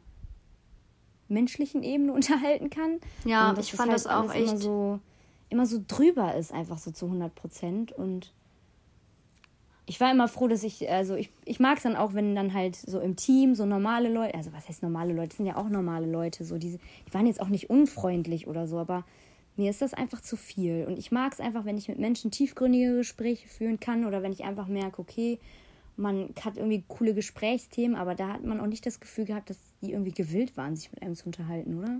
menschlichen 1.27 1.83
Ebene 1.83 2.13
unterhalten 2.13 2.69
kann. 2.69 2.99
Ja, 3.25 3.55
ich 3.59 3.71
fand 3.73 3.89
halt 3.91 3.99
das 3.99 4.07
auch 4.07 4.29
alles 4.29 4.35
Immer 4.35 4.53
echt- 4.53 4.61
so, 4.61 4.99
immer 5.49 5.65
so 5.65 5.81
drüber 5.87 6.35
ist, 6.35 6.51
einfach 6.53 6.77
so 6.77 6.91
zu 6.91 7.05
100 7.07 7.33
Prozent. 7.35 7.91
Und 7.91 8.31
ich 9.89 9.99
war 9.99 10.11
immer 10.11 10.27
froh, 10.27 10.47
dass 10.47 10.61
ich, 10.61 10.87
also 10.87 11.15
ich, 11.15 11.31
ich 11.45 11.59
mag 11.59 11.77
es 11.77 11.83
dann 11.83 11.95
auch, 11.95 12.13
wenn 12.13 12.35
dann 12.35 12.53
halt 12.53 12.75
so 12.75 12.99
im 12.99 13.15
Team 13.15 13.55
so 13.55 13.65
normale 13.65 14.07
Leute, 14.07 14.35
also 14.35 14.53
was 14.53 14.69
heißt 14.69 14.83
normale 14.83 15.13
Leute, 15.13 15.29
das 15.29 15.37
sind 15.37 15.47
ja 15.47 15.55
auch 15.55 15.67
normale 15.67 16.05
Leute, 16.05 16.45
so 16.45 16.59
diese, 16.59 16.77
die 17.07 17.13
waren 17.15 17.25
jetzt 17.25 17.41
auch 17.41 17.47
nicht 17.47 17.71
unfreundlich 17.71 18.47
oder 18.47 18.67
so, 18.67 18.77
aber 18.77 19.03
mir 19.57 19.71
ist 19.71 19.81
das 19.81 19.95
einfach 19.95 20.21
zu 20.21 20.37
viel. 20.37 20.85
Und 20.85 20.99
ich 20.99 21.11
mag 21.11 21.33
es 21.33 21.39
einfach, 21.39 21.65
wenn 21.65 21.79
ich 21.79 21.87
mit 21.87 21.97
Menschen 21.97 22.29
tiefgründige 22.29 22.97
Gespräche 22.97 23.47
führen 23.47 23.79
kann 23.79 24.05
oder 24.05 24.21
wenn 24.21 24.31
ich 24.31 24.43
einfach 24.43 24.67
merke, 24.67 25.01
okay, 25.01 25.39
man 25.97 26.29
hat 26.45 26.57
irgendwie 26.57 26.83
coole 26.87 27.15
Gesprächsthemen, 27.15 27.97
aber 27.97 28.13
da 28.13 28.33
hat 28.33 28.43
man 28.43 28.59
auch 28.59 28.67
nicht 28.67 28.85
das 28.85 28.99
Gefühl 28.99 29.25
gehabt, 29.25 29.49
dass 29.49 29.57
die 29.81 29.91
irgendwie 29.93 30.13
gewillt 30.13 30.55
waren, 30.55 30.75
sich 30.75 30.91
mit 30.91 31.01
einem 31.01 31.15
zu 31.15 31.25
unterhalten, 31.25 31.79
oder? 31.79 31.99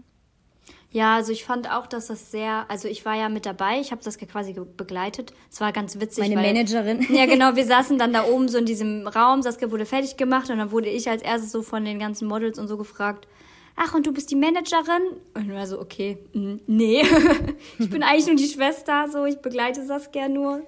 Ja, 0.92 1.16
also 1.16 1.32
ich 1.32 1.44
fand 1.44 1.70
auch, 1.72 1.86
dass 1.86 2.08
das 2.08 2.32
sehr, 2.32 2.66
also 2.68 2.88
ich 2.88 3.06
war 3.06 3.16
ja 3.16 3.30
mit 3.30 3.46
dabei, 3.46 3.80
ich 3.80 3.92
habe 3.92 4.02
das 4.04 4.18
quasi 4.18 4.56
begleitet. 4.76 5.34
Es 5.52 5.62
war 5.62 5.72
ganz 5.72 6.00
witzig. 6.00 6.24
Meine 6.24 6.38
weil, 6.38 6.54
Managerin. 6.54 7.06
Ja, 7.16 7.28
genau, 7.28 7.56
wir 7.56 7.66
saßen 7.66 8.00
dann 8.00 8.12
da 8.12 8.26
oben 8.26 8.48
so 8.50 8.58
in 8.58 8.66
diesem 8.66 9.08
Raum, 9.08 9.44
Saskia 9.44 9.70
wurde 9.70 9.86
fertig 9.86 10.18
gemacht 10.18 10.50
und 10.50 10.58
dann 10.58 10.72
wurde 10.72 10.90
ich 10.90 11.08
als 11.08 11.22
erstes 11.22 11.52
so 11.52 11.62
von 11.62 11.86
den 11.86 12.00
ganzen 12.00 12.28
Models 12.28 12.58
und 12.58 12.68
so 12.68 12.78
gefragt, 12.78 13.28
ach, 13.76 13.94
und 13.94 14.08
du 14.08 14.12
bist 14.12 14.32
die 14.32 14.36
Managerin? 14.36 15.04
Und 15.36 15.46
ich 15.46 15.52
war 15.52 15.68
so, 15.68 15.80
okay, 15.80 16.18
mh, 16.34 16.60
nee, 16.66 17.04
ich 17.80 17.90
bin 17.90 18.02
eigentlich 18.02 18.26
nur 18.26 18.36
die 18.36 18.48
Schwester, 18.48 19.08
so, 19.12 19.26
ich 19.26 19.38
begleite 19.38 19.86
Saskia 19.86 20.28
nur. 20.28 20.64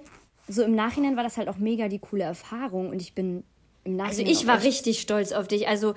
So 0.46 0.62
im 0.62 0.74
Nachhinein 0.76 1.16
war 1.16 1.24
das 1.24 1.36
halt 1.36 1.48
auch 1.48 1.58
mega 1.58 1.88
die 1.88 1.98
coole 1.98 2.24
Erfahrung 2.24 2.90
und 2.90 3.02
ich 3.02 3.14
bin 3.14 3.42
im 3.84 3.96
Nachhinein. 3.96 4.26
Also 4.26 4.40
ich 4.40 4.46
war 4.46 4.62
richtig 4.62 5.00
stolz 5.00 5.32
auf 5.32 5.48
dich. 5.48 5.66
Also 5.66 5.94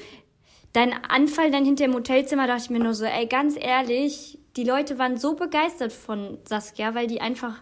dein 0.75 0.93
Anfall 1.05 1.51
dann 1.51 1.65
hinter 1.65 1.85
dem 1.85 1.93
Hotelzimmer 1.93 2.47
dachte 2.47 2.63
ich 2.63 2.69
mir 2.69 2.79
nur 2.79 2.93
so, 2.93 3.05
ey, 3.05 3.27
ganz 3.27 3.55
ehrlich, 3.57 4.37
die 4.57 4.63
Leute 4.63 4.99
waren 4.99 5.17
so 5.17 5.35
begeistert 5.35 5.93
von 5.93 6.37
Saskia, 6.47 6.93
weil 6.95 7.07
die 7.07 7.21
einfach, 7.21 7.61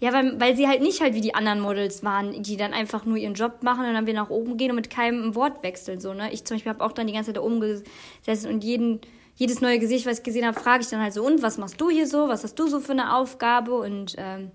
ja, 0.00 0.12
weil, 0.12 0.40
weil 0.40 0.56
sie 0.56 0.66
halt 0.66 0.82
nicht 0.82 1.00
halt 1.00 1.14
wie 1.14 1.20
die 1.20 1.34
anderen 1.34 1.60
Models 1.60 2.02
waren, 2.02 2.42
die 2.42 2.56
dann 2.56 2.72
einfach 2.72 3.04
nur 3.04 3.16
ihren 3.16 3.34
Job 3.34 3.62
machen 3.62 3.86
und 3.86 3.94
dann 3.94 4.06
wieder 4.06 4.22
nach 4.22 4.30
oben 4.30 4.56
gehen 4.56 4.70
und 4.70 4.76
mit 4.76 4.90
keinem 4.90 5.34
Wort 5.34 5.62
wechseln, 5.62 6.00
so, 6.00 6.14
ne. 6.14 6.32
Ich 6.32 6.44
zum 6.44 6.56
Beispiel 6.56 6.70
habe 6.70 6.84
auch 6.84 6.92
dann 6.92 7.06
die 7.06 7.12
ganze 7.12 7.28
Zeit 7.28 7.36
da 7.36 7.42
oben 7.42 7.60
gesessen 7.60 8.50
und 8.52 8.64
jeden, 8.64 9.00
jedes 9.36 9.60
neue 9.60 9.78
Gesicht, 9.78 10.04
was 10.06 10.18
ich 10.18 10.24
gesehen 10.24 10.46
habe, 10.46 10.58
frage 10.58 10.82
ich 10.82 10.88
dann 10.88 11.00
halt 11.00 11.14
so, 11.14 11.24
und 11.24 11.42
was 11.42 11.58
machst 11.58 11.80
du 11.80 11.90
hier 11.90 12.08
so? 12.08 12.28
Was 12.28 12.42
hast 12.42 12.58
du 12.58 12.66
so 12.66 12.80
für 12.80 12.92
eine 12.92 13.14
Aufgabe? 13.16 13.74
Und 13.78 14.16
ähm, 14.18 14.50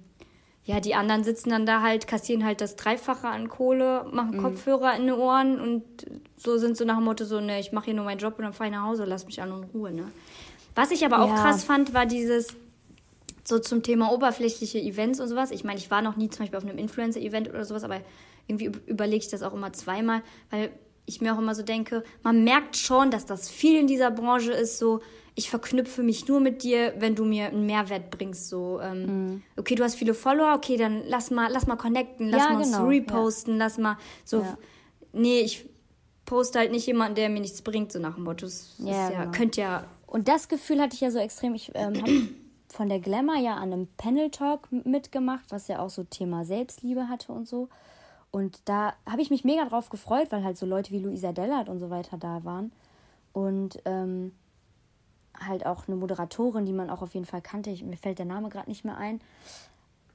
ja, 0.66 0.80
die 0.80 0.96
anderen 0.96 1.24
sitzen 1.24 1.50
dann 1.50 1.66
da 1.66 1.82
halt, 1.82 2.08
kassieren 2.08 2.46
halt 2.46 2.62
das 2.62 2.76
Dreifache 2.76 3.28
an 3.28 3.50
Kohle, 3.50 4.06
machen 4.12 4.38
mhm. 4.38 4.42
Kopfhörer 4.42 4.96
in 4.96 5.08
die 5.08 5.12
Ohren 5.12 5.60
und 5.60 5.84
so 6.38 6.58
sind 6.58 6.78
so 6.78 6.86
nach 6.86 6.96
dem 6.98 7.04
Motto 7.04 7.26
so, 7.26 7.40
ne, 7.42 7.60
ich 7.60 7.72
mache 7.72 7.86
hier 7.86 7.94
nur 7.94 8.06
meinen 8.06 8.20
Job 8.20 8.36
und 8.38 8.46
dann 8.46 8.54
fahre 8.54 8.70
ich 8.70 8.76
nach 8.76 8.86
Hause, 8.86 9.04
lass 9.06 9.26
mich 9.26 9.42
an 9.42 9.50
in 9.50 9.64
Ruhe, 9.74 9.92
ne. 9.92 10.06
Was 10.76 10.92
ich 10.92 11.06
aber 11.06 11.22
auch 11.22 11.30
ja. 11.30 11.36
krass 11.36 11.64
fand, 11.64 11.94
war 11.94 12.06
dieses, 12.06 12.56
so 13.44 13.60
zum 13.60 13.84
Thema 13.84 14.12
oberflächliche 14.12 14.80
Events 14.80 15.20
und 15.20 15.28
sowas. 15.28 15.52
Ich 15.52 15.64
meine, 15.64 15.78
ich 15.78 15.92
war 15.92 16.02
noch 16.02 16.16
nie 16.16 16.30
zum 16.30 16.40
Beispiel 16.40 16.58
auf 16.58 16.64
einem 16.64 16.78
Influencer-Event 16.78 17.50
oder 17.50 17.66
sowas, 17.66 17.84
aber 17.84 18.00
irgendwie 18.48 18.72
überlege 18.88 19.24
ich 19.24 19.30
das 19.30 19.44
auch 19.44 19.54
immer 19.54 19.74
zweimal, 19.74 20.22
weil 20.50 20.72
ich 21.06 21.20
mir 21.20 21.34
auch 21.34 21.40
immer 21.40 21.54
so 21.54 21.64
denke, 21.64 22.04
man 22.24 22.44
merkt 22.44 22.78
schon, 22.78 23.12
dass 23.12 23.26
das 23.26 23.50
viel 23.50 23.80
in 23.80 23.88
dieser 23.88 24.12
Branche 24.12 24.54
ist, 24.54 24.80
so, 24.80 25.02
ich 25.36 25.50
verknüpfe 25.50 26.04
mich 26.04 26.28
nur 26.28 26.40
mit 26.40 26.64
dir, 26.64 26.94
wenn 27.00 27.16
du 27.16 27.26
mir 27.26 27.48
einen 27.48 27.66
Mehrwert 27.66 28.12
bringst. 28.12 28.50
So, 28.50 28.80
ähm, 28.82 29.06
mhm. 29.06 29.44
okay, 29.58 29.76
du 29.76 29.84
hast 29.84 29.96
viele 29.96 30.14
Follower, 30.14 30.54
okay, 30.56 30.78
dann 30.78 31.04
lass 31.08 31.32
mal, 31.32 31.52
lass 31.52 31.66
mal 31.66 31.76
connecten, 31.76 32.30
lass 32.30 32.44
ja, 32.44 32.54
mal 32.54 32.64
genau. 32.64 32.88
reposten, 32.88 33.54
ja. 33.54 33.60
lass 33.60 33.78
mal 33.78 33.98
so. 34.26 34.42
Ja. 34.42 34.58
Nee, 35.14 35.42
ich 35.42 35.68
poste 36.26 36.60
halt 36.60 36.72
nicht 36.72 36.86
jemanden, 36.86 37.16
der 37.16 37.30
mir 37.30 37.42
nichts 37.42 37.62
bringt, 37.62 37.92
so 37.92 38.00
nach 38.00 38.16
dem 38.16 38.24
Motto. 38.24 38.46
Das 38.46 38.76
ja, 38.78 39.10
ja, 39.10 39.24
genau. 39.24 39.32
könnte 39.32 39.62
ja. 39.62 39.86
Und 40.06 40.28
das 40.28 40.48
Gefühl 40.48 40.80
hatte 40.80 40.94
ich 40.94 41.02
ja 41.02 41.10
so 41.10 41.20
extrem. 41.20 41.56
Ich 41.56 41.72
ähm, 41.74 42.00
habe 42.00 42.12
von 42.70 42.90
der 42.90 43.00
Glamour 43.00 43.38
ja 43.38 43.56
an 43.56 43.74
einem 43.74 43.88
Panel 43.98 44.30
Talk 44.30 44.72
mitgemacht, 44.72 45.46
was 45.50 45.68
ja 45.68 45.80
auch 45.80 45.90
so 45.90 46.04
Thema 46.04 46.46
Selbstliebe 46.46 47.10
hatte 47.10 47.32
und 47.32 47.48
so. 47.48 47.70
Und 48.30 48.62
da 48.66 48.94
habe 49.08 49.22
ich 49.22 49.30
mich 49.30 49.44
mega 49.44 49.66
drauf 49.66 49.90
gefreut, 49.90 50.28
weil 50.32 50.44
halt 50.44 50.58
so 50.58 50.66
Leute 50.66 50.92
wie 50.92 51.00
Luisa 51.00 51.32
Dellert 51.32 51.70
und 51.70 51.80
so 51.80 51.90
weiter 51.90 52.18
da 52.18 52.44
waren. 52.44 52.72
Und 53.32 53.80
ähm, 53.86 54.32
halt 55.40 55.66
auch 55.66 55.88
eine 55.88 55.96
Moderatorin, 55.96 56.66
die 56.66 56.74
man 56.74 56.90
auch 56.90 57.02
auf 57.02 57.14
jeden 57.14 57.26
Fall 57.26 57.42
kannte. 57.42 57.70
Ich, 57.70 57.84
mir 57.84 57.98
fällt 57.98 58.20
der 58.20 58.26
Name 58.26 58.50
gerade 58.50 58.70
nicht 58.70 58.86
mehr 58.86 58.98
ein. 58.98 59.20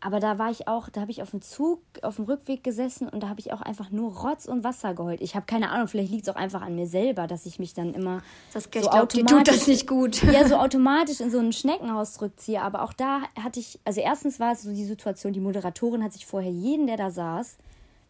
Aber 0.00 0.20
da 0.20 0.38
war 0.38 0.50
ich 0.50 0.68
auch, 0.68 0.88
da 0.88 1.00
habe 1.00 1.10
ich 1.10 1.22
auf 1.22 1.32
dem 1.32 1.42
Zug, 1.42 1.80
auf 2.02 2.16
dem 2.16 2.26
Rückweg 2.26 2.62
gesessen 2.62 3.08
und 3.08 3.20
da 3.20 3.28
habe 3.28 3.40
ich 3.40 3.52
auch 3.52 3.60
einfach 3.60 3.90
nur 3.90 4.16
Rotz 4.16 4.46
und 4.46 4.62
Wasser 4.62 4.94
geheult. 4.94 5.20
Ich 5.20 5.34
habe 5.34 5.44
keine 5.46 5.70
Ahnung, 5.70 5.88
vielleicht 5.88 6.12
liegt 6.12 6.22
es 6.22 6.28
auch 6.28 6.38
einfach 6.38 6.62
an 6.62 6.76
mir 6.76 6.86
selber, 6.86 7.26
dass 7.26 7.46
ich 7.46 7.58
mich 7.58 7.74
dann 7.74 7.94
immer 7.94 8.22
das, 8.52 8.64
so 8.64 8.70
glaub, 8.70 8.94
automatisch, 8.94 9.38
tut 9.38 9.48
das 9.48 9.66
nicht 9.66 9.88
gut. 9.88 10.22
ja, 10.32 10.46
so 10.46 10.56
automatisch 10.56 11.18
in 11.18 11.32
so 11.32 11.40
ein 11.40 11.52
Schneckenhaus 11.52 12.14
zurückziehe. 12.14 12.62
Aber 12.62 12.82
auch 12.82 12.92
da 12.92 13.22
hatte 13.42 13.58
ich, 13.58 13.80
also 13.84 14.00
erstens 14.00 14.38
war 14.38 14.52
es 14.52 14.62
so 14.62 14.70
die 14.70 14.84
Situation, 14.84 15.32
die 15.32 15.40
Moderatorin 15.40 16.04
hat 16.04 16.12
sich 16.12 16.26
vorher 16.26 16.52
jeden, 16.52 16.86
der 16.86 16.96
da 16.96 17.10
saß, 17.10 17.58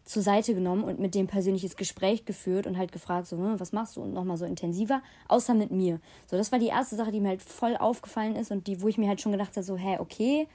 zur 0.09 0.23
Seite 0.23 0.55
genommen 0.55 0.83
und 0.83 0.99
mit 0.99 1.13
dem 1.13 1.27
persönliches 1.27 1.75
Gespräch 1.75 2.25
geführt 2.25 2.65
und 2.65 2.79
halt 2.79 2.91
gefragt, 2.91 3.27
so, 3.27 3.37
hm, 3.37 3.59
was 3.59 3.73
machst 3.73 3.95
du? 3.95 4.01
Und 4.01 4.11
nochmal 4.11 4.37
so 4.37 4.45
intensiver, 4.45 5.03
außer 5.27 5.53
mit 5.53 5.69
mir. 5.69 5.99
So, 6.25 6.35
das 6.35 6.51
war 6.51 6.57
die 6.57 6.65
erste 6.65 6.95
Sache, 6.95 7.11
die 7.11 7.19
mir 7.19 7.29
halt 7.29 7.43
voll 7.43 7.77
aufgefallen 7.77 8.35
ist 8.35 8.49
und 8.49 8.65
die, 8.65 8.81
wo 8.81 8.87
ich 8.87 8.97
mir 8.97 9.07
halt 9.07 9.21
schon 9.21 9.31
gedacht 9.31 9.51
habe, 9.51 9.63
so, 9.63 9.77
hä, 9.77 9.97
okay, 9.99 10.47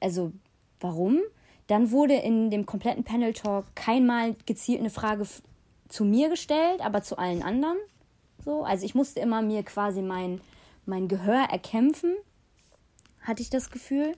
also, 0.00 0.32
warum? 0.80 1.20
Dann 1.66 1.90
wurde 1.90 2.14
in 2.14 2.48
dem 2.48 2.64
kompletten 2.64 3.04
Panel-Talk 3.04 3.66
keinmal 3.74 4.36
gezielt 4.46 4.80
eine 4.80 4.88
Frage 4.88 5.26
zu 5.88 6.06
mir 6.06 6.30
gestellt, 6.30 6.80
aber 6.80 7.02
zu 7.02 7.18
allen 7.18 7.42
anderen. 7.42 7.76
So, 8.42 8.64
also 8.64 8.86
ich 8.86 8.94
musste 8.94 9.20
immer 9.20 9.42
mir 9.42 9.64
quasi 9.64 10.00
mein, 10.00 10.40
mein 10.86 11.08
Gehör 11.08 11.50
erkämpfen, 11.50 12.16
hatte 13.20 13.42
ich 13.42 13.50
das 13.50 13.70
Gefühl. 13.70 14.16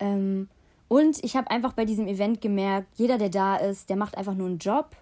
Ähm, 0.00 0.50
und 0.94 1.24
ich 1.24 1.34
habe 1.34 1.50
einfach 1.50 1.72
bei 1.72 1.84
diesem 1.84 2.06
Event 2.06 2.40
gemerkt, 2.40 2.86
jeder, 2.94 3.18
der 3.18 3.28
da 3.28 3.56
ist, 3.56 3.90
der 3.90 3.96
macht 3.96 4.16
einfach 4.16 4.34
nur 4.34 4.46
einen 4.46 4.58
Job. 4.58 4.94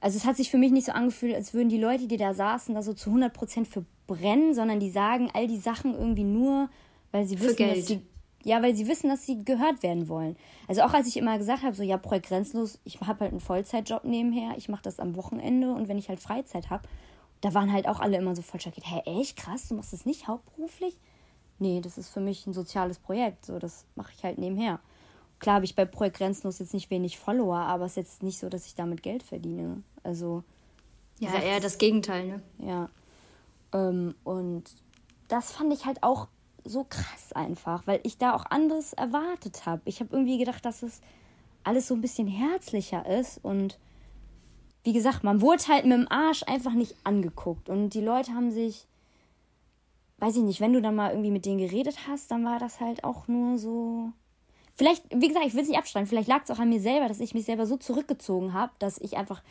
Also 0.00 0.16
es 0.16 0.24
hat 0.24 0.36
sich 0.36 0.48
für 0.48 0.58
mich 0.58 0.70
nicht 0.70 0.86
so 0.86 0.92
angefühlt, 0.92 1.34
als 1.34 1.52
würden 1.52 1.68
die 1.68 1.80
Leute, 1.80 2.06
die 2.06 2.16
da 2.16 2.34
saßen, 2.34 2.72
da 2.72 2.82
so 2.82 2.92
zu 2.94 3.10
100% 3.10 3.64
für 3.64 3.84
brennen, 4.06 4.54
sondern 4.54 4.78
die 4.78 4.90
sagen 4.90 5.28
all 5.34 5.48
die 5.48 5.56
Sachen 5.56 5.92
irgendwie 5.92 6.22
nur, 6.22 6.70
weil 7.10 7.26
sie 7.26 7.40
wissen, 7.40 7.66
dass 7.66 7.86
sie 7.88 8.00
ja, 8.44 8.62
weil 8.62 8.76
sie 8.76 8.86
wissen, 8.86 9.08
dass 9.08 9.26
sie 9.26 9.44
gehört 9.44 9.82
werden 9.82 10.08
wollen. 10.08 10.36
Also 10.68 10.82
auch 10.82 10.94
als 10.94 11.08
ich 11.08 11.16
immer 11.16 11.36
gesagt 11.36 11.64
habe, 11.64 11.74
so 11.74 11.82
ja, 11.82 11.96
Projekt 11.96 12.28
Grenzlos, 12.28 12.78
ich 12.84 13.00
habe 13.00 13.18
halt 13.18 13.32
einen 13.32 13.40
Vollzeitjob 13.40 14.04
nebenher, 14.04 14.54
ich 14.56 14.68
mache 14.68 14.82
das 14.82 15.00
am 15.00 15.16
Wochenende 15.16 15.72
und 15.72 15.88
wenn 15.88 15.98
ich 15.98 16.08
halt 16.08 16.20
Freizeit 16.20 16.70
habe, 16.70 16.88
da 17.40 17.54
waren 17.54 17.72
halt 17.72 17.88
auch 17.88 17.98
alle 17.98 18.18
immer 18.18 18.36
so 18.36 18.42
voll 18.42 18.60
schockiert. 18.60 18.86
Hä, 18.86 19.00
echt 19.20 19.36
krass, 19.36 19.66
du 19.66 19.74
machst 19.74 19.92
das 19.92 20.06
nicht 20.06 20.28
hauptberuflich? 20.28 20.96
Nee, 21.58 21.80
das 21.80 21.98
ist 21.98 22.08
für 22.08 22.20
mich 22.20 22.46
ein 22.46 22.52
soziales 22.52 22.98
Projekt. 22.98 23.44
So, 23.44 23.58
das 23.58 23.84
mache 23.94 24.12
ich 24.16 24.24
halt 24.24 24.38
nebenher. 24.38 24.80
Klar 25.38 25.56
habe 25.56 25.64
ich 25.64 25.74
bei 25.74 25.84
Projekt 25.84 26.16
Grenzenlos 26.16 26.58
jetzt 26.58 26.74
nicht 26.74 26.90
wenig 26.90 27.18
Follower, 27.18 27.58
aber 27.58 27.84
es 27.84 27.92
ist 27.92 27.96
jetzt 27.96 28.22
nicht 28.22 28.38
so, 28.38 28.48
dass 28.48 28.66
ich 28.66 28.74
damit 28.74 29.02
Geld 29.02 29.22
verdiene. 29.22 29.82
Also. 30.02 30.44
Ja, 31.18 31.28
gesagt, 31.28 31.44
eher 31.44 31.60
das 31.60 31.78
Gegenteil, 31.78 32.26
ne? 32.26 32.42
Ja. 32.58 32.88
Ähm, 33.72 34.14
und 34.24 34.64
das 35.28 35.52
fand 35.52 35.72
ich 35.72 35.84
halt 35.86 36.02
auch 36.02 36.28
so 36.64 36.84
krass 36.84 37.32
einfach, 37.32 37.86
weil 37.86 38.00
ich 38.02 38.18
da 38.18 38.34
auch 38.34 38.46
anderes 38.46 38.92
erwartet 38.92 39.66
habe. 39.66 39.82
Ich 39.84 40.00
habe 40.00 40.10
irgendwie 40.12 40.38
gedacht, 40.38 40.64
dass 40.64 40.82
es 40.82 41.00
alles 41.64 41.88
so 41.88 41.94
ein 41.94 42.00
bisschen 42.00 42.28
herzlicher 42.28 43.06
ist 43.06 43.38
und 43.42 43.78
wie 44.84 44.92
gesagt, 44.92 45.24
man 45.24 45.40
wurde 45.40 45.64
halt 45.68 45.84
mit 45.84 45.94
dem 45.94 46.10
Arsch 46.10 46.44
einfach 46.46 46.72
nicht 46.72 46.94
angeguckt 47.02 47.68
und 47.68 47.90
die 47.90 48.00
Leute 48.00 48.32
haben 48.32 48.52
sich 48.52 48.86
weiß 50.18 50.36
ich 50.36 50.42
nicht, 50.42 50.60
wenn 50.60 50.72
du 50.72 50.80
dann 50.80 50.94
mal 50.94 51.10
irgendwie 51.10 51.30
mit 51.30 51.44
denen 51.44 51.58
geredet 51.58 52.06
hast, 52.08 52.30
dann 52.30 52.44
war 52.44 52.58
das 52.58 52.80
halt 52.80 53.04
auch 53.04 53.28
nur 53.28 53.58
so. 53.58 54.10
Vielleicht, 54.74 55.04
wie 55.14 55.28
gesagt, 55.28 55.46
ich 55.46 55.54
will 55.54 55.62
es 55.62 55.68
nicht 55.68 55.78
abstreiten, 55.78 56.06
vielleicht 56.06 56.28
lag 56.28 56.42
es 56.44 56.50
auch 56.50 56.58
an 56.58 56.68
mir 56.68 56.80
selber, 56.80 57.08
dass 57.08 57.20
ich 57.20 57.34
mich 57.34 57.46
selber 57.46 57.66
so 57.66 57.76
zurückgezogen 57.76 58.52
habe, 58.52 58.72
dass 58.78 58.98
ich 58.98 59.16
einfach 59.16 59.42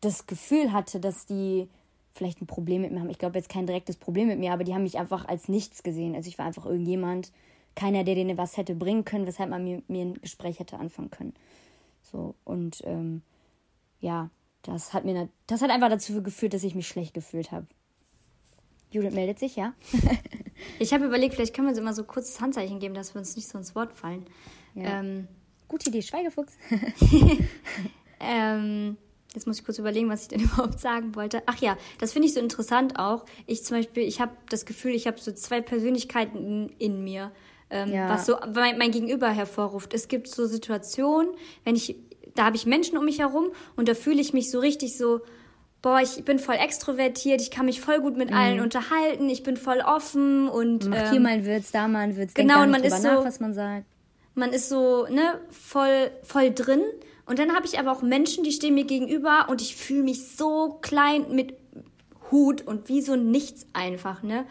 das 0.00 0.26
Gefühl 0.26 0.72
hatte, 0.72 1.00
dass 1.00 1.26
die 1.26 1.68
vielleicht 2.14 2.40
ein 2.40 2.46
Problem 2.46 2.82
mit 2.82 2.92
mir 2.92 3.00
haben. 3.00 3.10
Ich 3.10 3.18
glaube 3.18 3.38
jetzt 3.38 3.48
kein 3.48 3.66
direktes 3.66 3.96
Problem 3.96 4.28
mit 4.28 4.38
mir, 4.38 4.52
aber 4.52 4.64
die 4.64 4.74
haben 4.74 4.82
mich 4.82 4.98
einfach 4.98 5.26
als 5.26 5.48
nichts 5.48 5.82
gesehen. 5.82 6.14
Also 6.14 6.28
ich 6.28 6.38
war 6.38 6.46
einfach 6.46 6.66
irgendjemand, 6.66 7.32
keiner, 7.74 8.04
der 8.04 8.14
denen 8.14 8.36
was 8.36 8.56
hätte 8.56 8.74
bringen 8.74 9.04
können, 9.04 9.26
weshalb 9.26 9.50
man 9.50 9.64
mir, 9.64 9.82
mir 9.88 10.02
ein 10.02 10.20
Gespräch 10.20 10.58
hätte 10.58 10.78
anfangen 10.78 11.10
können. 11.10 11.34
So, 12.02 12.34
und 12.44 12.82
ähm, 12.84 13.22
ja, 14.00 14.30
das 14.62 14.92
hat 14.92 15.04
mir 15.04 15.28
das 15.46 15.62
hat 15.62 15.70
einfach 15.70 15.88
dazu 15.88 16.22
geführt, 16.22 16.54
dass 16.54 16.64
ich 16.64 16.74
mich 16.74 16.88
schlecht 16.88 17.14
gefühlt 17.14 17.52
habe. 17.52 17.66
Judith 18.90 19.12
meldet 19.12 19.38
sich, 19.38 19.56
ja. 19.56 19.74
ich 20.78 20.92
habe 20.92 21.04
überlegt, 21.06 21.34
vielleicht 21.34 21.54
können 21.54 21.68
wir 21.68 21.70
uns 21.70 21.78
immer 21.78 21.94
so 21.94 22.04
kurzes 22.04 22.40
Handzeichen 22.40 22.80
geben, 22.80 22.94
dass 22.94 23.14
wir 23.14 23.20
uns 23.20 23.36
nicht 23.36 23.48
so 23.48 23.58
ins 23.58 23.74
Wort 23.74 23.92
fallen. 23.92 24.26
Ja. 24.74 25.00
Ähm, 25.00 25.28
Gute 25.70 25.88
Idee, 25.90 26.02
Schweigefuchs. 26.02 26.54
ähm, 28.20 28.96
jetzt 29.32 29.46
muss 29.46 29.60
ich 29.60 29.64
kurz 29.64 29.78
überlegen, 29.78 30.08
was 30.08 30.22
ich 30.22 30.28
denn 30.28 30.40
überhaupt 30.40 30.80
sagen 30.80 31.14
wollte. 31.14 31.44
Ach 31.46 31.56
ja, 31.58 31.78
das 31.98 32.12
finde 32.12 32.26
ich 32.26 32.34
so 32.34 32.40
interessant 32.40 32.98
auch. 32.98 33.24
Ich 33.46 33.62
zum 33.62 33.76
Beispiel, 33.76 34.02
ich 34.02 34.20
habe 34.20 34.32
das 34.48 34.66
Gefühl, 34.66 34.96
ich 34.96 35.06
habe 35.06 35.20
so 35.20 35.30
zwei 35.30 35.60
Persönlichkeiten 35.60 36.38
in, 36.38 36.68
in 36.78 37.04
mir, 37.04 37.30
ähm, 37.70 37.92
ja. 37.92 38.08
was 38.08 38.26
so 38.26 38.36
mein, 38.52 38.78
mein 38.78 38.90
Gegenüber 38.90 39.30
hervorruft. 39.30 39.94
Es 39.94 40.08
gibt 40.08 40.26
so 40.26 40.46
Situationen, 40.46 41.30
wenn 41.62 41.76
ich, 41.76 41.94
da 42.34 42.46
habe 42.46 42.56
ich 42.56 42.66
Menschen 42.66 42.98
um 42.98 43.04
mich 43.04 43.20
herum 43.20 43.52
und 43.76 43.88
da 43.88 43.94
fühle 43.94 44.20
ich 44.20 44.32
mich 44.32 44.50
so 44.50 44.58
richtig 44.58 44.96
so, 44.96 45.20
boah, 45.82 46.00
ich 46.00 46.24
bin 46.24 46.38
voll 46.38 46.56
extrovertiert, 46.56 47.40
ich 47.40 47.50
kann 47.50 47.66
mich 47.66 47.80
voll 47.80 48.00
gut 48.00 48.16
mit 48.16 48.30
mhm. 48.30 48.36
allen 48.36 48.60
unterhalten, 48.60 49.28
ich 49.28 49.42
bin 49.42 49.56
voll 49.56 49.80
offen 49.80 50.48
und 50.48 50.88
Macht 50.88 51.06
ähm, 51.06 51.10
hier 51.10 51.20
mal 51.20 51.28
ein 51.30 51.46
Witz, 51.46 51.70
da 51.70 51.88
mal 51.88 52.00
ein 52.00 52.16
Witz, 52.16 52.34
genau, 52.34 52.62
und 52.62 52.70
man 52.70 52.82
ist 52.82 53.02
so, 53.02 53.08
nach, 53.08 53.24
was 53.24 53.40
man 53.40 53.54
sagt. 53.54 53.86
Man 54.34 54.52
ist 54.52 54.68
so, 54.68 55.06
ne, 55.06 55.40
voll, 55.50 56.10
voll 56.22 56.52
drin 56.52 56.82
Und 57.26 57.38
dann 57.38 57.54
habe 57.54 57.64
ich 57.64 57.78
aber 57.78 57.92
auch 57.92 58.02
Menschen, 58.02 58.42
die 58.42 58.52
stehen 58.52 58.74
mir 58.74 58.84
gegenüber 58.84 59.46
und 59.48 59.62
ich 59.62 59.76
fühle 59.76 60.02
mich 60.02 60.36
so 60.36 60.78
klein 60.82 61.26
mit 61.34 61.54
Hut 62.30 62.62
und 62.62 62.88
wie 62.88 63.02
so 63.02 63.16
nichts 63.16 63.66
einfach, 63.72 64.22
ne? 64.22 64.44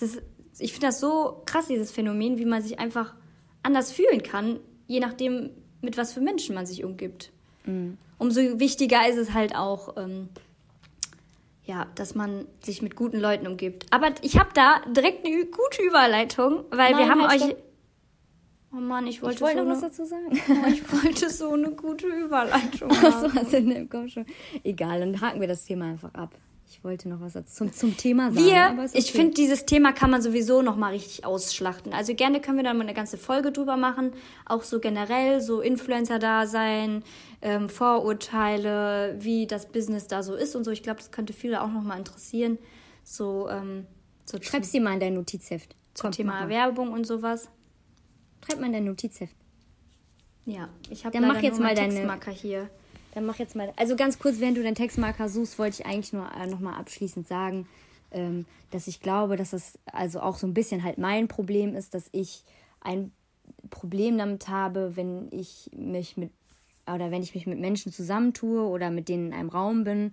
Ist, 0.00 0.20
ich 0.58 0.72
finde 0.72 0.88
das 0.88 1.00
so 1.00 1.42
krass, 1.46 1.66
dieses 1.68 1.92
Phänomen, 1.92 2.38
wie 2.38 2.44
man 2.44 2.62
sich 2.62 2.78
einfach 2.78 3.14
anders 3.62 3.92
fühlen 3.92 4.22
kann, 4.22 4.60
je 4.86 5.00
nachdem, 5.00 5.50
mit 5.80 5.96
was 5.96 6.12
für 6.12 6.20
Menschen 6.20 6.54
man 6.54 6.66
sich 6.66 6.84
umgibt. 6.84 7.30
Mhm. 7.66 7.98
Umso 8.18 8.58
wichtiger 8.58 9.08
ist 9.08 9.16
es 9.16 9.32
halt 9.32 9.54
auch, 9.54 9.96
ähm, 9.96 10.28
ja, 11.64 11.86
dass 11.94 12.14
man 12.14 12.46
sich 12.62 12.82
mit 12.82 12.94
guten 12.94 13.18
Leuten 13.18 13.46
umgibt. 13.46 13.86
Aber 13.90 14.10
ich 14.22 14.38
habe 14.38 14.50
da 14.54 14.80
direkt 14.90 15.26
eine 15.26 15.46
gute 15.46 15.82
Überleitung, 15.82 16.64
weil 16.70 16.92
Nein, 16.92 16.98
wir 16.98 17.08
haben 17.08 17.22
halt 17.28 17.40
euch. 17.40 17.48
Stopp. 17.48 17.62
Oh 18.72 18.80
Mann, 18.80 19.06
ich 19.06 19.22
wollte, 19.22 19.36
ich 19.36 19.40
wollte 19.40 19.58
so 19.58 19.64
noch 19.64 19.72
eine, 19.72 19.82
was 19.82 19.96
dazu 19.96 20.04
sagen. 20.04 20.30
Oh, 20.48 20.68
ich 20.68 20.92
wollte 20.92 21.30
so 21.30 21.52
eine 21.52 21.70
gute 21.70 22.06
Überleitung. 22.24 22.90
Achso, 22.90 23.32
hast 23.32 23.52
du 23.52 23.56
in 23.58 23.88
Kopf 23.88 24.08
schon. 24.08 24.26
Egal, 24.64 25.00
dann 25.00 25.20
haken 25.20 25.40
wir 25.40 25.48
das 25.48 25.64
Thema 25.64 25.86
einfach 25.86 26.12
ab. 26.14 26.34
Ich 26.76 26.82
wollte 26.82 27.08
noch 27.08 27.20
was 27.20 27.34
zum, 27.54 27.72
zum 27.72 27.96
Thema 27.96 28.32
sagen. 28.32 28.46
Wir, 28.46 28.74
okay. 28.76 28.90
ich 28.94 29.12
finde, 29.12 29.34
dieses 29.34 29.64
Thema 29.64 29.92
kann 29.92 30.10
man 30.10 30.20
sowieso 30.20 30.60
noch 30.60 30.74
mal 30.74 30.92
richtig 30.92 31.24
ausschlachten. 31.24 31.92
Also 31.92 32.16
gerne 32.16 32.40
können 32.40 32.56
wir 32.56 32.64
dann 32.64 32.76
mal 32.76 32.82
eine 32.82 32.94
ganze 32.94 33.16
Folge 33.16 33.52
drüber 33.52 33.76
machen. 33.76 34.12
Auch 34.44 34.64
so 34.64 34.80
generell, 34.80 35.40
so 35.40 35.60
Influencer-Dasein, 35.60 37.04
ähm, 37.42 37.68
Vorurteile, 37.68 39.14
wie 39.20 39.46
das 39.46 39.66
Business 39.66 40.08
da 40.08 40.24
so 40.24 40.34
ist 40.34 40.56
und 40.56 40.64
so. 40.64 40.72
Ich 40.72 40.82
glaube, 40.82 40.98
das 40.98 41.12
könnte 41.12 41.32
viele 41.32 41.62
auch 41.62 41.70
noch 41.70 41.82
mal 41.82 41.96
interessieren. 41.96 42.58
So, 43.04 43.48
ähm, 43.48 43.86
so 44.24 44.38
Schreib's 44.42 44.72
dir 44.72 44.80
mal 44.80 44.94
in 44.94 45.00
dein 45.00 45.14
Notizheft. 45.14 45.76
Zum 45.94 46.06
Kommt 46.06 46.16
Thema 46.16 46.48
Werbung 46.48 46.90
und 46.90 47.06
sowas. 47.06 47.48
Schreib 48.44 48.58
mal 48.58 48.66
in 48.66 48.72
dein 48.72 48.84
Notizheft. 48.84 49.36
Ja, 50.44 50.68
ich 50.90 51.06
habe 51.06 51.20
mach 51.20 51.40
jetzt 51.40 51.60
mal 51.60 51.76
deine 51.76 51.94
Textmarker 51.94 52.32
hier. 52.32 52.68
Dann 53.14 53.26
mach 53.26 53.38
jetzt 53.38 53.54
mal. 53.54 53.72
Also 53.76 53.96
ganz 53.96 54.18
kurz, 54.18 54.40
während 54.40 54.56
du 54.56 54.62
deinen 54.62 54.74
Textmarker 54.74 55.28
suchst, 55.28 55.58
wollte 55.58 55.80
ich 55.80 55.86
eigentlich 55.86 56.12
nur 56.12 56.28
äh, 56.32 56.46
nochmal 56.46 56.74
abschließend 56.74 57.28
sagen, 57.28 57.68
ähm, 58.10 58.44
dass 58.70 58.88
ich 58.88 59.00
glaube, 59.00 59.36
dass 59.36 59.50
das 59.50 59.78
also 59.86 60.20
auch 60.20 60.36
so 60.36 60.46
ein 60.46 60.54
bisschen 60.54 60.82
halt 60.82 60.98
mein 60.98 61.28
Problem 61.28 61.76
ist, 61.76 61.94
dass 61.94 62.08
ich 62.12 62.42
ein 62.80 63.12
Problem 63.70 64.18
damit 64.18 64.48
habe, 64.48 64.96
wenn 64.96 65.28
ich 65.30 65.70
mich 65.76 66.16
mit 66.16 66.30
oder 66.92 67.10
wenn 67.10 67.22
ich 67.22 67.34
mich 67.34 67.46
mit 67.46 67.58
Menschen 67.58 67.92
zusammentue 67.92 68.62
oder 68.62 68.90
mit 68.90 69.08
denen 69.08 69.28
in 69.28 69.32
einem 69.32 69.48
Raum 69.48 69.84
bin, 69.84 70.10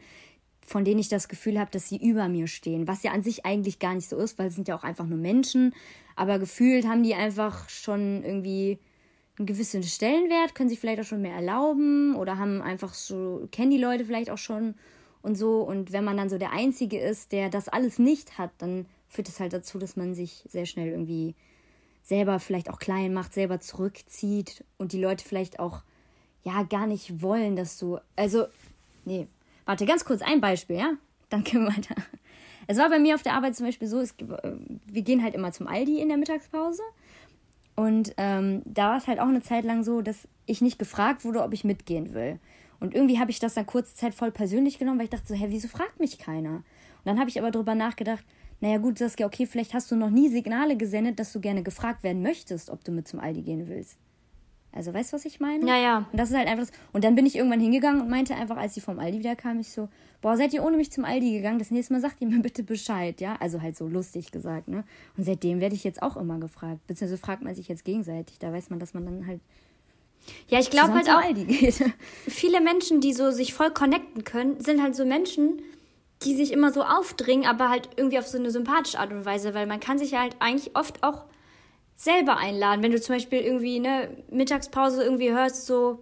von 0.66 0.86
denen 0.86 1.00
ich 1.00 1.10
das 1.10 1.28
Gefühl 1.28 1.60
habe, 1.60 1.72
dass 1.72 1.90
sie 1.90 1.98
über 1.98 2.30
mir 2.30 2.48
stehen. 2.48 2.88
Was 2.88 3.04
ja 3.04 3.12
an 3.12 3.24
sich 3.24 3.46
eigentlich 3.46 3.80
gar 3.80 3.94
nicht 3.94 4.08
so 4.08 4.16
ist, 4.18 4.40
weil 4.40 4.48
es 4.48 4.56
sind 4.56 4.68
ja 4.68 4.76
auch 4.78 4.84
einfach 4.84 5.06
nur 5.06 5.18
Menschen. 5.18 5.74
Aber 6.16 6.40
gefühlt 6.40 6.88
haben 6.88 7.04
die 7.04 7.16
einfach 7.16 7.68
schon 7.68 8.24
irgendwie 8.24 8.80
einen 9.38 9.46
gewissen 9.46 9.84
Stellenwert, 9.84 10.56
können 10.56 10.70
sich 10.70 10.80
vielleicht 10.80 11.02
auch 11.02 11.06
schon 11.06 11.22
mehr 11.22 11.36
erlauben 11.36 12.16
oder 12.16 12.38
haben 12.38 12.62
einfach 12.62 12.94
so, 12.94 13.48
kennen 13.52 13.72
die 13.72 13.78
Leute 13.78 14.06
vielleicht 14.06 14.30
auch 14.30 14.38
schon 14.38 14.76
und 15.22 15.36
so. 15.36 15.62
Und 15.62 15.92
wenn 15.92 16.04
man 16.04 16.18
dann 16.18 16.30
so 16.30 16.38
der 16.38 16.52
Einzige 16.52 17.00
ist, 17.00 17.32
der 17.32 17.50
das 17.50 17.70
alles 17.70 18.00
nicht 18.00 18.38
hat, 18.38 18.52
dann 18.58 18.86
führt 19.10 19.30
es 19.30 19.40
halt 19.40 19.54
dazu, 19.54 19.78
dass 19.78 19.96
man 19.96 20.14
sich 20.16 20.44
sehr 20.48 20.66
schnell 20.66 20.90
irgendwie 20.90 21.36
selber 22.04 22.40
vielleicht 22.40 22.70
auch 22.70 22.80
klein 22.80 23.14
macht, 23.14 23.34
selber 23.34 23.60
zurückzieht 23.60 24.64
und 24.78 24.92
die 24.92 25.02
Leute 25.02 25.24
vielleicht 25.26 25.60
auch 25.60 25.84
ja 26.44 26.64
gar 26.64 26.88
nicht 26.88 27.22
wollen, 27.22 27.56
dass 27.56 27.78
du. 27.78 28.00
Also, 28.16 28.48
nee. 29.06 29.28
Warte, 29.66 29.86
ganz 29.86 30.06
kurz 30.06 30.22
ein 30.22 30.42
Beispiel, 30.42 30.78
ja? 30.78 30.94
Dann 31.30 31.44
können 31.44 31.66
wir 31.66 31.78
weiter. 31.78 31.96
Es 32.68 32.78
war 32.78 32.90
bei 32.90 33.00
mir 33.00 33.16
auf 33.16 33.22
der 33.22 33.34
Arbeit 33.34 33.56
zum 33.56 33.66
Beispiel 33.66 33.88
so, 33.88 34.00
es, 34.00 34.12
äh, 34.12 34.56
wir 34.86 35.02
gehen 35.02 35.24
halt 35.24 35.36
immer 35.36 35.52
zum 35.52 35.68
Aldi 35.68 36.00
in 36.00 36.10
der 36.10 36.18
Mittagspause 36.18 36.84
und 37.76 38.14
ähm, 38.18 38.62
da 38.66 38.90
war 38.90 38.98
es 38.98 39.08
halt 39.08 39.20
auch 39.20 39.28
eine 39.28 39.42
Zeit 39.42 39.64
lang 39.64 39.84
so, 39.84 40.02
dass 40.02 40.28
ich 40.46 40.62
nicht 40.62 40.80
gefragt 40.80 41.24
wurde, 41.24 41.44
ob 41.44 41.54
ich 41.54 41.64
mitgehen 41.64 42.14
will. 42.14 42.40
Und 42.80 42.96
irgendwie 42.96 43.20
habe 43.20 43.32
ich 43.32 43.40
das 43.40 43.54
dann 43.54 43.66
kurze 43.66 43.96
Zeit 43.96 44.14
voll 44.14 44.32
persönlich 44.32 44.80
genommen, 44.80 44.98
weil 44.98 45.06
ich 45.06 45.12
dachte 45.12 45.28
so, 45.28 45.36
hä, 45.36 45.46
wieso 45.50 45.68
fragt 45.68 46.00
mich 46.00 46.18
keiner? 46.18 46.56
Und 46.56 47.06
dann 47.06 47.20
habe 47.20 47.30
ich 47.30 47.40
aber 47.40 47.52
drüber 47.52 47.76
nachgedacht, 47.76 48.26
naja 48.60 48.78
gut, 48.78 48.98
Saskia, 48.98 49.26
okay, 49.26 49.46
vielleicht 49.46 49.74
hast 49.74 49.92
du 49.92 49.96
noch 49.96 50.10
nie 50.10 50.30
Signale 50.30 50.78
gesendet, 50.78 51.20
dass 51.20 51.34
du 51.34 51.40
gerne 51.40 51.64
gefragt 51.64 52.04
werden 52.04 52.22
möchtest, 52.22 52.70
ob 52.70 52.84
du 52.84 52.92
mit 52.92 53.08
zum 53.08 53.20
Aldi 53.20 53.42
gehen 53.42 53.68
willst. 53.68 53.98
Also 54.74 54.94
weißt 54.94 55.12
du, 55.12 55.18
was 55.18 55.26
ich 55.26 55.40
meine? 55.40 55.68
Ja, 55.68 55.78
ja. 55.78 55.98
Und 56.12 56.18
das 56.18 56.30
ist 56.30 56.38
halt 56.38 56.48
einfach 56.48 56.66
das. 56.66 56.72
Und 56.94 57.04
dann 57.04 57.16
bin 57.16 57.26
ich 57.26 57.36
irgendwann 57.36 57.60
hingegangen 57.60 58.02
und 58.02 58.10
meinte 58.10 58.36
einfach, 58.36 58.56
als 58.56 58.74
sie 58.74 58.82
vom 58.82 59.00
Aldi 59.00 59.20
wieder 59.20 59.36
kam, 59.36 59.60
ich 59.60 59.72
so, 59.72 59.90
boah, 60.22 60.38
seid 60.38 60.54
ihr 60.54 60.64
ohne 60.64 60.78
mich 60.78 60.92
zum 60.92 61.04
Aldi 61.04 61.32
gegangen? 61.32 61.60
Das 61.60 61.72
nächste 61.72 61.94
Mal 61.94 62.00
sagt 62.00 62.22
ihr 62.22 62.28
mir 62.28 62.40
bitte 62.40 62.64
Bescheid, 62.64 63.20
ja? 63.20 63.36
Also 63.40 63.62
halt 63.62 63.78
so 63.78 63.88
lustig 63.88 64.32
gesagt, 64.32 64.70
ne? 64.70 64.86
Und 65.18 65.26
seitdem 65.26 65.60
werde 65.60 65.76
ich 65.76 65.84
jetzt 65.84 66.02
auch 66.02 66.16
immer 66.16 66.40
gefragt. 66.40 66.88
Beziehungsweise 66.88 67.22
fragt 67.22 67.44
man 67.44 67.54
sich 67.54 67.68
jetzt 67.68 67.84
gegenseitig. 67.84 68.40
Da 68.40 68.54
weiß 68.54 68.70
man, 68.70 68.80
dass 68.80 68.94
man 68.94 69.06
dann 69.06 69.28
halt. 69.28 69.42
Ja, 70.48 70.60
ich 70.60 70.70
glaube 70.70 70.94
halt 70.94 71.10
auch, 71.10 71.22
viele 72.28 72.62
Menschen, 72.62 73.02
die 73.02 73.12
so 73.12 73.32
sich 73.32 73.54
voll 73.54 73.72
connecten 73.72 74.24
können, 74.24 74.62
sind 74.62 74.82
halt 74.82 74.96
so 74.96 75.04
Menschen, 75.04 75.62
die 76.24 76.36
sich 76.36 76.54
immer 76.54 76.72
so 76.72 76.84
aufdringen, 76.84 77.46
aber 77.46 77.70
halt 77.70 77.90
irgendwie 77.98 78.20
auf 78.20 78.28
so 78.28 78.38
eine 78.38 78.52
sympathische 78.52 79.00
Art 79.00 79.12
und 79.12 79.26
Weise, 79.26 79.54
weil 79.54 79.66
man 79.66 79.80
kann 79.80 79.98
sich 79.98 80.14
halt 80.14 80.36
eigentlich 80.40 80.76
oft 80.76 81.04
auch 81.04 81.24
selber 82.02 82.38
einladen. 82.38 82.82
Wenn 82.82 82.92
du 82.92 83.00
zum 83.00 83.16
Beispiel 83.16 83.42
irgendwie 83.42 83.76
eine 83.76 84.10
Mittagspause 84.32 85.04
irgendwie 85.04 85.32
hörst, 85.32 85.68
so, 85.68 86.00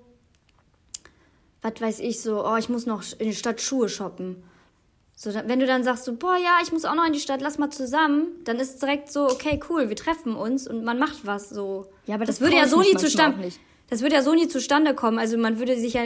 was 1.62 1.74
weiß 1.80 2.00
ich, 2.00 2.22
so, 2.22 2.46
oh, 2.46 2.56
ich 2.56 2.70
muss 2.70 2.86
noch 2.86 3.04
in 3.20 3.28
die 3.28 3.36
Stadt 3.36 3.60
Schuhe 3.60 3.90
shoppen. 3.90 4.42
So, 5.14 5.34
wenn 5.34 5.60
du 5.60 5.66
dann 5.66 5.84
sagst 5.84 6.06
so, 6.06 6.16
boah, 6.16 6.38
ja, 6.38 6.60
ich 6.64 6.72
muss 6.72 6.86
auch 6.86 6.96
noch 6.96 7.06
in 7.06 7.12
die 7.12 7.20
Stadt, 7.20 7.42
lass 7.42 7.58
mal 7.58 7.70
zusammen, 7.70 8.28
dann 8.46 8.58
ist 8.58 8.76
es 8.76 8.80
direkt 8.80 9.12
so, 9.12 9.26
okay, 9.26 9.60
cool, 9.70 9.90
wir 9.90 9.98
treffen 9.98 10.36
uns 10.36 10.70
und 10.70 10.86
man 10.86 10.98
macht 10.98 11.26
was 11.26 11.50
so. 11.50 11.88
Ja, 12.06 12.16
aber 12.16 12.24
das, 12.24 12.38
das 12.38 12.46
würde 12.46 12.56
ja 12.56 12.68
so 12.70 12.80
nie 12.80 12.96
zustande, 12.96 13.50
das 13.90 14.02
würde 14.02 14.16
ja 14.16 14.22
so 14.22 14.34
nie 14.34 14.48
zustande 14.48 14.96
kommen. 14.96 15.20
Also 15.20 15.38
man 15.38 15.60
würde 15.60 15.78
sich 15.78 15.96
ja 15.96 16.04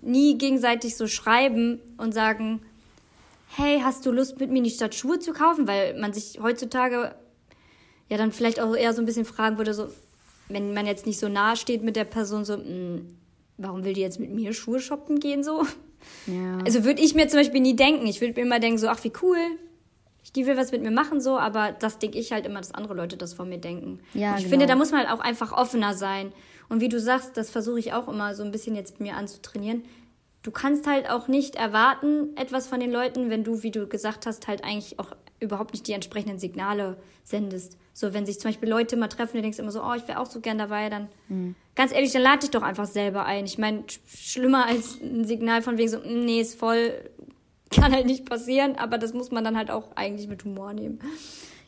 nie 0.00 0.38
gegenseitig 0.38 0.96
so 0.96 1.08
schreiben 1.08 1.80
und 1.96 2.14
sagen, 2.14 2.62
hey, 3.56 3.80
hast 3.82 4.06
du 4.06 4.12
Lust 4.12 4.38
mit 4.38 4.52
mir 4.52 4.58
in 4.58 4.64
die 4.64 4.70
Stadt 4.70 4.94
Schuhe 4.94 5.18
zu 5.18 5.32
kaufen? 5.32 5.66
Weil 5.66 5.98
man 5.98 6.12
sich 6.12 6.38
heutzutage 6.40 7.16
ja 8.08 8.16
dann 8.16 8.32
vielleicht 8.32 8.60
auch 8.60 8.74
eher 8.74 8.92
so 8.92 9.02
ein 9.02 9.06
bisschen 9.06 9.24
fragen 9.24 9.58
würde, 9.58 9.74
so, 9.74 9.88
wenn 10.48 10.74
man 10.74 10.86
jetzt 10.86 11.06
nicht 11.06 11.18
so 11.18 11.28
nahe 11.28 11.56
steht 11.56 11.82
mit 11.82 11.96
der 11.96 12.04
Person, 12.04 12.44
so, 12.44 12.56
mh, 12.56 12.64
hm, 12.64 13.06
warum 13.58 13.84
will 13.84 13.92
die 13.92 14.00
jetzt 14.00 14.20
mit 14.20 14.30
mir 14.30 14.52
Schuhe 14.52 14.80
shoppen 14.80 15.20
gehen 15.20 15.42
so? 15.42 15.64
Ja. 16.26 16.58
Also 16.64 16.84
würde 16.84 17.02
ich 17.02 17.14
mir 17.14 17.28
zum 17.28 17.40
Beispiel 17.40 17.60
nie 17.60 17.74
denken. 17.74 18.06
Ich 18.06 18.20
würde 18.20 18.34
mir 18.34 18.46
immer 18.46 18.60
denken, 18.60 18.78
so, 18.78 18.88
ach 18.88 19.02
wie 19.02 19.12
cool, 19.22 19.38
die 20.36 20.46
will 20.46 20.56
was 20.56 20.72
mit 20.72 20.82
mir 20.82 20.90
machen, 20.90 21.20
so, 21.20 21.38
aber 21.38 21.72
das 21.72 21.98
denke 21.98 22.18
ich 22.18 22.32
halt 22.32 22.46
immer, 22.46 22.60
dass 22.60 22.74
andere 22.74 22.94
Leute 22.94 23.16
das 23.16 23.34
von 23.34 23.48
mir 23.48 23.58
denken. 23.58 24.00
Ja, 24.14 24.34
ich 24.34 24.38
genau. 24.38 24.50
finde, 24.50 24.66
da 24.66 24.76
muss 24.76 24.90
man 24.90 25.00
halt 25.00 25.10
auch 25.10 25.20
einfach 25.20 25.52
offener 25.52 25.94
sein. 25.94 26.32
Und 26.68 26.80
wie 26.80 26.88
du 26.88 27.00
sagst, 27.00 27.36
das 27.36 27.50
versuche 27.50 27.78
ich 27.78 27.92
auch 27.92 28.08
immer 28.08 28.34
so 28.34 28.42
ein 28.42 28.50
bisschen 28.50 28.76
jetzt 28.76 29.00
mir 29.00 29.16
anzutrainieren. 29.16 29.84
Du 30.42 30.50
kannst 30.50 30.86
halt 30.86 31.10
auch 31.10 31.28
nicht 31.28 31.56
erwarten, 31.56 32.36
etwas 32.36 32.68
von 32.68 32.78
den 32.78 32.92
Leuten, 32.92 33.30
wenn 33.30 33.42
du, 33.42 33.62
wie 33.62 33.70
du 33.70 33.86
gesagt 33.86 34.26
hast, 34.26 34.46
halt 34.48 34.64
eigentlich 34.64 34.98
auch 34.98 35.12
überhaupt 35.40 35.72
nicht 35.72 35.86
die 35.86 35.92
entsprechenden 35.92 36.38
Signale 36.38 36.98
sendest. 37.24 37.76
So, 37.98 38.14
wenn 38.14 38.26
sich 38.26 38.38
zum 38.38 38.50
Beispiel 38.50 38.68
Leute 38.68 38.96
mal 38.96 39.08
treffen, 39.08 39.38
du 39.38 39.42
denkst 39.42 39.58
immer 39.58 39.72
so, 39.72 39.82
oh, 39.82 39.92
ich 39.94 40.06
wäre 40.06 40.20
auch 40.20 40.26
so 40.26 40.38
gern 40.38 40.56
dabei, 40.56 40.88
dann 40.88 41.08
mhm. 41.28 41.56
ganz 41.74 41.92
ehrlich, 41.92 42.12
dann 42.12 42.22
lade 42.22 42.38
dich 42.38 42.50
doch 42.50 42.62
einfach 42.62 42.86
selber 42.86 43.26
ein. 43.26 43.44
Ich 43.44 43.58
meine, 43.58 43.82
schlimmer 44.06 44.66
als 44.66 45.00
ein 45.00 45.24
Signal 45.24 45.62
von 45.62 45.78
wegen 45.78 45.88
so, 45.88 45.98
mm, 45.98 46.24
nee, 46.24 46.40
ist 46.40 46.54
voll, 46.56 46.92
kann 47.74 47.92
halt 47.92 48.06
nicht 48.06 48.24
passieren, 48.24 48.76
aber 48.76 48.98
das 48.98 49.14
muss 49.14 49.32
man 49.32 49.42
dann 49.42 49.56
halt 49.56 49.72
auch 49.72 49.96
eigentlich 49.96 50.28
mit 50.28 50.44
Humor 50.44 50.74
nehmen. 50.74 51.00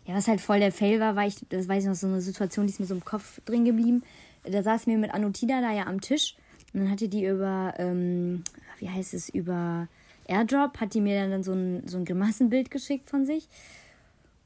Ja, 0.07 0.15
was 0.15 0.29
halt 0.29 0.41
voll 0.41 0.61
der 0.61 0.71
Fail 0.71 1.01
war, 1.01 1.17
war 1.17 1.27
ich, 1.27 1.35
das 1.49 1.67
weiß 1.67 1.83
ich 1.83 1.89
noch, 1.89 1.97
so 1.97 2.07
eine 2.07 2.21
Situation, 2.21 2.69
die 2.69 2.73
ist 2.73 2.79
mir 2.79 2.87
so 2.87 2.95
im 2.95 3.05
Kopf 3.05 3.41
drin 3.45 3.65
geblieben. 3.65 4.05
Da 4.45 4.63
saß 4.63 4.87
mir 4.87 4.99
mit 4.99 5.13
Anutida 5.13 5.61
da 5.61 5.73
ja 5.73 5.87
am 5.87 6.01
Tisch 6.01 6.37
und 6.73 6.81
dann 6.81 6.91
hatte 6.93 7.09
die 7.09 7.27
über, 7.27 7.75
ähm, 7.79 8.45
wie 8.79 8.89
heißt 8.89 9.15
es, 9.15 9.29
über 9.31 9.89
Airdrop 10.29 10.79
hat 10.81 10.95
die 10.95 11.01
mir 11.01 11.29
dann 11.29 11.43
so 11.43 11.53
ein, 11.53 11.89
so 11.89 11.99
ein 11.99 12.05
Grimassenbild 12.05 12.71
geschickt 12.71 13.11
von 13.11 13.27
sich. 13.27 13.49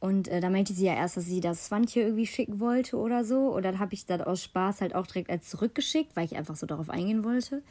Und 0.05 0.29
äh, 0.29 0.41
da 0.41 0.51
meinte 0.51 0.75
sie 0.75 0.85
ja 0.85 0.93
erst, 0.93 1.17
dass 1.17 1.25
sie 1.25 1.41
das 1.41 1.65
Swantje 1.65 2.03
irgendwie 2.03 2.27
schicken 2.27 2.61
wollte 2.61 2.99
oder 2.99 3.25
so. 3.25 3.49
Und 3.55 3.65
dann 3.65 3.79
habe 3.79 3.95
ich 3.95 4.05
das 4.05 4.21
aus 4.21 4.43
Spaß 4.43 4.83
halt 4.83 4.95
auch 4.95 5.07
direkt 5.07 5.31
als 5.31 5.49
zurückgeschickt, 5.49 6.15
weil 6.15 6.27
ich 6.27 6.37
einfach 6.37 6.57
so 6.57 6.67
darauf 6.67 6.91
eingehen 6.91 7.25
wollte. 7.25 7.63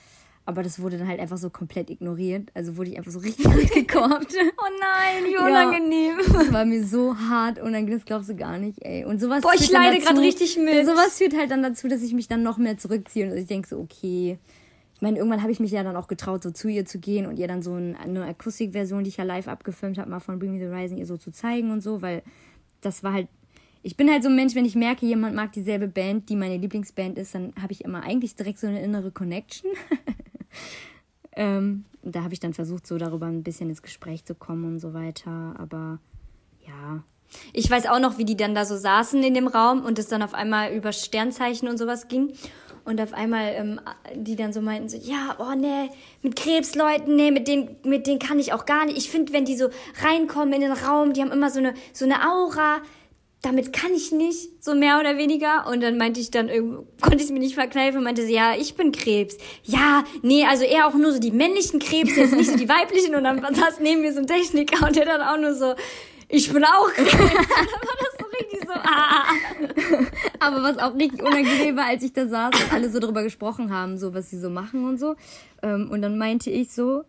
Aber 0.43 0.63
das 0.63 0.81
wurde 0.81 0.97
dann 0.97 1.07
halt 1.07 1.19
einfach 1.19 1.37
so 1.37 1.51
komplett 1.51 1.91
ignoriert. 1.91 2.49
Also 2.55 2.75
wurde 2.75 2.89
ich 2.89 2.97
einfach 2.97 3.11
so 3.11 3.19
richtig 3.23 3.45
gekorbt. 3.71 4.33
oh 4.33 4.71
nein, 4.79 5.25
wie 5.25 5.37
unangenehm. 5.37 6.17
Ja, 6.25 6.33
das 6.33 6.51
war 6.51 6.65
mir 6.65 6.83
so 6.83 7.15
hart 7.15 7.59
unangenehm, 7.59 7.99
das 7.99 8.05
glaubst 8.05 8.29
du 8.29 8.35
gar 8.35 8.57
nicht, 8.57 8.81
ey. 8.81 9.05
Und 9.05 9.21
sowas 9.21 9.43
Boah, 9.43 9.53
ich 9.53 9.69
leide 9.69 9.99
gerade 9.99 10.19
richtig 10.19 10.57
mit. 10.57 10.87
Sowas 10.87 11.19
führt 11.19 11.37
halt 11.37 11.51
dann 11.51 11.61
dazu, 11.61 11.87
dass 11.87 12.01
ich 12.01 12.13
mich 12.13 12.27
dann 12.29 12.41
noch 12.41 12.57
mehr 12.57 12.79
zurückziehe 12.79 13.31
und 13.31 13.37
ich 13.37 13.45
denke 13.45 13.67
so, 13.67 13.77
okay, 13.77 14.39
meine, 15.03 15.17
irgendwann 15.17 15.41
habe 15.41 15.51
ich 15.51 15.59
mich 15.59 15.71
ja 15.71 15.83
dann 15.83 15.95
auch 15.95 16.07
getraut, 16.07 16.41
so 16.41 16.49
zu 16.49 16.69
ihr 16.69 16.85
zu 16.85 16.97
gehen 16.97 17.27
und 17.27 17.37
ihr 17.37 17.47
dann 17.47 17.61
so 17.61 17.73
eine 17.73 18.25
Akustikversion, 18.25 19.03
die 19.03 19.09
ich 19.09 19.17
ja 19.17 19.23
live 19.23 19.47
abgefilmt 19.47 19.99
habe, 19.99 20.09
mal 20.09 20.19
von 20.19 20.39
Bring 20.39 20.53
Me 20.53 20.59
the 20.59 20.65
Rising 20.65 20.97
ihr 20.97 21.05
so 21.05 21.17
zu 21.17 21.31
zeigen 21.31 21.71
und 21.71 21.81
so, 21.81 22.01
weil 22.01 22.23
das 22.81 23.03
war 23.03 23.13
halt. 23.13 23.27
Ich 23.85 23.97
bin 23.97 24.09
halt 24.09 24.23
so 24.23 24.29
ein 24.29 24.35
Mensch, 24.37 24.55
wenn 24.55 24.63
ich 24.63 24.75
merke, 24.75 25.05
jemand 25.05 25.35
mag 25.35 25.51
dieselbe 25.51 25.89
Band, 25.89 26.29
die 26.29 26.37
meine 26.37 26.55
Lieblingsband 26.55 27.17
ist, 27.17 27.35
dann 27.35 27.53
habe 27.61 27.73
ich 27.73 27.83
immer 27.83 28.01
eigentlich 28.03 28.33
direkt 28.37 28.59
so 28.59 28.67
eine 28.67 28.81
innere 28.81 29.11
Connection. 29.11 29.69
ähm, 31.33 31.83
da 32.01 32.23
habe 32.23 32.33
ich 32.33 32.39
dann 32.39 32.53
versucht, 32.53 32.87
so 32.87 32.97
darüber 32.97 33.25
ein 33.25 33.43
bisschen 33.43 33.67
ins 33.67 33.81
Gespräch 33.81 34.23
zu 34.23 34.35
kommen 34.35 34.63
und 34.63 34.79
so 34.79 34.93
weiter. 34.93 35.55
Aber 35.57 35.99
ja, 36.65 37.03
ich 37.51 37.69
weiß 37.69 37.87
auch 37.87 37.99
noch, 37.99 38.17
wie 38.17 38.23
die 38.23 38.37
dann 38.37 38.55
da 38.55 38.63
so 38.63 38.77
saßen 38.77 39.21
in 39.21 39.33
dem 39.33 39.47
Raum 39.47 39.83
und 39.83 39.99
es 39.99 40.07
dann 40.07 40.21
auf 40.21 40.33
einmal 40.33 40.71
über 40.71 40.93
Sternzeichen 40.93 41.67
und 41.67 41.77
sowas 41.77 42.07
ging. 42.07 42.31
Und 42.85 42.99
auf 42.99 43.13
einmal 43.13 43.53
ähm, 43.55 43.81
die 44.15 44.35
dann 44.35 44.53
so 44.53 44.61
meinten 44.61 44.89
so, 44.89 44.97
ja, 44.97 45.35
oh 45.39 45.55
nee, 45.55 45.89
mit 46.21 46.35
Krebsleuten, 46.35 47.15
nee, 47.15 47.31
mit 47.31 47.47
denen, 47.47 47.75
mit 47.83 48.07
denen 48.07 48.19
kann 48.19 48.39
ich 48.39 48.53
auch 48.53 48.65
gar 48.65 48.85
nicht. 48.85 48.97
Ich 48.97 49.09
finde, 49.09 49.33
wenn 49.33 49.45
die 49.45 49.55
so 49.55 49.69
reinkommen 50.01 50.53
in 50.53 50.61
den 50.61 50.71
Raum, 50.71 51.13
die 51.13 51.21
haben 51.21 51.31
immer 51.31 51.49
so 51.49 51.59
eine, 51.59 51.73
so 51.93 52.05
eine 52.05 52.29
Aura, 52.29 52.81
damit 53.43 53.73
kann 53.73 53.93
ich 53.93 54.11
nicht, 54.11 54.63
so 54.63 54.73
mehr 54.73 54.99
oder 54.99 55.17
weniger. 55.17 55.67
Und 55.67 55.83
dann 55.83 55.97
meinte 55.97 56.19
ich 56.19 56.31
dann, 56.31 56.49
konnte 57.01 57.17
ich 57.17 57.23
es 57.23 57.29
mir 57.29 57.39
nicht 57.39 57.55
verkneifen 57.55 57.97
und 57.97 58.05
meinte 58.05 58.25
sie, 58.25 58.33
ja, 58.33 58.55
ich 58.55 58.75
bin 58.75 58.93
Krebs. 58.93 59.37
Ja, 59.63 60.05
nee, 60.21 60.45
also 60.45 60.63
eher 60.63 60.87
auch 60.87 60.93
nur 60.93 61.11
so 61.11 61.19
die 61.19 61.31
männlichen 61.31 61.79
Krebs, 61.79 62.15
jetzt 62.15 62.35
nicht 62.35 62.49
so 62.49 62.57
die 62.57 62.69
weiblichen. 62.69 63.15
Und 63.15 63.25
dann 63.25 63.41
saß 63.53 63.79
neben 63.81 64.01
mir 64.01 64.13
so 64.13 64.19
ein 64.19 64.27
Techniker 64.27 64.87
und 64.87 64.95
der 64.95 65.05
dann 65.05 65.21
auch 65.21 65.37
nur 65.37 65.53
so, 65.53 65.75
ich 66.29 66.51
bin 66.51 66.63
auch 66.63 66.89
Krebs. 66.93 67.11
dann 67.17 67.29
war 67.29 67.97
das 67.99 68.22
richtig 68.39 68.67
so, 68.67 68.73
ah. 68.73 69.25
Aber 70.39 70.63
was 70.63 70.77
auch 70.77 70.95
richtig 70.95 71.21
unangenehm 71.21 71.75
war, 71.75 71.85
als 71.85 72.03
ich 72.03 72.13
da 72.13 72.27
saß 72.27 72.53
und 72.53 72.73
alle 72.73 72.89
so 72.89 72.99
drüber 72.99 73.23
gesprochen 73.23 73.71
haben, 73.73 73.97
so 73.97 74.13
was 74.13 74.29
sie 74.29 74.39
so 74.39 74.49
machen 74.49 74.85
und 74.87 74.99
so. 74.99 75.15
Ähm, 75.61 75.89
und 75.91 76.01
dann 76.01 76.17
meinte 76.17 76.49
ich 76.49 76.71
so, 76.71 77.03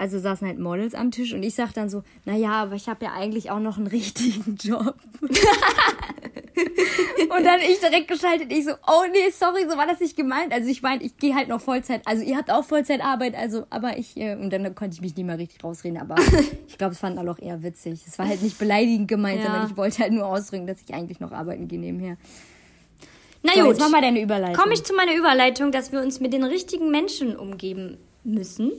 also 0.00 0.18
saßen 0.18 0.46
halt 0.46 0.58
Models 0.58 0.94
am 0.94 1.10
Tisch 1.10 1.34
und 1.34 1.42
ich 1.42 1.54
sag 1.54 1.74
dann 1.74 1.90
so, 1.90 2.02
naja, 2.24 2.52
aber 2.52 2.74
ich 2.74 2.88
habe 2.88 3.04
ja 3.04 3.12
eigentlich 3.12 3.50
auch 3.50 3.60
noch 3.60 3.76
einen 3.76 3.86
richtigen 3.86 4.56
Job. 4.62 4.94
und 6.56 7.44
dann 7.44 7.60
ich 7.60 7.80
direkt 7.80 8.08
geschaltet, 8.08 8.50
ich 8.50 8.64
so, 8.64 8.70
oh 8.86 9.02
nee, 9.12 9.30
sorry, 9.30 9.66
so 9.68 9.76
war 9.76 9.86
das 9.86 10.00
nicht 10.00 10.16
gemeint. 10.16 10.54
Also 10.54 10.70
ich 10.70 10.80
meine, 10.80 11.02
ich 11.02 11.18
gehe 11.18 11.34
halt 11.34 11.48
noch 11.48 11.60
Vollzeit, 11.60 12.00
also 12.06 12.24
ihr 12.24 12.38
habt 12.38 12.50
auch 12.50 12.64
Vollzeitarbeit, 12.64 13.34
also, 13.36 13.66
aber 13.68 13.98
ich, 13.98 14.16
äh, 14.16 14.36
und 14.36 14.50
dann 14.50 14.74
konnte 14.74 14.94
ich 14.94 15.02
mich 15.02 15.14
nicht 15.14 15.26
mehr 15.26 15.36
richtig 15.36 15.62
rausreden, 15.62 16.00
aber 16.00 16.14
ich 16.66 16.78
glaube, 16.78 16.94
es 16.94 16.98
fanden 16.98 17.18
alle 17.18 17.30
auch 17.30 17.38
eher 17.38 17.62
witzig. 17.62 18.00
Es 18.06 18.18
war 18.18 18.26
halt 18.26 18.40
nicht 18.42 18.58
beleidigend 18.58 19.06
gemeint, 19.06 19.40
ja. 19.40 19.48
sondern 19.48 19.70
ich 19.70 19.76
wollte 19.76 19.98
halt 19.98 20.14
nur 20.14 20.24
ausdrücken, 20.24 20.66
dass 20.66 20.80
ich 20.80 20.94
eigentlich 20.94 21.20
noch 21.20 21.32
arbeiten 21.32 21.68
gehe 21.68 21.78
nebenher. 21.78 22.16
Na 23.42 23.52
so, 23.54 23.64
gut, 23.64 23.78
mach 23.78 23.90
mal 23.90 24.00
deine 24.00 24.22
Überleitung. 24.22 24.56
Komme 24.56 24.72
ich 24.72 24.82
zu 24.82 24.94
meiner 24.94 25.14
Überleitung, 25.14 25.72
dass 25.72 25.92
wir 25.92 26.00
uns 26.00 26.20
mit 26.20 26.32
den 26.32 26.44
richtigen 26.44 26.90
Menschen 26.90 27.36
umgeben 27.36 27.98
müssen. 28.24 28.72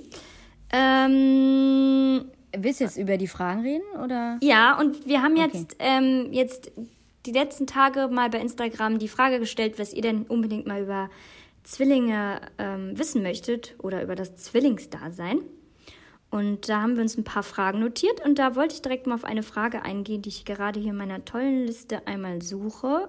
Ähm, 0.74 2.26
Willst 2.58 2.80
du 2.80 2.84
jetzt 2.84 2.98
über 2.98 3.18
die 3.18 3.28
Fragen 3.28 3.62
reden 3.62 3.84
oder? 4.04 4.38
Ja, 4.42 4.78
und 4.80 5.08
wir 5.08 5.22
haben 5.22 5.38
jetzt, 5.38 5.76
okay. 5.76 5.76
ähm, 5.80 6.28
jetzt 6.32 6.72
die 7.26 7.32
letzten 7.32 7.68
Tage 7.68 8.08
mal 8.10 8.30
bei 8.30 8.40
Instagram 8.40 9.00
die 9.00 9.08
Frage 9.08 9.40
gestellt, 9.40 9.80
was 9.80 9.94
ihr 9.94 10.02
denn 10.02 10.24
unbedingt 10.24 10.68
mal 10.68 10.82
über 10.82 11.10
Zwillinge 11.64 12.42
ähm, 12.58 12.98
wissen 12.98 13.22
möchtet 13.22 13.76
oder 13.78 14.04
über 14.04 14.16
das 14.16 14.36
Zwillingsdasein. 14.36 15.40
Und 16.30 16.70
da 16.70 16.82
haben 16.82 16.96
wir 16.96 17.04
uns 17.04 17.18
ein 17.18 17.24
paar 17.24 17.44
Fragen 17.44 17.80
notiert 17.80 18.26
und 18.26 18.40
da 18.40 18.56
wollte 18.56 18.74
ich 18.74 18.82
direkt 18.82 19.06
mal 19.06 19.16
auf 19.16 19.26
eine 19.26 19.44
Frage 19.44 19.84
eingehen, 19.84 20.22
die 20.22 20.30
ich 20.30 20.46
gerade 20.46 20.80
hier 20.80 20.92
in 20.92 20.98
meiner 20.98 21.24
tollen 21.26 21.66
Liste 21.66 22.08
einmal 22.08 22.42
suche. 22.42 23.08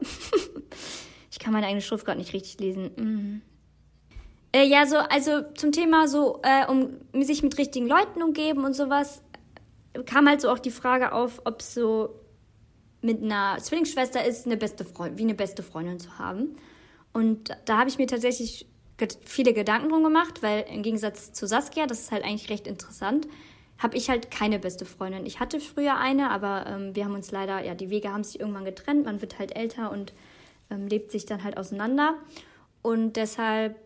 ich 1.31 1.39
kann 1.39 1.53
meine 1.53 1.67
eigene 1.67 1.83
Schrift 1.83 2.05
gerade 2.05 2.19
nicht 2.19 2.33
richtig 2.33 2.59
lesen. 2.59 3.43
Äh, 4.53 4.67
ja, 4.67 4.87
so, 4.87 4.97
also 4.97 5.43
zum 5.55 5.73
Thema 5.73 6.09
so, 6.09 6.41
äh, 6.43 6.67
um 6.67 6.99
sich 7.23 7.43
mit 7.43 7.57
richtigen 7.59 7.87
Leuten 7.87 8.23
umgeben 8.23 8.65
und 8.65 8.75
sowas, 8.75 9.23
kam 10.07 10.29
halt 10.29 10.41
so 10.41 10.51
auch 10.51 10.59
die 10.59 10.71
Frage 10.71 11.13
auf, 11.13 11.41
ob 11.45 11.63
so 11.63 12.15
mit 13.01 13.23
einer 13.23 13.59
Zwillingsschwester 13.59 14.25
ist, 14.25 14.47
eine 14.47 14.57
beste 14.57 14.85
Freundin, 14.85 15.19
wie 15.19 15.23
eine 15.23 15.35
beste 15.35 15.63
Freundin 15.63 15.99
zu 15.99 16.19
haben. 16.19 16.57
Und 17.13 17.51
da 17.65 17.79
habe 17.79 17.91
ich 17.91 17.99
mir 17.99 18.07
tatsächlich 18.07 18.67
viele 19.25 19.53
Gedanken 19.53 19.89
drum 19.89 20.05
gemacht, 20.05 20.43
weil 20.43 20.65
im 20.73 20.83
Gegensatz 20.83 21.33
zu 21.33 21.47
Saskia, 21.47 21.87
das 21.87 22.01
ist 22.01 22.13
halt 22.13 22.25
eigentlich 22.25 22.49
recht 22.51 22.67
interessant, 22.67 23.27
habe 23.79 23.97
ich 23.97 24.09
halt 24.09 24.31
keine 24.31 24.61
beste 24.61 24.85
Freundin. 24.85 25.27
Ich 25.27 25.41
hatte 25.41 25.59
früher 25.59 25.97
eine, 25.97 26.31
aber 26.31 26.67
ähm, 26.69 26.95
wir 26.95 27.05
haben 27.05 27.15
uns 27.15 27.33
leider, 27.33 27.65
ja, 27.65 27.75
die 27.75 27.91
Wege 27.91 28.13
haben 28.13 28.23
sich 28.23 28.39
irgendwann 28.39 28.65
getrennt, 28.65 29.05
man 29.05 29.21
wird 29.21 29.41
halt 29.41 29.57
älter 29.57 29.91
und 29.91 30.13
ähm, 30.71 30.87
lebt 30.87 31.11
sich 31.11 31.27
dann 31.27 31.43
halt 31.43 31.57
auseinander. 31.57 32.15
Und 32.83 33.17
deshalb 33.17 33.77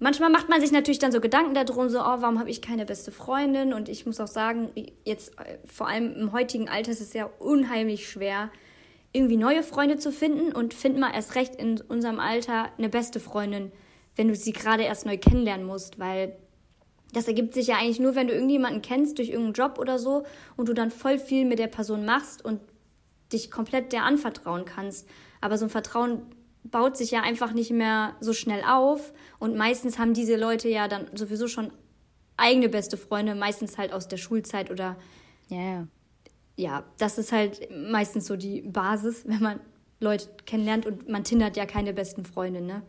Manchmal 0.00 0.30
macht 0.30 0.48
man 0.48 0.60
sich 0.60 0.72
natürlich 0.72 0.98
dann 0.98 1.12
so 1.12 1.20
Gedanken 1.20 1.54
darum, 1.54 1.88
so, 1.88 2.00
oh, 2.00 2.16
warum 2.18 2.38
habe 2.38 2.50
ich 2.50 2.60
keine 2.60 2.84
beste 2.84 3.12
Freundin? 3.12 3.72
Und 3.72 3.88
ich 3.88 4.06
muss 4.06 4.20
auch 4.20 4.26
sagen, 4.26 4.70
jetzt 5.04 5.38
äh, 5.38 5.58
vor 5.66 5.88
allem 5.88 6.14
im 6.16 6.32
heutigen 6.32 6.68
Alter 6.68 6.90
ist 6.90 7.00
es 7.00 7.12
ja 7.12 7.30
unheimlich 7.38 8.08
schwer, 8.08 8.50
irgendwie 9.12 9.36
neue 9.36 9.62
Freunde 9.62 9.96
zu 9.96 10.10
finden 10.10 10.52
und 10.52 10.74
find 10.74 10.98
mal 10.98 11.14
erst 11.14 11.36
recht 11.36 11.54
in 11.54 11.80
unserem 11.80 12.18
Alter 12.18 12.70
eine 12.76 12.88
beste 12.88 13.20
Freundin, 13.20 13.70
wenn 14.16 14.26
du 14.26 14.34
sie 14.34 14.52
gerade 14.52 14.82
erst 14.82 15.06
neu 15.06 15.16
kennenlernen 15.16 15.64
musst, 15.64 16.00
weil 16.00 16.36
das 17.12 17.28
ergibt 17.28 17.54
sich 17.54 17.68
ja 17.68 17.76
eigentlich 17.76 18.00
nur, 18.00 18.16
wenn 18.16 18.26
du 18.26 18.34
irgendjemanden 18.34 18.82
kennst 18.82 19.18
durch 19.18 19.28
irgendeinen 19.28 19.54
Job 19.54 19.78
oder 19.78 20.00
so 20.00 20.24
und 20.56 20.68
du 20.68 20.74
dann 20.74 20.90
voll 20.90 21.18
viel 21.18 21.44
mit 21.44 21.60
der 21.60 21.68
Person 21.68 22.04
machst 22.04 22.44
und 22.44 22.60
dich 23.32 23.52
komplett 23.52 23.92
der 23.92 24.02
anvertrauen 24.02 24.64
kannst. 24.64 25.08
Aber 25.40 25.56
so 25.56 25.66
ein 25.66 25.70
Vertrauen 25.70 26.22
baut 26.64 26.96
sich 26.96 27.10
ja 27.10 27.22
einfach 27.22 27.52
nicht 27.52 27.70
mehr 27.70 28.16
so 28.20 28.32
schnell 28.32 28.62
auf. 28.66 29.12
Und 29.38 29.56
meistens 29.56 29.98
haben 29.98 30.14
diese 30.14 30.36
Leute 30.36 30.68
ja 30.68 30.88
dann 30.88 31.06
sowieso 31.14 31.46
schon 31.46 31.70
eigene 32.36 32.68
beste 32.68 32.96
Freunde, 32.96 33.34
meistens 33.34 33.78
halt 33.78 33.92
aus 33.92 34.08
der 34.08 34.16
Schulzeit 34.16 34.70
oder. 34.70 34.96
Ja, 35.48 35.60
ja. 35.60 35.86
Ja, 36.56 36.84
das 36.98 37.18
ist 37.18 37.32
halt 37.32 37.68
meistens 37.70 38.26
so 38.26 38.36
die 38.36 38.62
Basis, 38.62 39.24
wenn 39.26 39.42
man 39.42 39.60
Leute 39.98 40.28
kennenlernt 40.46 40.86
und 40.86 41.08
man 41.08 41.24
tindert 41.24 41.56
ja 41.56 41.66
keine 41.66 41.92
besten 41.92 42.24
Freunde, 42.24 42.60
ne? 42.60 42.82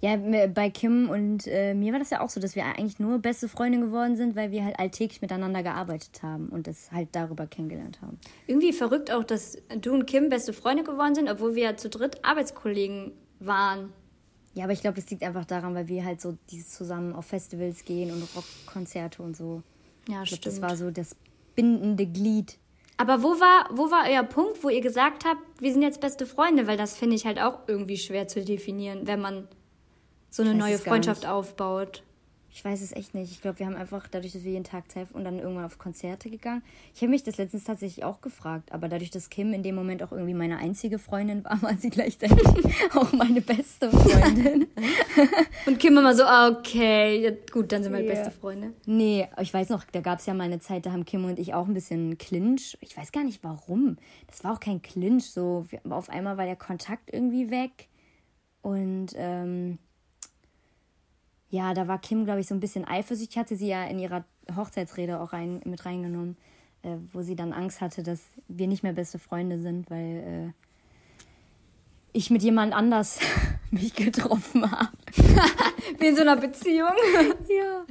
Ja, 0.00 0.16
bei 0.46 0.70
Kim 0.70 1.10
und 1.10 1.48
äh, 1.48 1.74
mir 1.74 1.92
war 1.92 1.98
das 1.98 2.10
ja 2.10 2.20
auch 2.20 2.30
so, 2.30 2.40
dass 2.40 2.54
wir 2.54 2.64
eigentlich 2.64 3.00
nur 3.00 3.18
beste 3.18 3.48
Freunde 3.48 3.80
geworden 3.80 4.16
sind, 4.16 4.36
weil 4.36 4.52
wir 4.52 4.64
halt 4.64 4.78
alltäglich 4.78 5.20
miteinander 5.20 5.64
gearbeitet 5.64 6.22
haben 6.22 6.48
und 6.50 6.68
das 6.68 6.92
halt 6.92 7.08
darüber 7.12 7.48
kennengelernt 7.48 8.00
haben. 8.00 8.16
Irgendwie 8.46 8.72
verrückt 8.72 9.10
auch, 9.10 9.24
dass 9.24 9.58
du 9.80 9.92
und 9.92 10.06
Kim 10.06 10.28
beste 10.28 10.52
Freunde 10.52 10.84
geworden 10.84 11.16
sind, 11.16 11.28
obwohl 11.28 11.56
wir 11.56 11.64
ja 11.64 11.76
zu 11.76 11.88
dritt 11.88 12.24
Arbeitskollegen 12.24 13.10
waren. 13.40 13.92
Ja, 14.54 14.64
aber 14.64 14.72
ich 14.72 14.80
glaube, 14.80 15.00
das 15.00 15.10
liegt 15.10 15.24
einfach 15.24 15.44
daran, 15.44 15.74
weil 15.74 15.88
wir 15.88 16.04
halt 16.04 16.20
so 16.20 16.36
dieses 16.50 16.70
zusammen 16.70 17.12
auf 17.12 17.26
Festivals 17.26 17.84
gehen 17.84 18.12
und 18.12 18.22
Rockkonzerte 18.36 19.20
und 19.20 19.36
so. 19.36 19.62
Ja, 20.08 20.22
ich 20.22 20.28
glaub, 20.28 20.38
stimmt. 20.38 20.46
Das 20.46 20.62
war 20.62 20.76
so 20.76 20.92
das 20.92 21.16
bindende 21.56 22.06
Glied. 22.06 22.56
Aber 22.98 23.22
wo 23.22 23.28
war, 23.40 23.68
wo 23.72 23.90
war 23.90 24.08
euer 24.08 24.24
Punkt, 24.24 24.62
wo 24.62 24.68
ihr 24.68 24.80
gesagt 24.80 25.24
habt, 25.24 25.40
wir 25.60 25.72
sind 25.72 25.82
jetzt 25.82 26.00
beste 26.00 26.24
Freunde? 26.24 26.66
Weil 26.66 26.76
das 26.76 26.96
finde 26.96 27.16
ich 27.16 27.26
halt 27.26 27.40
auch 27.40 27.60
irgendwie 27.66 27.96
schwer 27.96 28.26
zu 28.26 28.44
definieren, 28.44 29.06
wenn 29.06 29.20
man 29.20 29.48
so 30.38 30.48
eine 30.48 30.54
neue 30.54 30.78
Freundschaft 30.78 31.26
aufbaut. 31.26 32.04
Ich 32.50 32.64
weiß 32.64 32.80
es 32.80 32.92
echt 32.92 33.14
nicht. 33.14 33.30
Ich 33.32 33.42
glaube, 33.42 33.58
wir 33.58 33.66
haben 33.66 33.74
einfach 33.74 34.08
dadurch, 34.08 34.32
dass 34.32 34.44
wir 34.44 34.52
jeden 34.52 34.64
Tag 34.64 34.90
Zeit 34.90 35.08
und 35.12 35.24
dann 35.24 35.38
irgendwann 35.38 35.64
auf 35.64 35.78
Konzerte 35.78 36.30
gegangen. 36.30 36.62
Ich 36.94 37.02
habe 37.02 37.10
mich 37.10 37.22
das 37.22 37.36
letztens 37.36 37.64
tatsächlich 37.64 38.04
auch 38.04 38.20
gefragt, 38.20 38.72
aber 38.72 38.88
dadurch, 38.88 39.10
dass 39.10 39.30
Kim 39.30 39.52
in 39.52 39.62
dem 39.62 39.74
Moment 39.74 40.02
auch 40.02 40.12
irgendwie 40.12 40.34
meine 40.34 40.58
einzige 40.58 40.98
Freundin 40.98 41.44
war, 41.44 41.60
war 41.62 41.76
sie 41.76 41.90
gleichzeitig 41.90 42.38
auch 42.94 43.12
meine 43.12 43.40
beste 43.40 43.90
Freundin. 43.90 44.68
und 45.66 45.78
Kim 45.78 45.98
immer 45.98 46.14
so, 46.14 46.22
ah, 46.22 46.48
okay, 46.48 47.36
gut, 47.52 47.72
dann 47.72 47.82
sind 47.82 47.92
wir 47.92 48.00
yeah. 48.00 48.14
beste 48.14 48.30
Freunde. 48.30 48.72
Nee, 48.86 49.28
ich 49.40 49.52
weiß 49.52 49.68
noch, 49.68 49.84
da 49.84 50.00
gab 50.00 50.20
es 50.20 50.26
ja 50.26 50.34
mal 50.34 50.44
eine 50.44 50.60
Zeit, 50.60 50.86
da 50.86 50.92
haben 50.92 51.04
Kim 51.04 51.24
und 51.24 51.40
ich 51.40 51.54
auch 51.54 51.66
ein 51.66 51.74
bisschen 51.74 52.16
Clinch. 52.16 52.78
Ich 52.80 52.96
weiß 52.96 53.10
gar 53.10 53.24
nicht 53.24 53.42
warum. 53.42 53.98
Das 54.28 54.44
war 54.44 54.54
auch 54.54 54.60
kein 54.60 54.82
Clinch, 54.82 55.30
so 55.30 55.66
auf 55.90 56.08
einmal 56.08 56.36
war 56.38 56.46
der 56.46 56.56
Kontakt 56.56 57.12
irgendwie 57.12 57.50
weg 57.50 57.88
und 58.62 59.08
ähm, 59.16 59.78
ja, 61.50 61.74
da 61.74 61.88
war 61.88 61.98
Kim, 61.98 62.24
glaube 62.24 62.40
ich, 62.40 62.46
so 62.46 62.54
ein 62.54 62.60
bisschen 62.60 62.86
eifersüchtig. 62.86 63.38
Hatte 63.38 63.56
sie 63.56 63.68
ja 63.68 63.84
in 63.84 63.98
ihrer 63.98 64.24
Hochzeitsrede 64.54 65.20
auch 65.20 65.32
rein, 65.32 65.60
mit 65.64 65.84
reingenommen, 65.84 66.36
äh, 66.82 66.96
wo 67.12 67.22
sie 67.22 67.36
dann 67.36 67.52
Angst 67.52 67.80
hatte, 67.80 68.02
dass 68.02 68.20
wir 68.48 68.66
nicht 68.66 68.82
mehr 68.82 68.92
beste 68.92 69.18
Freunde 69.18 69.60
sind, 69.60 69.90
weil 69.90 70.52
äh, 70.52 70.52
ich 72.12 72.30
mit 72.30 72.42
jemand 72.42 72.74
anders 72.74 73.20
mich 73.70 73.94
getroffen 73.94 74.70
habe. 74.70 74.88
Wie 75.98 76.06
in 76.08 76.16
so 76.16 76.22
einer 76.22 76.36
Beziehung. 76.36 76.92
ja. 77.48 77.84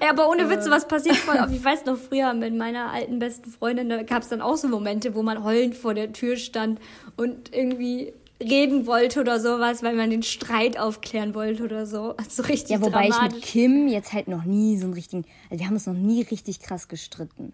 ja. 0.00 0.10
Aber 0.10 0.28
ohne 0.28 0.48
Witze, 0.48 0.70
was 0.70 0.86
passiert 0.86 1.16
voll 1.16 1.36
oft. 1.36 1.52
Ich 1.52 1.64
weiß 1.64 1.86
noch 1.86 1.96
früher 1.96 2.32
mit 2.34 2.54
meiner 2.54 2.92
alten 2.92 3.18
besten 3.18 3.50
Freundin, 3.50 3.88
da 3.88 4.02
gab 4.02 4.22
es 4.22 4.28
dann 4.28 4.40
auch 4.40 4.56
so 4.56 4.68
Momente, 4.68 5.14
wo 5.14 5.22
man 5.22 5.42
heulend 5.42 5.74
vor 5.74 5.94
der 5.94 6.12
Tür 6.12 6.36
stand 6.36 6.80
und 7.16 7.52
irgendwie 7.54 8.12
reden 8.40 8.86
wollte 8.86 9.20
oder 9.20 9.38
sowas, 9.38 9.82
weil 9.82 9.94
man 9.94 10.10
den 10.10 10.22
Streit 10.22 10.78
aufklären 10.78 11.34
wollte 11.34 11.64
oder 11.64 11.86
so. 11.86 12.16
Also 12.16 12.42
richtig 12.44 12.70
Ja, 12.70 12.80
wobei 12.80 13.08
ich 13.08 13.22
mit 13.22 13.42
Kim 13.42 13.88
jetzt 13.88 14.12
halt 14.12 14.28
noch 14.28 14.44
nie 14.44 14.78
so 14.78 14.84
einen 14.84 14.94
richtigen, 14.94 15.24
also 15.50 15.60
wir 15.60 15.66
haben 15.66 15.74
uns 15.74 15.86
noch 15.86 15.94
nie 15.94 16.22
richtig 16.22 16.60
krass 16.60 16.88
gestritten. 16.88 17.52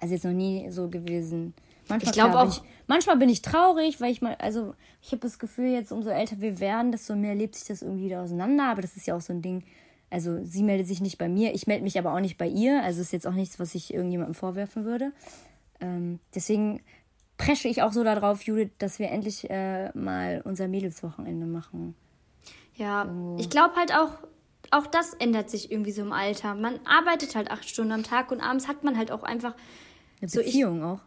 Also 0.00 0.14
jetzt 0.14 0.24
noch 0.24 0.32
nie 0.32 0.70
so 0.70 0.88
gewesen. 0.88 1.54
Manchmal, 1.88 2.08
ich 2.08 2.14
glaube 2.14 2.38
auch. 2.38 2.48
Ich, 2.48 2.62
manchmal 2.86 3.16
bin 3.16 3.28
ich 3.28 3.42
traurig, 3.42 4.00
weil 4.00 4.12
ich 4.12 4.22
mal, 4.22 4.36
also 4.36 4.74
ich 5.02 5.10
habe 5.12 5.20
das 5.20 5.38
Gefühl, 5.38 5.72
jetzt 5.72 5.92
umso 5.92 6.10
älter 6.10 6.40
wir 6.40 6.60
werden, 6.60 6.92
desto 6.92 7.16
mehr 7.16 7.34
lebt 7.34 7.56
sich 7.56 7.66
das 7.66 7.82
irgendwie 7.82 8.06
wieder 8.06 8.22
auseinander. 8.22 8.64
Aber 8.70 8.82
das 8.82 8.96
ist 8.96 9.06
ja 9.06 9.16
auch 9.16 9.20
so 9.20 9.32
ein 9.32 9.42
Ding. 9.42 9.64
Also 10.08 10.44
sie 10.44 10.62
meldet 10.62 10.86
sich 10.88 11.00
nicht 11.00 11.18
bei 11.18 11.28
mir, 11.28 11.54
ich 11.54 11.66
melde 11.66 11.84
mich 11.84 11.98
aber 11.98 12.14
auch 12.14 12.20
nicht 12.20 12.38
bei 12.38 12.48
ihr. 12.48 12.82
Also 12.82 13.00
ist 13.00 13.12
jetzt 13.12 13.26
auch 13.26 13.34
nichts, 13.34 13.60
was 13.60 13.74
ich 13.74 13.92
irgendjemandem 13.92 14.34
vorwerfen 14.34 14.84
würde. 14.84 15.12
Ähm, 15.80 16.18
deswegen 16.34 16.80
presche 17.40 17.68
ich 17.68 17.82
auch 17.82 17.92
so 17.92 18.04
darauf, 18.04 18.42
Judith, 18.42 18.70
dass 18.78 18.98
wir 18.98 19.10
endlich 19.10 19.48
äh, 19.50 19.90
mal 19.96 20.42
unser 20.44 20.68
Mädelswochenende 20.68 21.46
machen. 21.46 21.94
Ja, 22.76 23.06
oh. 23.10 23.36
ich 23.38 23.50
glaube 23.50 23.74
halt 23.76 23.92
auch, 23.92 24.10
auch 24.70 24.86
das 24.86 25.14
ändert 25.14 25.50
sich 25.50 25.72
irgendwie 25.72 25.92
so 25.92 26.02
im 26.02 26.12
Alter. 26.12 26.54
Man 26.54 26.78
arbeitet 26.84 27.34
halt 27.34 27.50
acht 27.50 27.68
Stunden 27.68 27.92
am 27.92 28.02
Tag 28.02 28.30
und 28.30 28.40
abends 28.40 28.68
hat 28.68 28.84
man 28.84 28.96
halt 28.96 29.10
auch 29.10 29.22
einfach 29.22 29.54
eine 30.20 30.30
Beziehung 30.30 30.80
so 30.80 30.86
ich, 30.86 30.90
auch. 30.92 31.00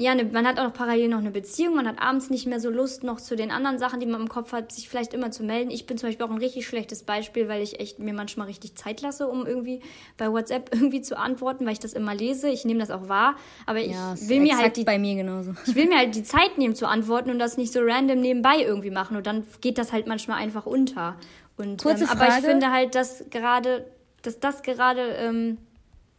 Ja, 0.00 0.14
ne, 0.14 0.22
man 0.24 0.46
hat 0.46 0.60
auch 0.60 0.72
parallel 0.72 1.08
noch 1.08 1.18
eine 1.18 1.32
Beziehung, 1.32 1.74
man 1.74 1.88
hat 1.88 2.00
abends 2.00 2.30
nicht 2.30 2.46
mehr 2.46 2.60
so 2.60 2.70
Lust 2.70 3.02
noch 3.02 3.20
zu 3.20 3.34
den 3.34 3.50
anderen 3.50 3.80
Sachen, 3.80 3.98
die 3.98 4.06
man 4.06 4.20
im 4.20 4.28
Kopf 4.28 4.52
hat, 4.52 4.70
sich 4.70 4.88
vielleicht 4.88 5.12
immer 5.12 5.32
zu 5.32 5.42
melden. 5.42 5.72
Ich 5.72 5.86
bin 5.86 5.98
zum 5.98 6.08
Beispiel 6.08 6.24
auch 6.24 6.30
ein 6.30 6.38
richtig 6.38 6.68
schlechtes 6.68 7.02
Beispiel, 7.02 7.48
weil 7.48 7.62
ich 7.62 7.80
echt 7.80 7.98
mir 7.98 8.12
manchmal 8.14 8.46
richtig 8.46 8.76
Zeit 8.76 9.00
lasse, 9.00 9.26
um 9.26 9.44
irgendwie 9.44 9.80
bei 10.16 10.30
WhatsApp 10.30 10.70
irgendwie 10.72 11.02
zu 11.02 11.18
antworten, 11.18 11.66
weil 11.66 11.72
ich 11.72 11.80
das 11.80 11.94
immer 11.94 12.14
lese. 12.14 12.48
Ich 12.48 12.64
nehme 12.64 12.78
das 12.78 12.92
auch 12.92 13.08
wahr, 13.08 13.34
aber 13.66 13.80
ich 13.80 13.90
Ja, 13.90 14.14
will 14.28 14.38
mir 14.38 14.56
halt 14.56 14.76
die, 14.76 14.84
bei 14.84 15.00
mir 15.00 15.16
genauso. 15.16 15.54
ich 15.66 15.74
will 15.74 15.88
mir 15.88 15.98
halt 15.98 16.14
die 16.14 16.22
Zeit 16.22 16.58
nehmen 16.58 16.76
zu 16.76 16.86
antworten 16.86 17.30
und 17.30 17.40
das 17.40 17.56
nicht 17.56 17.72
so 17.72 17.80
random 17.82 18.20
nebenbei 18.20 18.62
irgendwie 18.62 18.90
machen 18.92 19.16
und 19.16 19.26
dann 19.26 19.44
geht 19.60 19.78
das 19.78 19.92
halt 19.92 20.06
manchmal 20.06 20.38
einfach 20.40 20.64
unter. 20.64 21.16
Und 21.56 21.82
Kurze 21.82 22.04
ähm, 22.04 22.10
aber 22.10 22.28
ich 22.28 22.34
Frage. 22.34 22.46
finde 22.46 22.70
halt, 22.70 22.94
dass 22.94 23.24
gerade, 23.30 23.84
dass 24.22 24.38
das 24.38 24.62
gerade 24.62 25.00
ähm, 25.16 25.58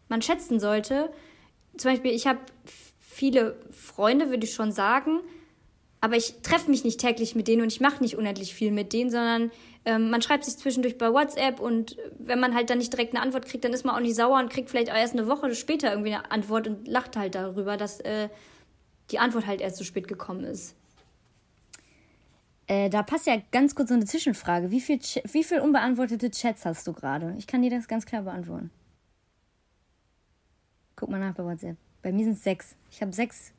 man 0.10 0.22
schätzen 0.22 0.60
sollte. 0.60 1.10
Zum 1.78 1.92
Beispiel, 1.92 2.12
ich 2.12 2.28
habe 2.28 2.40
viele 3.20 3.58
Freunde, 3.72 4.30
würde 4.30 4.46
ich 4.46 4.54
schon 4.54 4.72
sagen, 4.72 5.20
aber 6.00 6.16
ich 6.16 6.36
treffe 6.42 6.72
mich 6.72 6.86
nicht 6.86 7.02
täglich 7.02 7.36
mit 7.36 7.50
denen 7.50 7.62
und 7.62 7.74
ich 7.74 7.82
mache 7.82 8.02
nicht 8.02 8.16
unendlich 8.16 8.54
viel 8.56 8.72
mit 8.72 8.94
denen, 8.94 9.10
sondern 9.10 9.52
ähm, 9.84 10.10
man 10.10 10.22
schreibt 10.22 10.46
sich 10.46 10.56
zwischendurch 10.56 10.98
bei 10.98 11.12
WhatsApp 11.12 11.60
und 11.60 11.98
wenn 12.18 12.40
man 12.40 12.56
halt 12.56 12.70
dann 12.70 12.78
nicht 12.78 12.94
direkt 12.94 13.14
eine 13.14 13.22
Antwort 13.22 13.46
kriegt, 13.46 13.66
dann 13.66 13.74
ist 13.74 13.84
man 13.84 13.94
auch 13.94 14.00
nicht 14.00 14.16
sauer 14.16 14.40
und 14.40 14.50
kriegt 14.50 14.70
vielleicht 14.70 14.90
auch 14.90 14.96
erst 14.96 15.14
eine 15.14 15.28
Woche 15.28 15.54
später 15.54 15.92
irgendwie 15.92 16.14
eine 16.14 16.32
Antwort 16.32 16.68
und 16.68 16.88
lacht 16.88 17.18
halt 17.18 17.36
darüber, 17.36 17.76
dass 17.76 18.00
äh, 18.00 18.30
die 19.12 19.20
Antwort 19.20 19.46
halt 19.46 19.60
erst 19.60 19.76
so 19.76 19.84
spät 19.84 20.08
gekommen 20.08 20.46
ist. 20.46 20.78
Äh, 22.68 22.90
da 22.90 23.04
passt 23.04 23.28
ja 23.28 23.36
ganz 23.52 23.76
kurz 23.76 23.90
so 23.90 23.96
eine 23.96 24.06
Zwischenfrage. 24.06 24.72
Wie 24.72 24.80
viel, 24.80 25.00
wie 25.30 25.44
viel 25.44 25.60
unbeantwortete 25.60 26.32
Chats 26.32 26.66
hast 26.66 26.88
du 26.88 26.94
gerade? 26.94 27.36
Ich 27.38 27.48
kann 27.48 27.62
dir 27.62 27.72
das 27.72 27.90
ganz 27.90 28.06
klar 28.06 28.22
beantworten. 28.22 28.72
Guck 30.96 31.10
mal 31.10 31.20
nach 31.20 31.34
bei 31.34 31.44
WhatsApp. 31.44 31.76
Bei 32.02 32.12
mir 32.12 32.24
sind 32.24 32.34
es 32.34 32.44
sechs. 32.44 32.76
Ich 32.92 33.02
habe 33.02 33.14
sechs 33.14 33.52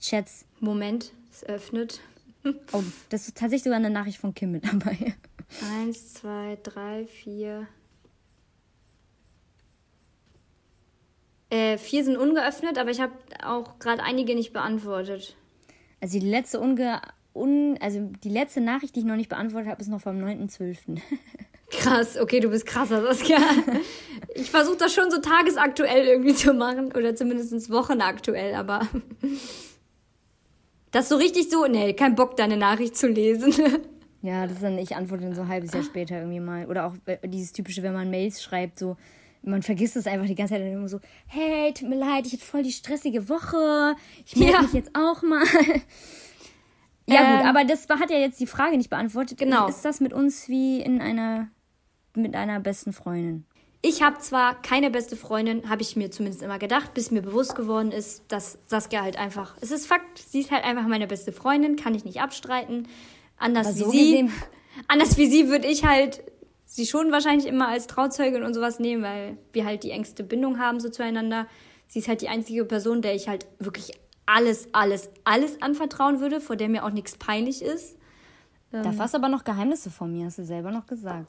Chats. 0.00 0.44
Moment, 0.60 1.12
es 1.32 1.44
öffnet. 1.44 2.00
Oh, 2.72 2.82
das 3.10 3.26
ist 3.26 3.36
tatsächlich 3.36 3.64
sogar 3.64 3.78
eine 3.78 3.90
Nachricht 3.90 4.18
von 4.18 4.32
Kim 4.32 4.52
mit 4.52 4.64
dabei. 4.64 5.14
Eins, 5.74 6.14
zwei, 6.14 6.56
drei, 6.62 7.04
vier. 7.06 7.66
Äh, 11.50 11.78
vier 11.78 12.04
sind 12.04 12.16
ungeöffnet, 12.16 12.78
aber 12.78 12.90
ich 12.90 13.00
habe 13.00 13.12
auch 13.42 13.78
gerade 13.78 14.02
einige 14.02 14.34
nicht 14.34 14.52
beantwortet. 14.52 15.36
Also 16.00 16.18
die 16.18 16.26
letzte 16.26 16.60
unge 16.60 17.02
un 17.34 17.78
also 17.80 18.10
die 18.22 18.28
letzte 18.28 18.60
Nachricht, 18.60 18.94
die 18.96 19.00
ich 19.00 19.06
noch 19.06 19.16
nicht 19.16 19.28
beantwortet 19.28 19.70
habe, 19.70 19.80
ist 19.80 19.88
noch 19.88 20.00
vom 20.00 20.16
9.12. 20.16 21.00
Krass, 21.70 22.18
okay, 22.18 22.40
du 22.40 22.48
bist 22.48 22.66
krasser, 22.66 23.02
Saskia. 23.02 23.38
Ich 24.34 24.50
versuche 24.50 24.76
das 24.76 24.92
schon 24.92 25.10
so 25.10 25.18
tagesaktuell 25.20 26.06
irgendwie 26.06 26.34
zu 26.34 26.52
machen 26.52 26.92
oder 26.92 27.16
zumindest 27.16 27.70
wochenaktuell, 27.70 28.54
aber 28.54 28.86
das 30.90 31.08
so 31.08 31.16
richtig 31.16 31.50
so, 31.50 31.66
nee, 31.66 31.92
kein 31.94 32.14
Bock, 32.14 32.36
deine 32.36 32.56
Nachricht 32.56 32.96
zu 32.96 33.08
lesen. 33.08 33.52
ja, 34.22 34.44
das 34.46 34.56
ist 34.56 34.62
dann, 34.62 34.78
ich 34.78 34.96
antworte 34.96 35.24
dann 35.24 35.34
so 35.34 35.42
ein 35.42 35.48
halbes 35.48 35.72
Jahr 35.72 35.82
später 35.82 36.18
irgendwie 36.18 36.40
mal. 36.40 36.66
Oder 36.66 36.86
auch 36.86 36.94
äh, 37.06 37.18
dieses 37.28 37.52
typische, 37.52 37.82
wenn 37.82 37.92
man 37.92 38.10
Mails 38.10 38.42
schreibt, 38.42 38.78
so, 38.78 38.96
man 39.42 39.62
vergisst 39.62 39.96
es 39.96 40.06
einfach 40.06 40.26
die 40.26 40.34
ganze 40.34 40.54
Zeit 40.54 40.62
dann 40.62 40.72
immer 40.72 40.88
so, 40.88 41.00
hey, 41.26 41.72
tut 41.72 41.88
mir 41.88 41.96
leid, 41.98 42.26
ich 42.26 42.32
hatte 42.34 42.44
voll 42.44 42.62
die 42.62 42.72
stressige 42.72 43.28
Woche. 43.28 43.94
Ich 44.26 44.36
melde 44.36 44.52
Ja. 44.54 44.62
mich 44.62 44.72
jetzt 44.72 44.90
auch 44.94 45.22
mal. 45.22 45.44
ja, 47.06 47.34
gut, 47.36 47.40
Ähm, 47.40 47.46
aber 47.46 47.64
das 47.64 47.86
hat 47.88 48.10
ja 48.10 48.18
jetzt 48.18 48.40
die 48.40 48.46
Frage 48.46 48.76
nicht 48.76 48.90
beantwortet. 48.90 49.38
Genau. 49.38 49.68
Ist 49.68 49.84
das 49.84 50.00
mit 50.00 50.12
uns 50.12 50.48
wie 50.48 50.80
in 50.80 51.00
einer, 51.00 51.48
mit 52.14 52.34
einer 52.34 52.60
besten 52.60 52.92
Freundin? 52.92 53.44
Ich 53.80 54.02
habe 54.02 54.18
zwar 54.18 54.60
keine 54.60 54.90
beste 54.90 55.16
Freundin, 55.16 55.68
habe 55.70 55.82
ich 55.82 55.94
mir 55.94 56.10
zumindest 56.10 56.42
immer 56.42 56.58
gedacht, 56.58 56.94
bis 56.94 57.10
mir 57.12 57.22
bewusst 57.22 57.54
geworden 57.54 57.92
ist, 57.92 58.24
dass 58.28 58.58
Saskia 58.66 59.02
halt 59.02 59.16
einfach, 59.16 59.54
es 59.60 59.70
ist 59.70 59.86
Fakt, 59.86 60.18
sie 60.18 60.40
ist 60.40 60.50
halt 60.50 60.64
einfach 60.64 60.86
meine 60.88 61.06
beste 61.06 61.30
Freundin, 61.32 61.76
kann 61.76 61.94
ich 61.94 62.04
nicht 62.04 62.20
abstreiten. 62.20 62.88
Anders 63.36 63.68
Aber 63.68 63.76
wie 63.76 63.80
so 63.84 63.90
sie, 63.90 63.98
gesehen- 64.10 64.32
anders 64.88 65.16
wie 65.16 65.26
sie 65.28 65.48
würde 65.48 65.68
ich 65.68 65.84
halt 65.84 66.22
sie 66.66 66.86
schon 66.86 67.12
wahrscheinlich 67.12 67.46
immer 67.46 67.68
als 67.68 67.86
Trauzeugin 67.86 68.42
und 68.42 68.52
sowas 68.52 68.80
nehmen, 68.80 69.02
weil 69.04 69.38
wir 69.52 69.64
halt 69.64 69.84
die 69.84 69.90
engste 69.92 70.24
Bindung 70.24 70.58
haben 70.58 70.80
so 70.80 70.88
zueinander. 70.88 71.46
Sie 71.86 72.00
ist 72.00 72.08
halt 72.08 72.20
die 72.20 72.28
einzige 72.28 72.64
Person, 72.64 73.00
der 73.00 73.14
ich 73.14 73.28
halt 73.28 73.46
wirklich 73.60 73.92
alles, 74.26 74.68
alles, 74.72 75.08
alles 75.24 75.62
anvertrauen 75.62 76.20
würde, 76.20 76.40
vor 76.40 76.56
der 76.56 76.68
mir 76.68 76.84
auch 76.84 76.90
nichts 76.90 77.16
peinlich 77.16 77.62
ist. 77.62 77.96
Ähm. 78.72 78.82
Da 78.82 78.98
warst 78.98 79.14
aber 79.14 79.28
noch 79.28 79.44
Geheimnisse 79.44 79.88
von 79.90 80.12
mir, 80.12 80.26
hast 80.26 80.38
du 80.38 80.44
selber 80.44 80.70
noch 80.72 80.86
gesagt. 80.86 81.28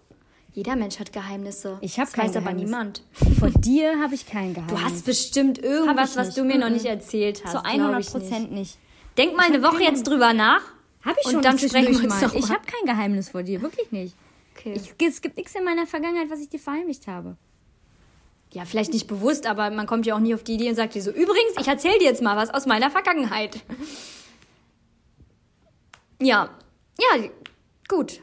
Jeder 0.60 0.76
Mensch 0.76 1.00
hat 1.00 1.14
Geheimnisse. 1.14 1.78
Ich 1.80 1.98
hab 1.98 2.08
das 2.08 2.14
kein 2.14 2.28
weiß 2.28 2.36
aber 2.36 2.52
niemand. 2.52 3.02
Vor 3.40 3.50
dir 3.50 3.98
habe 4.02 4.14
ich 4.14 4.26
kein 4.26 4.54
Geheimnis. 4.54 4.78
Du 4.78 4.84
hast 4.84 5.06
bestimmt 5.06 5.58
irgendwas, 5.58 6.18
was 6.18 6.36
du 6.36 6.44
mir 6.44 6.58
noch 6.58 6.70
nicht 6.70 6.84
erzählt 6.84 7.46
hast. 7.46 7.54
Zu 7.54 7.62
glaub 7.62 7.74
100 7.74 7.92
ich 8.02 8.06
nicht. 8.08 8.12
Prozent 8.12 8.52
nicht. 8.52 8.78
Denk 9.18 9.38
mal 9.38 9.46
eine 9.46 9.64
Woche 9.64 9.84
jetzt 9.84 10.06
drüber 10.06 10.34
nach. 10.34 10.62
Habe 11.06 11.16
ich 11.22 11.28
Und 11.28 11.32
schon 11.32 11.42
dann 11.44 11.58
sprechen 11.58 11.94
wir 11.94 12.04
uns 12.04 12.22
mal. 12.22 12.36
Ich 12.36 12.50
habe 12.50 12.60
kein 12.66 12.86
Geheimnis 12.86 13.30
vor 13.30 13.44
dir, 13.44 13.62
wirklich 13.62 13.90
nicht. 13.94 14.18
Okay. 14.54 14.74
Ich, 14.74 15.08
es 15.08 15.22
gibt 15.22 15.38
nichts 15.38 15.56
in 15.56 15.64
meiner 15.64 15.88
Vergangenheit, 15.88 16.30
was 16.30 16.42
ich 16.42 16.50
dir 16.50 16.60
verheimlicht 16.60 17.08
habe. 17.08 17.38
ja, 18.52 18.66
vielleicht 18.66 18.92
nicht 18.92 19.08
bewusst, 19.08 19.48
aber 19.48 19.70
man 19.70 19.88
kommt 19.88 20.06
ja 20.06 20.14
auch 20.14 20.20
nie 20.20 20.34
auf 20.34 20.44
die 20.44 20.56
Idee 20.56 20.68
und 20.68 20.76
sagt 20.76 20.94
dir 20.94 21.02
so, 21.02 21.12
übrigens, 21.12 21.54
ich 21.58 21.70
erzähle 21.70 22.00
dir 22.00 22.08
jetzt 22.08 22.22
mal 22.22 22.36
was 22.36 22.54
aus 22.54 22.66
meiner 22.66 22.92
Vergangenheit. 22.92 23.62
Ja, 26.22 26.50
ja, 27.00 27.30
gut. 27.88 28.20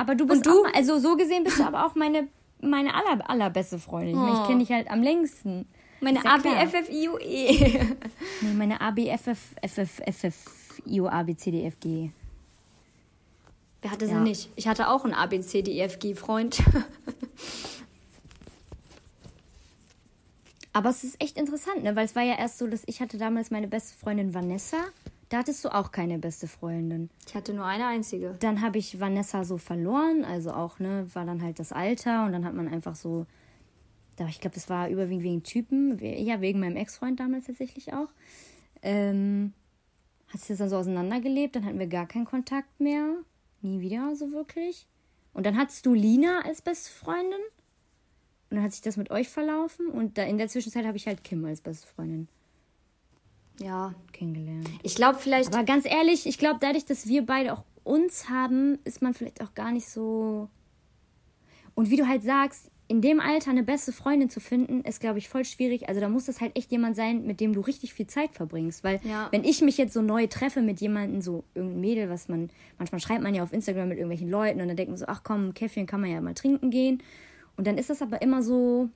Aber 0.00 0.14
du 0.14 0.26
bist 0.26 0.38
Und 0.38 0.46
du? 0.46 0.62
auch, 0.64 0.74
also 0.74 0.98
so 0.98 1.14
gesehen 1.16 1.44
bist 1.44 1.58
du 1.58 1.64
aber 1.64 1.84
auch 1.84 1.94
meine, 1.94 2.28
meine 2.62 2.94
aller, 2.94 3.28
allerbeste 3.28 3.78
Freundin. 3.78 4.14
Ich, 4.14 4.20
meine, 4.20 4.32
ich 4.32 4.38
Oh. 4.40 4.46
kenne 4.46 4.58
dich 4.60 4.72
halt 4.72 4.90
am 4.90 5.02
längsten. 5.02 5.66
Meine 6.00 6.20
ja. 6.24 6.34
ABFFIUE. 6.36 7.18
Nee, 8.40 8.54
meine 8.54 8.80
ABFF, 8.80 9.38
FF, 9.62 10.00
FF, 10.10 10.80
IO, 10.86 11.06
AB, 11.06 11.36
CD, 11.36 11.66
F, 11.66 11.78
G. 11.80 12.10
Wer 13.82 13.90
hatte 13.90 14.06
sie 14.06 14.12
Ja. 14.14 14.20
nicht? 14.20 14.48
Ich 14.56 14.66
hatte 14.66 14.88
auch 14.88 15.04
einen 15.04 15.12
ABCDEFG-Freund. 15.12 16.62
Aber 20.72 20.88
es 20.90 21.02
ist 21.04 21.20
echt 21.20 21.36
interessant, 21.36 21.82
ne? 21.82 21.94
Weil 21.96 22.04
es 22.06 22.14
war 22.16 22.22
ja 22.22 22.38
erst 22.38 22.58
so, 22.58 22.66
dass 22.66 22.82
ich 22.86 23.00
hatte 23.02 23.18
damals 23.18 23.50
meine 23.50 23.68
beste 23.68 23.98
Freundin 23.98 24.32
Vanessa. 24.32 24.78
Da 25.30 25.38
hattest 25.38 25.64
du 25.64 25.72
auch 25.72 25.92
keine 25.92 26.18
beste 26.18 26.48
Freundin. 26.48 27.08
Ich 27.24 27.36
hatte 27.36 27.54
nur 27.54 27.64
eine 27.64 27.86
einzige. 27.86 28.36
Dann 28.40 28.60
habe 28.62 28.78
ich 28.78 28.98
Vanessa 28.98 29.44
so 29.44 29.58
verloren, 29.58 30.24
also 30.24 30.52
auch, 30.52 30.80
ne, 30.80 31.06
war 31.14 31.24
dann 31.24 31.40
halt 31.40 31.60
das 31.60 31.70
Alter 31.72 32.26
und 32.26 32.32
dann 32.32 32.44
hat 32.44 32.52
man 32.52 32.66
einfach 32.66 32.96
so, 32.96 33.26
da 34.16 34.26
ich 34.26 34.40
glaube, 34.40 34.56
das 34.56 34.68
war 34.68 34.88
überwiegend 34.88 35.22
wegen 35.22 35.42
Typen, 35.44 35.98
ja, 36.00 36.40
wegen 36.40 36.58
meinem 36.58 36.74
Ex-Freund 36.74 37.20
damals 37.20 37.46
tatsächlich 37.46 37.92
auch. 37.92 38.08
Ähm, 38.82 39.52
hat 40.26 40.40
sich 40.40 40.48
das 40.48 40.58
dann 40.58 40.68
so 40.68 40.76
auseinandergelebt, 40.76 41.54
dann 41.54 41.64
hatten 41.64 41.78
wir 41.78 41.86
gar 41.86 42.08
keinen 42.08 42.24
Kontakt 42.24 42.80
mehr, 42.80 43.14
nie 43.62 43.80
wieder 43.80 44.16
so 44.16 44.32
wirklich. 44.32 44.88
Und 45.32 45.46
dann 45.46 45.56
hattest 45.56 45.86
du 45.86 45.94
Lina 45.94 46.40
als 46.44 46.60
beste 46.60 46.90
Freundin 46.90 47.40
und 48.50 48.56
dann 48.56 48.62
hat 48.64 48.72
sich 48.72 48.82
das 48.82 48.96
mit 48.96 49.12
euch 49.12 49.28
verlaufen 49.28 49.86
und 49.86 50.18
da 50.18 50.24
in 50.24 50.38
der 50.38 50.48
Zwischenzeit 50.48 50.86
habe 50.86 50.96
ich 50.96 51.06
halt 51.06 51.22
Kim 51.22 51.44
als 51.44 51.60
beste 51.60 51.86
Freundin 51.86 52.26
Ja. 53.58 53.94
kennengelernt. 54.12 54.68
Ich 54.82 54.94
glaube 54.94 55.18
vielleicht, 55.18 55.54
Aber 55.54 55.64
ganz 55.64 55.84
ehrlich, 55.86 56.26
ich 56.26 56.38
glaube, 56.38 56.58
dadurch, 56.60 56.84
dass 56.84 57.06
wir 57.06 57.24
beide 57.26 57.52
auch 57.52 57.64
uns 57.84 58.28
haben, 58.28 58.78
ist 58.84 59.02
man 59.02 59.14
vielleicht 59.14 59.42
auch 59.42 59.54
gar 59.54 59.72
nicht 59.72 59.88
so. 59.88 60.48
Und 61.74 61.90
wie 61.90 61.96
du 61.96 62.06
halt 62.06 62.22
sagst, 62.22 62.70
in 62.88 63.00
dem 63.00 63.20
Alter 63.20 63.50
eine 63.52 63.62
beste 63.62 63.92
Freundin 63.92 64.28
zu 64.30 64.40
finden, 64.40 64.80
ist, 64.82 64.98
glaube 65.00 65.18
ich, 65.18 65.28
voll 65.28 65.44
schwierig. 65.44 65.88
Also 65.88 66.00
da 66.00 66.08
muss 66.08 66.24
das 66.26 66.40
halt 66.40 66.56
echt 66.56 66.72
jemand 66.72 66.96
sein, 66.96 67.24
mit 67.24 67.38
dem 67.40 67.52
du 67.52 67.60
richtig 67.60 67.94
viel 67.94 68.08
Zeit 68.08 68.32
verbringst. 68.34 68.82
Weil 68.82 69.00
Ja. 69.04 69.28
wenn 69.30 69.44
ich 69.44 69.62
mich 69.62 69.78
jetzt 69.78 69.92
so 69.94 70.02
neu 70.02 70.26
treffe 70.26 70.60
mit 70.60 70.80
jemandem, 70.80 71.20
so 71.22 71.44
irgendein 71.54 71.80
Mädel, 71.80 72.10
was 72.10 72.28
man, 72.28 72.50
manchmal 72.78 73.00
schreibt 73.00 73.22
man 73.22 73.32
ja 73.34 73.44
auf 73.44 73.52
Instagram 73.52 73.88
mit 73.90 73.98
irgendwelchen 73.98 74.28
Leuten 74.28 74.60
und 74.60 74.66
dann 74.68 74.76
denkt 74.76 74.90
man 74.90 74.98
so, 74.98 75.06
ach 75.06 75.22
komm, 75.22 75.54
Käffchen 75.54 75.86
kann 75.86 76.00
man 76.00 76.10
ja 76.10 76.20
mal 76.20 76.34
trinken 76.34 76.70
gehen. 76.70 77.00
Und 77.56 77.66
dann 77.68 77.78
ist 77.78 77.90
das 77.90 78.02
aber 78.02 78.22
immer 78.22 78.42
so, 78.42 78.88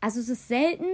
also 0.00 0.18
es 0.18 0.28
ist 0.28 0.48
selten 0.48 0.84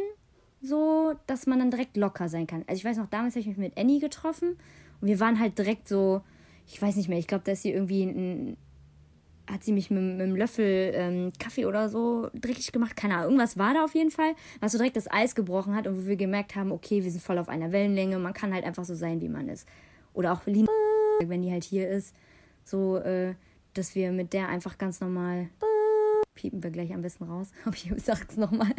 so, 0.61 1.15
dass 1.27 1.47
man 1.47 1.59
dann 1.59 1.71
direkt 1.71 1.97
locker 1.97 2.29
sein 2.29 2.47
kann. 2.47 2.65
Also 2.67 2.79
ich 2.79 2.85
weiß 2.85 2.97
noch, 2.97 3.09
damals 3.09 3.35
habe 3.35 3.41
ich 3.41 3.47
mich 3.47 3.59
mit 3.59 3.79
Annie 3.79 4.01
getroffen 4.01 4.57
und 5.01 5.09
wir 5.09 5.21
waren 5.21 5.39
halt 5.39 5.59
direkt 5.59 5.89
so, 5.89 6.23
ich 6.67 6.81
weiß 6.81 6.97
nicht 6.97 7.09
mehr, 7.09 7.19
ich 7.19 7.27
glaube, 7.27 7.45
da 7.45 7.53
ist 7.53 7.63
sie 7.63 7.73
irgendwie 7.73 8.03
ein, 8.03 8.57
hat 9.51 9.63
sie 9.65 9.73
mich 9.73 9.91
mit, 9.91 10.03
mit 10.03 10.21
einem 10.21 10.37
Löffel 10.37 10.93
ähm, 10.95 11.33
Kaffee 11.39 11.67
oder 11.67 11.89
so 11.89 12.29
dreckig 12.35 12.73
gemacht, 12.73 12.97
keine 12.97 13.15
Ahnung, 13.15 13.27
irgendwas 13.27 13.57
war 13.57 13.75
da 13.75 13.85
auf 13.85 13.95
jeden 13.95 14.11
Fall, 14.11 14.35
was 14.61 14.73
so 14.73 14.79
direkt 14.79 14.97
das 14.97 15.11
Eis 15.11 15.35
gebrochen 15.35 15.75
hat 15.75 15.87
und 15.87 15.97
wo 15.97 16.09
wir 16.09 16.17
gemerkt 16.17 16.57
haben, 16.57 16.73
okay, 16.73 17.03
wir 17.05 17.11
sind 17.11 17.23
voll 17.23 17.39
auf 17.39 17.49
einer 17.49 17.73
Wellenlänge, 17.73 18.19
man 18.19 18.35
kann 18.35 18.53
halt 18.53 18.65
einfach 18.65 18.85
so 18.85 18.95
sein, 18.95 19.21
wie 19.21 19.29
man 19.29 19.49
ist. 19.49 19.67
Oder 20.13 20.33
auch 20.33 20.45
Lina, 20.47 20.69
wenn 21.25 21.43
die 21.43 21.53
halt 21.53 21.65
hier 21.65 21.89
ist, 21.89 22.15
so, 22.65 22.99
äh, 22.99 23.35
dass 23.75 23.95
wir 23.95 24.13
mit 24.13 24.33
der 24.33 24.49
einfach 24.49 24.77
ganz 24.77 25.01
normal 25.01 25.49
piepen 26.39 26.63
wir 26.63 26.71
gleich 26.71 26.95
am 26.95 27.03
besten 27.03 27.25
raus. 27.25 27.49
Aber 27.65 27.75
ich 27.75 27.91
sag's 28.05 28.37
nochmal. 28.37 28.71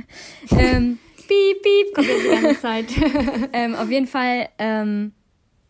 ähm, 0.51 0.97
piep, 1.27 1.61
piep, 1.61 1.93
kommt 1.93 2.07
jetzt 2.07 2.23
die 2.23 2.41
ganze 2.41 2.61
Zeit. 2.61 2.85
ähm, 3.53 3.75
auf 3.75 3.89
jeden 3.91 4.07
Fall, 4.07 4.47
ähm, 4.57 5.11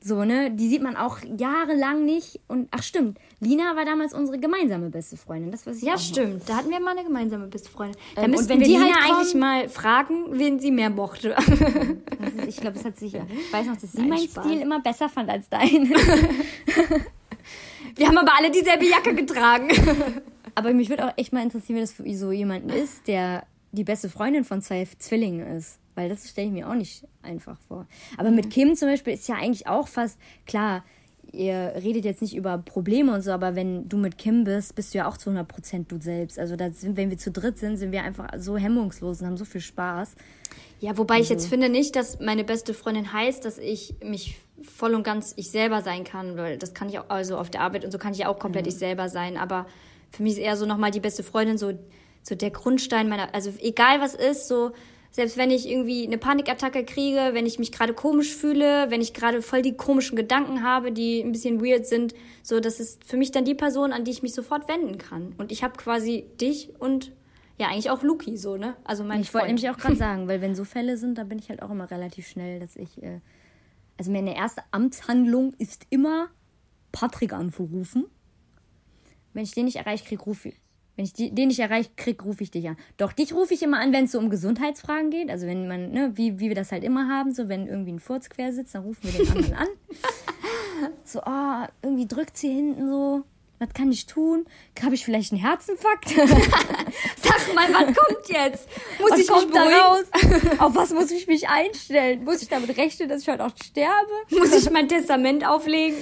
So, 0.02 0.24
ne? 0.24 0.52
Die 0.52 0.70
sieht 0.70 0.82
man 0.84 0.96
auch 0.96 1.18
jahrelang 1.38 2.06
nicht. 2.06 2.40
Und 2.48 2.70
ach 2.72 2.84
stimmt, 2.84 3.18
Lina 3.42 3.76
war 3.76 3.84
damals 3.86 4.14
unsere 4.14 4.38
gemeinsame 4.40 4.90
beste 4.90 5.18
Freundin. 5.18 5.52
Das 5.52 5.66
weiß 5.68 5.78
ich 5.78 5.84
Ja, 5.84 5.98
stimmt. 5.98 6.48
Da 6.48 6.56
hatten 6.58 6.70
wir 6.70 6.80
mal 6.80 6.92
eine 6.92 7.04
gemeinsame 7.04 7.48
beste 7.48 7.70
Freundin. 7.70 7.98
Da 8.16 8.22
Ähm, 8.24 8.34
und 8.36 8.48
wenn 8.48 8.60
wir 8.62 8.68
die 8.68 8.74
Lina 8.74 8.86
halt 8.86 8.94
kommen- 9.04 9.16
eigentlich 9.18 9.34
mal 9.36 9.68
fragen, 9.70 10.26
wen 10.40 10.60
sie 10.60 10.72
mehr 10.72 10.90
mochte. 10.90 11.30
Noch. 11.30 11.36
Das 11.36 12.34
ist, 12.38 12.48
ich 12.48 12.58
glaube, 12.62 12.78
es 12.78 12.86
hat 12.86 12.98
sich. 12.98 13.14
Ich 13.16 13.52
weiß 13.54 13.66
noch, 13.68 13.76
dass 13.78 13.92
sie 13.92 14.04
meinen. 14.04 14.28
Stil 14.30 14.62
immer 14.62 14.80
besser 14.80 15.10
fand 15.10 15.30
als 15.30 15.50
deinen. 15.50 15.90
wir 17.96 18.08
haben 18.08 18.18
aber 18.18 18.38
alle 18.38 18.52
dieselbe 18.52 18.86
Jacke 18.86 19.14
getragen. 19.16 19.70
Aber 20.60 20.74
mich 20.74 20.90
würde 20.90 21.08
auch 21.08 21.14
echt 21.16 21.32
mal 21.32 21.42
interessieren, 21.42 21.78
wie 21.78 21.82
das 21.82 21.94
für 21.94 22.14
so 22.14 22.34
jemanden 22.34 22.70
ist, 22.70 23.08
der 23.08 23.46
die 23.72 23.86
beste 23.86 24.10
Freundin 24.10 24.44
von 24.44 24.62
zwei 24.62 24.86
Zwillingen 24.98 25.48
ist. 25.56 25.80
Weil 25.96 26.10
das 26.10 26.30
stelle 26.30 26.48
ich 26.48 26.54
mir 26.54 26.70
auch 26.70 26.76
nicht 26.76 27.08
einfach 27.22 27.58
vor. 27.68 27.88
Aber 28.18 28.30
mit 28.30 28.50
Kim 28.50 28.76
zum 28.76 28.90
Beispiel 28.90 29.14
ist 29.14 29.28
ja 29.30 29.36
eigentlich 29.36 29.68
auch 29.68 29.88
fast 29.88 30.20
klar, 30.46 30.84
ihr 31.32 31.74
redet 31.76 32.04
jetzt 32.04 32.22
nicht 32.22 32.36
über 32.36 32.58
Probleme 32.58 33.14
und 33.14 33.22
so, 33.22 33.32
aber 33.32 33.56
wenn 33.56 33.88
du 33.88 33.98
mit 33.98 34.18
Kim 34.18 34.44
bist, 34.44 34.76
bist 34.76 34.94
du 34.94 34.98
ja 34.98 35.08
auch 35.08 35.16
zu 35.16 35.30
100% 35.30 35.86
du 35.88 36.02
selbst. 36.02 36.38
Also 36.38 36.58
sind, 36.74 36.98
wenn 36.98 37.10
wir 37.10 37.18
zu 37.18 37.32
dritt 37.32 37.58
sind, 37.58 37.78
sind 37.78 37.94
wir 37.94 38.04
einfach 38.04 38.28
so 38.38 38.58
hemmungslos 38.58 39.22
und 39.22 39.28
haben 39.28 39.38
so 39.38 39.46
viel 39.46 39.62
Spaß. 39.62 40.16
Ja, 40.82 40.98
wobei 40.98 41.20
ich 41.20 41.30
jetzt 41.30 41.44
Also 41.44 41.50
finde 41.50 41.70
nicht, 41.70 41.96
dass 41.96 42.20
meine 42.20 42.44
beste 42.44 42.74
Freundin 42.74 43.14
heißt, 43.14 43.46
dass 43.46 43.58
ich 43.58 43.96
mich 44.04 44.40
voll 44.62 44.94
und 44.94 45.04
ganz 45.04 45.34
ich 45.38 45.52
selber 45.52 45.82
sein 45.82 46.04
kann, 46.04 46.36
weil 46.36 46.58
das 46.58 46.74
kann 46.74 46.90
ich 46.90 47.00
auch, 47.00 47.10
also 47.10 47.38
auf 47.38 47.50
der 47.50 47.62
Arbeit 47.62 47.86
und 47.86 47.92
so 47.92 47.98
kann 47.98 48.14
ich 48.14 48.20
ja 48.20 48.28
auch 48.28 48.40
komplett 48.40 48.68
ich 48.68 48.76
selber 48.76 49.10
sein, 49.10 49.38
aber 49.38 49.66
für 50.12 50.24
mich 50.24 50.34
ist 50.34 50.40
eher 50.40 50.58
so 50.58 50.66
nochmal 50.66 50.92
die 50.92 51.00
beste 51.00 51.24
Freundin 51.24 51.58
so, 51.58 51.74
so 52.24 52.36
der 52.36 52.52
Grundstein 52.52 53.10
meiner, 53.10 53.34
also 53.34 53.52
egal 53.60 54.02
was 54.02 54.16
ist, 54.16 54.48
so, 54.48 54.72
selbst 55.12 55.38
wenn 55.38 55.50
ich 55.50 55.68
irgendwie 55.68 56.06
eine 56.06 56.18
Panikattacke 56.18 56.86
kriege, 56.86 57.30
wenn 57.34 57.46
ich 57.46 57.58
mich 57.58 57.72
gerade 57.72 57.94
komisch 57.94 58.36
fühle, 58.36 58.92
wenn 58.92 59.02
ich 59.02 59.14
gerade 59.14 59.42
voll 59.42 59.62
die 59.62 59.76
komischen 59.76 60.16
Gedanken 60.16 60.64
habe, 60.64 60.92
die 60.92 61.22
ein 61.22 61.32
bisschen 61.32 61.64
weird 61.64 61.86
sind, 61.86 62.14
so, 62.44 62.60
das 62.60 62.80
ist 62.80 63.04
für 63.04 63.18
mich 63.18 63.32
dann 63.32 63.46
die 63.46 63.56
Person, 63.56 63.92
an 63.92 64.04
die 64.04 64.12
ich 64.12 64.22
mich 64.22 64.34
sofort 64.34 64.68
wenden 64.68 64.98
kann. 64.98 65.34
Und 65.38 65.52
ich 65.52 65.64
habe 65.64 65.78
quasi 65.78 66.26
dich 66.40 66.80
und 66.80 67.12
ja, 67.58 67.68
eigentlich 67.68 67.90
auch 67.90 68.04
Luki, 68.04 68.38
so, 68.38 68.56
ne? 68.56 68.78
Also 68.86 69.04
mein 69.04 69.20
Ich 69.20 69.34
wollte 69.34 69.48
nämlich 69.48 69.70
auch 69.70 69.78
gerade 69.78 69.98
sagen, 69.98 70.28
weil 70.30 70.40
wenn 70.40 70.56
so 70.56 70.64
Fälle 70.64 70.96
sind, 70.96 71.18
da 71.18 71.26
bin 71.26 71.40
ich 71.40 71.50
halt 71.50 71.62
auch 71.62 71.70
immer 71.70 71.92
relativ 71.92 72.28
schnell, 72.28 72.60
dass 72.60 72.76
ich. 72.76 73.04
Äh, 73.04 73.20
also 73.98 74.12
meine 74.12 74.34
erste 74.34 74.62
Amtshandlung 74.72 75.54
ist 75.58 75.86
immer, 75.90 76.30
Patrick 76.94 77.34
anzurufen. 77.34 78.06
Wenn 79.34 79.44
ich 79.44 79.52
den 79.52 79.66
nicht 79.66 79.78
erreiche, 79.78 80.06
krieg, 80.06 80.26
rufe 80.26 80.50
ich. 80.50 80.56
Wenn 80.96 81.06
ich 81.06 81.14
die- 81.14 81.32
den 81.34 81.48
nicht 81.48 81.60
erreiche, 81.60 81.90
krieg, 81.96 82.26
rufe 82.26 82.44
ich 82.44 82.52
dich 82.52 82.68
an. 82.68 82.76
Doch 82.98 83.14
dich 83.14 83.34
rufe 83.34 83.54
ich 83.54 83.64
immer 83.64 83.80
an, 83.80 83.94
wenn 83.94 84.06
es 84.06 84.12
so 84.12 84.20
um 84.20 84.30
Gesundheitsfragen 84.30 85.12
geht. 85.12 85.30
Also 85.30 85.48
wenn 85.48 85.68
man, 85.68 85.92
ne, 85.92 86.12
wie, 86.16 86.40
wie 86.40 86.50
wir 86.50 86.56
das 86.56 86.72
halt 86.74 86.84
immer 86.84 87.08
haben, 87.08 87.34
so 87.34 87.48
wenn 87.48 87.68
irgendwie 87.68 87.94
ein 87.94 88.00
Furz 88.00 88.30
quer 88.30 88.52
sitzt, 88.52 88.76
dann 88.76 88.84
rufen 88.84 89.00
wir 89.04 89.12
den 89.14 89.28
anderen 89.32 89.54
an. 89.56 89.68
So, 91.04 91.20
oh, 91.26 91.66
irgendwie 91.82 92.08
drückt 92.08 92.38
sie 92.38 92.50
hinten 92.54 92.88
so. 92.88 93.24
Was 93.62 93.74
kann 93.74 93.92
ich 93.92 94.06
tun? 94.06 94.46
Habe 94.82 94.96
ich 94.96 95.04
vielleicht 95.04 95.34
einen 95.34 95.42
Herzinfarkt? 95.42 96.08
Sag 96.10 97.54
mal, 97.54 97.68
was 97.74 97.94
kommt 97.98 98.30
jetzt? 98.30 98.70
Muss 99.02 99.12
Was 99.12 99.20
ich 99.20 99.28
mich 99.28 99.38
kommt 99.38 99.54
da 99.54 99.64
beruhigen? 99.66 99.82
raus? 99.82 100.06
Auf 100.60 100.76
was 100.76 100.92
muss 100.94 101.12
ich 101.12 101.28
mich 101.28 101.50
einstellen? 101.50 102.24
Muss 102.24 102.42
ich 102.42 102.48
damit 102.48 102.78
rechnen, 102.78 103.10
dass 103.10 103.24
ich 103.24 103.28
heute 103.28 103.44
auch 103.46 103.52
sterbe? 103.62 104.12
Muss 104.30 104.54
ich 104.54 104.70
mein 104.72 104.88
Testament 104.88 105.46
auflegen? 105.46 105.98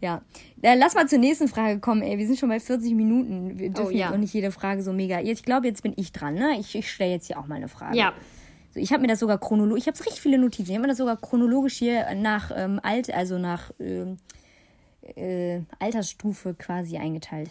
Ja. 0.00 0.22
Äh, 0.62 0.76
lass 0.76 0.94
mal 0.94 1.08
zur 1.08 1.18
nächsten 1.18 1.48
Frage 1.48 1.80
kommen, 1.80 2.02
ey. 2.02 2.18
Wir 2.18 2.26
sind 2.26 2.38
schon 2.38 2.48
bei 2.50 2.60
40 2.60 2.94
Minuten. 2.94 3.58
Wir 3.58 3.70
dürfen 3.70 3.88
Oh, 3.88 3.96
ja. 3.96 4.10
auch 4.12 4.16
nicht 4.16 4.34
jede 4.34 4.52
Frage 4.52 4.82
so 4.82 4.92
mega. 4.92 5.18
Jetzt, 5.18 5.40
ich 5.40 5.44
glaube, 5.44 5.66
jetzt 5.66 5.82
bin 5.82 5.94
ich 5.96 6.12
dran, 6.12 6.34
ne? 6.34 6.58
Ich, 6.58 6.74
ich 6.74 6.90
stelle 6.90 7.12
jetzt 7.12 7.26
hier 7.26 7.38
auch 7.38 7.46
mal 7.46 7.54
eine 7.56 7.68
Frage. 7.68 7.96
Ja. 7.96 8.12
So, 8.74 8.78
ich 8.80 8.92
habe 8.92 9.00
mir 9.02 9.08
das 9.08 9.18
sogar 9.20 9.38
chronologisch, 9.38 9.82
ich 9.82 9.88
habe 9.88 9.98
richtig 9.98 10.20
viele 10.20 10.38
Notizen. 10.38 10.70
Ich 10.70 10.76
habe 10.76 10.82
mir 10.82 10.88
das 10.88 10.98
sogar 10.98 11.16
chronologisch 11.16 11.78
hier 11.78 12.14
nach 12.14 12.52
ähm, 12.54 12.78
Alt, 12.82 13.12
also 13.12 13.38
nach 13.38 13.70
ähm, 13.80 14.18
äh, 15.16 15.60
Altersstufe 15.78 16.54
quasi 16.54 16.98
eingeteilt. 16.98 17.50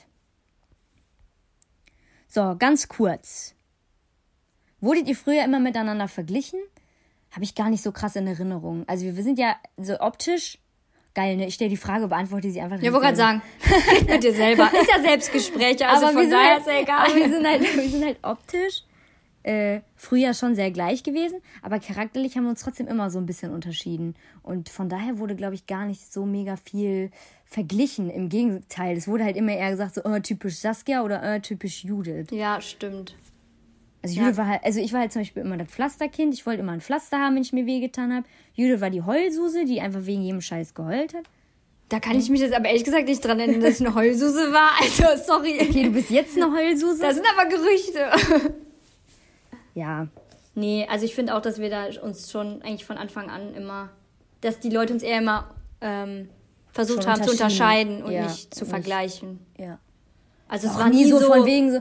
So, 2.28 2.56
ganz 2.58 2.88
kurz. 2.88 3.56
Wurdet 4.82 5.08
ihr 5.08 5.16
früher 5.16 5.44
immer 5.44 5.60
miteinander 5.60 6.08
verglichen? 6.08 6.60
Habe 7.32 7.44
ich 7.44 7.56
gar 7.56 7.70
nicht 7.70 7.82
so 7.84 7.92
krass 7.92 8.16
in 8.16 8.28
Erinnerung. 8.28 8.84
Also 8.88 9.06
wir, 9.06 9.16
wir 9.18 9.24
sind 9.24 9.40
ja 9.40 9.56
so 9.78 10.00
optisch 10.00 10.58
geil, 11.20 11.38
ne? 11.38 11.48
Ich 11.48 11.56
stelle 11.56 11.70
die 11.70 11.78
Frage, 11.78 12.08
beantworte 12.08 12.50
sie 12.52 12.62
einfach. 12.62 12.78
Ich 12.78 12.92
wollte 12.92 13.06
gerade 13.06 13.18
sagen, 13.18 13.42
mit 14.08 14.24
dir 14.24 14.34
selber. 14.34 14.66
Ist 14.66 14.90
ja 14.90 15.02
Selbstgespräch, 15.02 15.86
also 15.86 16.06
aber 16.06 16.14
von 16.14 16.22
wir 16.22 16.30
sind 16.30 16.32
daher 16.32 16.52
halt, 16.52 16.60
ist 16.62 16.68
ja 16.68 16.80
egal. 16.82 17.06
Aber 17.06 17.16
wir 17.16 17.30
sind 17.30 17.48
halt, 17.48 17.62
wir 17.62 17.90
sind 17.90 18.06
halt 18.06 18.18
optisch 18.22 18.84
äh, 19.44 19.82
früher 19.96 20.34
schon 20.34 20.56
sehr 20.56 20.72
gleich 20.72 21.04
gewesen, 21.04 21.42
aber 21.62 21.80
charakterlich 21.80 22.36
haben 22.36 22.44
wir 22.44 22.52
uns 22.52 22.62
trotzdem 22.62 22.88
immer 22.88 23.10
so 23.10 23.20
ein 23.20 23.26
bisschen 23.26 23.52
unterschieden. 23.52 24.16
Und 24.44 24.70
von 24.70 24.90
daher 24.90 25.18
wurde, 25.18 25.36
glaube 25.36 25.56
ich, 25.56 25.66
gar 25.66 25.86
nicht 25.86 26.12
so 26.12 26.26
mega 26.26 26.56
viel 26.58 27.12
verglichen. 27.46 28.10
Im 28.10 28.30
Gegenteil, 28.30 28.98
es 28.98 29.08
wurde 29.08 29.24
halt 29.24 29.38
immer 29.38 29.54
eher 29.54 29.72
gesagt, 29.72 29.96
so 29.96 30.02
oh, 30.04 30.20
typisch 30.20 30.58
Saskia 30.58 31.04
oder 31.04 31.22
oh, 31.24 31.40
typisch 31.40 31.84
Judith. 31.84 32.28
Ja, 32.32 32.62
stimmt. 32.62 33.16
Also 34.02 34.16
Ja. 34.16 34.24
Judith 34.24 34.38
war 34.38 34.48
halt, 34.48 34.64
also 34.64 34.80
ich 34.80 34.94
war 34.94 35.02
halt 35.02 35.12
zum 35.12 35.22
Beispiel 35.22 35.44
immer 35.44 35.58
das 35.58 35.68
Pflasterkind. 35.68 36.34
Ich 36.34 36.46
wollte 36.46 36.62
immer 36.62 36.72
ein 36.72 36.82
Pflaster 36.82 37.18
haben, 37.20 37.36
wenn 37.36 37.42
ich 37.42 37.54
mir 37.54 37.66
wehgetan 37.66 38.14
habe. 38.14 38.26
Judith 38.56 38.82
war 38.82 38.90
die 38.90 39.02
Heulsuse, 39.02 39.66
die 39.66 39.82
einfach 39.82 40.06
wegen 40.06 40.22
jedem 40.22 40.42
Scheiß 40.42 40.74
geheult 40.74 41.14
hat. 41.14 41.24
Da 41.90 42.00
kann 42.00 42.18
ich 42.18 42.30
mich 42.30 42.40
jetzt 42.40 42.54
aber 42.54 42.68
ehrlich 42.68 42.84
gesagt 42.84 43.08
nicht 43.08 43.26
dran 43.26 43.40
erinnern, 43.40 43.62
dass 43.62 43.80
ich 43.80 43.86
eine 43.86 43.96
Heulsuse 43.96 44.54
war. 44.54 44.70
Also, 44.82 45.04
sorry. 45.26 45.58
Okay, 45.60 45.84
du 45.84 45.92
bist 45.92 46.10
jetzt 46.12 46.38
eine 46.38 46.52
Heulsuse. 46.56 47.02
Das 47.02 47.16
sind 47.16 47.26
aber 47.36 47.50
Gerüchte. 47.50 48.54
ja, 49.74 50.08
Nee, 50.56 50.86
also 50.90 51.06
ich 51.06 51.16
finde 51.16 51.36
auch, 51.36 51.42
dass 51.42 51.60
wir 51.60 51.70
da 51.70 51.86
uns 52.02 52.30
schon 52.32 52.62
eigentlich 52.64 52.84
von 52.84 52.98
Anfang 52.98 53.30
an 53.30 53.54
immer, 53.54 53.90
dass 54.42 54.60
die 54.60 54.70
Leute 54.70 54.92
uns 54.92 55.04
eher 55.04 55.20
immer 55.20 55.54
ähm, 55.80 56.28
versucht 56.72 57.04
Schon 57.04 57.14
haben 57.14 57.24
zu 57.24 57.32
unterscheiden 57.32 58.04
und 58.04 58.12
Ja, 58.12 58.24
nicht 58.24 58.54
zu 58.54 58.66
nicht. 58.66 58.70
vergleichen. 58.70 59.40
ja. 59.58 59.80
Also 60.50 60.68
es 60.68 60.76
war 60.78 60.90
nie 60.90 61.04
nie 61.04 61.12
so, 61.12 61.20
so, 61.20 61.28
von 61.32 61.46
wegen 61.46 61.72
so, 61.72 61.80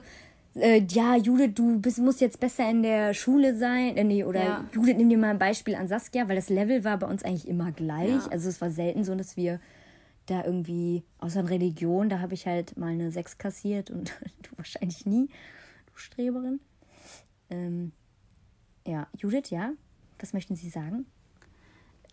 äh, 0.61 0.85
ja, 0.91 1.17
Judith, 1.17 1.53
du 1.55 1.81
bist, 1.81 1.99
musst 1.99 2.21
jetzt 2.21 2.41
besser 2.41 2.69
in 2.71 2.83
der 2.83 3.15
Schule 3.15 3.57
sein. 3.57 3.97
Äh, 3.97 4.05
nee, 4.05 4.25
oder 4.25 4.45
Ja. 4.45 4.65
Judith, 4.73 4.97
nimm 4.97 5.09
dir 5.09 5.19
mal 5.19 5.31
ein 5.31 5.39
Beispiel 5.39 5.75
an 5.75 5.89
Saskia, 5.89 6.29
weil 6.29 6.37
das 6.37 6.49
Level 6.49 6.85
war 6.85 6.99
bei 6.99 7.07
uns 7.07 7.23
eigentlich 7.23 7.49
immer 7.49 7.73
gleich. 7.73 8.11
Ja. 8.11 8.29
Also 8.31 8.49
es 8.49 8.61
war 8.61 8.71
selten 8.71 9.05
so, 9.05 9.15
dass 9.15 9.37
wir 9.37 9.61
da 10.27 10.45
irgendwie, 10.45 11.05
außer 11.19 11.41
in 11.41 11.47
Religion, 11.47 12.09
da 12.09 12.21
habe 12.21 12.35
ich 12.35 12.47
halt 12.47 12.77
mal 12.77 12.93
eine 12.93 13.11
6 13.11 13.39
kassiert 13.39 13.91
und 13.91 14.13
du 14.43 14.57
wahrscheinlich 14.57 15.07
nie, 15.07 15.29
du 15.87 15.93
Streberin. 15.95 16.61
Ähm, 17.51 17.93
ja, 18.87 19.07
Judith, 19.17 19.51
ja? 19.51 19.73
Was 20.19 20.33
möchten 20.33 20.57
Sie 20.57 20.69
sagen? 20.69 21.07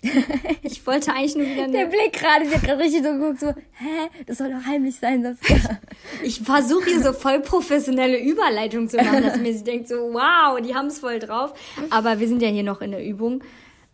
Ich 0.61 0.85
wollte 0.85 1.11
eigentlich 1.11 1.35
nur 1.35 1.45
wieder 1.45 1.67
Der 1.67 1.85
Blick 1.85 2.13
gerade, 2.13 2.45
sie 2.45 2.55
hat 2.55 2.63
gerade 2.63 2.83
richtig 2.83 3.03
so 3.03 3.13
geguckt, 3.13 3.39
so, 3.39 3.47
hä, 3.47 4.09
das 4.25 4.37
soll 4.37 4.49
doch 4.49 4.65
heimlich 4.65 4.95
sein, 4.95 5.23
Saskia. 5.23 5.79
Ich 6.23 6.41
versuche 6.41 6.85
hier 6.85 7.01
so 7.01 7.13
voll 7.13 7.39
professionelle 7.41 8.19
Überleitung 8.19 8.87
zu 8.87 8.97
machen, 8.97 9.23
dass 9.23 9.35
man 9.41 9.45
sich 9.45 9.63
denkt 9.63 9.87
so, 9.87 9.95
wow, 9.95 10.59
die 10.61 10.75
haben 10.75 10.87
es 10.87 10.99
voll 10.99 11.19
drauf. 11.19 11.53
Aber 11.89 12.19
wir 12.19 12.27
sind 12.27 12.41
ja 12.41 12.49
hier 12.49 12.63
noch 12.63 12.81
in 12.81 12.91
der 12.91 13.05
Übung. 13.05 13.43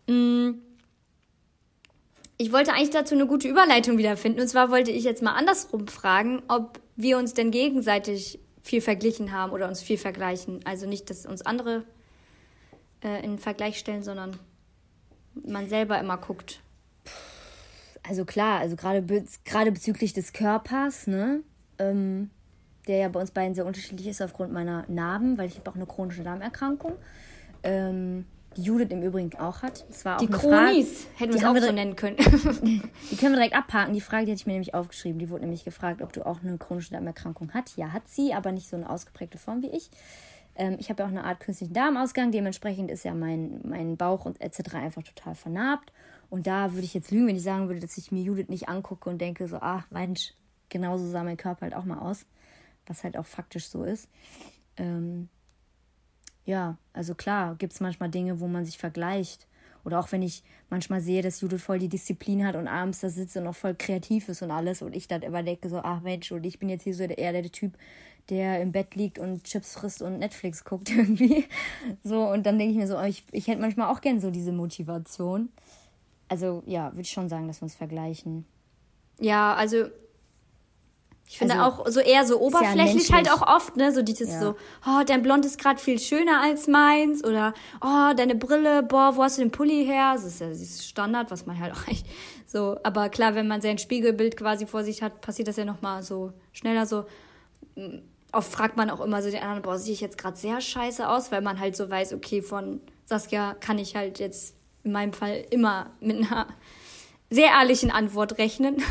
Mm. 0.08 0.52
Ich 2.38 2.52
wollte 2.52 2.74
eigentlich 2.74 2.90
dazu 2.90 3.14
eine 3.14 3.28
gute 3.28 3.48
Überleitung 3.48 4.00
wiederfinden. 4.00 4.42
Und 4.42 4.48
zwar 4.48 4.72
wollte 4.72 4.90
ich 4.90 5.04
jetzt 5.04 5.22
mal 5.22 5.34
andersrum 5.34 5.88
fragen, 5.88 6.42
ob 6.48 6.80
wir 6.96 7.18
uns 7.20 7.34
denn 7.36 7.52
gegenseitig 7.52 8.40
viel 8.64 8.82
verglichen 8.82 9.32
haben 9.32 9.52
oder 9.52 9.68
uns 9.68 9.82
viel 9.82 9.98
vergleichen. 9.98 10.60
Also 10.66 10.88
nicht, 10.88 11.10
dass 11.10 11.26
uns 11.28 11.46
andere 11.46 11.84
äh, 13.04 13.24
in 13.24 13.38
Vergleich 13.38 13.78
stellen, 13.78 14.04
sondern 14.04 14.40
man 15.36 15.68
selber 15.70 16.00
immer 16.00 16.18
guckt. 16.18 16.62
Also 18.08 18.26
klar, 18.26 18.60
also 18.60 18.76
gerade 18.76 19.02
be 19.02 19.24
gerade 19.46 19.72
bezüglich 19.72 20.14
des 20.14 20.34
Körpers, 20.34 21.08
ne, 21.08 21.42
ähm, 21.78 22.32
der 22.88 22.98
ja 22.98 23.10
bei 23.10 23.20
uns 23.20 23.32
beiden 23.32 23.54
sehr 23.54 23.66
unterschiedlich 23.66 24.08
ist 24.08 24.22
aufgrund 24.22 24.52
meiner 24.52 24.86
Narben, 24.88 25.38
weil 25.38 25.48
ich 25.48 25.58
habe 25.58 25.70
auch 25.70 25.76
eine 25.76 25.86
chronische 25.86 26.24
Darmerkrankung, 26.24 26.94
ähm, 27.64 28.26
die 28.58 28.64
Judith 28.64 28.90
im 28.90 29.04
Übrigen 29.04 29.38
auch 29.40 29.62
hat. 29.62 29.86
Das 29.88 30.04
war 30.04 30.16
auch 30.16 30.20
Die 30.20 30.28
eine 30.28 30.38
Chronis, 30.38 31.04
Frage, 31.04 31.20
hätten 31.20 31.34
wir 31.34 31.40
es 31.40 31.46
auch 31.46 31.68
so 31.68 31.72
nennen 31.72 31.96
können. 31.96 32.18
Die 33.08 33.16
können 33.16 33.34
wir 33.34 33.38
direkt 33.38 33.56
abhaken. 33.56 33.94
Die 33.94 34.02
Frage, 34.02 34.26
die 34.26 34.32
hatte 34.32 34.42
ich 34.42 34.46
mir 34.46 34.54
nämlich 34.54 34.74
aufgeschrieben. 34.74 35.20
Die 35.20 35.30
wurde 35.30 35.44
nämlich 35.44 35.64
gefragt, 35.64 36.02
ob 36.02 36.12
du 36.12 36.26
auch 36.26 36.42
eine 36.44 36.58
chronische 36.58 36.92
Darmerkrankung 36.92 37.52
hast. 37.54 37.78
Ja, 37.78 37.94
hat 37.94 38.10
sie, 38.10 38.34
aber 38.34 38.52
nicht 38.52 38.68
so 38.68 38.76
eine 38.76 38.90
ausgeprägte 38.90 39.38
Form 39.38 39.62
wie 39.62 39.70
ich. 39.70 39.90
Ähm, 40.56 40.78
ich 40.80 40.90
habe 40.90 41.02
ja 41.02 41.08
auch 41.08 41.12
eine 41.12 41.24
Art 41.24 41.40
künstlichen 41.40 41.74
Darmausgang. 41.74 42.32
Dementsprechend 42.32 42.92
ist 42.92 43.04
ja 43.04 43.14
mein, 43.14 43.62
mein 43.64 43.98
Bauch 43.98 44.26
und 44.26 44.40
etc. 44.42 44.76
einfach 44.76 45.04
total 45.04 45.36
vernarbt. 45.36 45.92
Und 46.30 46.48
da 46.48 46.74
würde 46.74 46.86
ich 46.86 46.94
jetzt 46.94 47.12
lügen, 47.12 47.28
wenn 47.28 47.36
ich 47.36 47.44
sagen 47.44 47.68
würde, 47.68 47.82
dass 47.82 47.98
ich 47.98 48.12
mir 48.12 48.24
Judith 48.24 48.50
nicht 48.50 48.70
angucke 48.70 49.10
und 49.10 49.20
denke 49.20 49.48
so, 49.48 49.58
ach, 49.60 49.90
Mensch, 49.92 50.34
genauso 50.70 51.06
sah 51.08 51.24
mein 51.24 51.38
Körper 51.38 51.62
halt 51.62 51.76
auch 51.76 51.86
mal 51.86 52.00
aus. 52.00 52.26
Was 52.88 53.04
halt 53.04 53.18
auch 53.18 53.26
faktisch 53.26 53.68
so 53.68 53.84
ist. 53.84 54.10
Ähm, 54.78 55.30
ja, 56.46 56.78
also 56.94 57.16
klar, 57.16 57.56
gibt 57.56 57.74
es 57.74 57.80
manchmal 57.80 58.10
Dinge, 58.10 58.40
wo 58.40 58.48
man 58.48 58.66
sich 58.66 58.78
vergleicht. 58.78 59.48
Oder 59.84 60.00
auch 60.00 60.12
wenn 60.12 60.22
ich 60.22 60.44
manchmal 60.70 61.02
sehe, 61.02 61.22
dass 61.22 61.42
Judith 61.42 61.62
voll 61.62 61.80
die 61.80 61.90
Disziplin 61.90 62.46
hat 62.46 62.56
und 62.56 62.68
abends 62.68 63.00
da 63.00 63.10
sitzt 63.10 63.36
und 63.38 63.48
auch 63.48 63.56
voll 63.56 63.76
kreativ 63.76 64.30
ist 64.30 64.42
und 64.42 64.52
alles 64.52 64.82
und 64.82 64.96
ich 64.96 65.08
dann 65.08 65.22
immer 65.22 65.44
denke 65.44 65.70
so, 65.70 65.80
ach 65.80 66.02
Mensch, 66.02 66.32
und 66.32 66.46
ich 66.46 66.60
bin 66.60 66.70
jetzt 66.70 66.84
hier 66.84 66.94
so 66.94 67.04
eher 67.04 67.32
der 67.32 67.52
Typ, 67.52 67.78
der 68.30 68.62
im 68.62 68.72
Bett 68.72 68.96
liegt 68.96 69.20
und 69.20 69.44
Chips 69.44 69.74
frisst 69.74 70.02
und 70.02 70.20
Netflix 70.20 70.64
guckt 70.64 70.90
irgendwie. 70.96 71.46
So, 72.04 72.24
und 72.24 72.46
dann 72.46 72.58
denke 72.60 72.72
ich 72.74 72.78
mir 72.78 72.88
so, 72.88 72.98
oh, 72.98 73.04
ich, 73.04 73.24
ich 73.32 73.48
hätte 73.48 73.62
manchmal 73.62 73.90
auch 73.92 74.02
gern 74.02 74.20
so 74.20 74.32
diese 74.32 74.52
Motivation. 74.52 75.50
also 76.30 76.64
ja, 76.66 76.92
würde 76.92 77.02
ich 77.02 77.10
schon 77.12 77.28
sagen, 77.30 77.48
dass 77.48 77.60
wir 77.62 77.64
uns 77.64 77.76
vergleichen. 77.76 78.46
Ja, 79.20 79.54
also 79.54 79.86
ich 81.28 81.38
finde 81.38 81.58
Also, 81.60 81.66
auch 81.84 81.88
so 81.88 82.00
eher 82.02 82.26
so 82.26 82.36
ja 82.36 82.42
oberflächlich 82.42 82.94
menschlich. 83.10 83.14
halt 83.14 83.32
auch 83.32 83.48
oft, 83.48 83.78
ne? 83.78 83.94
So 83.94 84.02
dieses 84.02 84.30
Ja. 84.32 84.40
so, 84.42 84.56
oh, 84.86 85.04
dein 85.06 85.22
Blond 85.22 85.46
ist 85.46 85.58
gerade 85.60 85.80
viel 85.80 85.98
schöner 86.00 86.42
als 86.42 86.68
meins 86.68 87.24
oder 87.24 87.54
oh, 87.82 88.14
deine 88.18 88.36
Brille, 88.36 88.84
boah, 88.84 89.16
wo 89.16 89.24
hast 89.24 89.38
du 89.38 89.42
den 89.42 89.52
Pulli 89.52 89.86
her? 89.86 90.12
Das 90.16 90.26
ist 90.26 90.42
ja 90.42 90.50
dieses 90.50 90.86
Standard, 90.86 91.32
was 91.32 91.46
man 91.46 91.58
halt 91.60 91.74
auch 91.76 91.88
echt 91.88 92.06
so, 92.48 92.78
aber 92.84 93.08
klar, 93.08 93.34
wenn 93.36 93.48
man 93.48 93.62
sein 93.62 93.78
Spiegelbild 93.78 94.36
quasi 94.36 94.66
vor 94.68 94.84
sich 94.84 95.02
hat, 95.02 95.22
passiert 95.22 95.48
das 95.48 95.56
ja 95.56 95.64
nochmal 95.64 96.04
so 96.04 96.34
schneller 96.52 96.86
so. 96.86 97.06
Oft 98.32 98.52
fragt 98.52 98.78
man 98.78 98.90
auch 98.90 99.02
immer 99.02 99.22
so 99.22 99.30
den 99.30 99.42
anderen, 99.42 99.62
boah, 99.62 99.78
sehe 99.78 99.94
ich 99.94 100.02
jetzt 100.02 100.18
gerade 100.18 100.38
sehr 100.38 100.62
scheiße 100.62 101.08
aus, 101.08 101.32
weil 101.32 101.42
man 101.42 101.60
halt 101.60 101.76
so 101.76 101.90
weiß, 101.90 102.14
okay, 102.14 102.42
von 102.42 102.82
Saskia 103.06 103.56
kann 103.56 103.78
ich 103.78 103.96
halt 103.96 104.20
jetzt 104.20 104.56
in 104.84 104.94
meinem 104.94 105.14
Fall 105.14 105.46
immer 105.52 105.92
mit 106.00 106.18
einer 106.18 106.48
sehr 107.30 107.48
ehrlichen 107.50 107.92
Antwort 107.92 108.38
rechnen. 108.38 108.82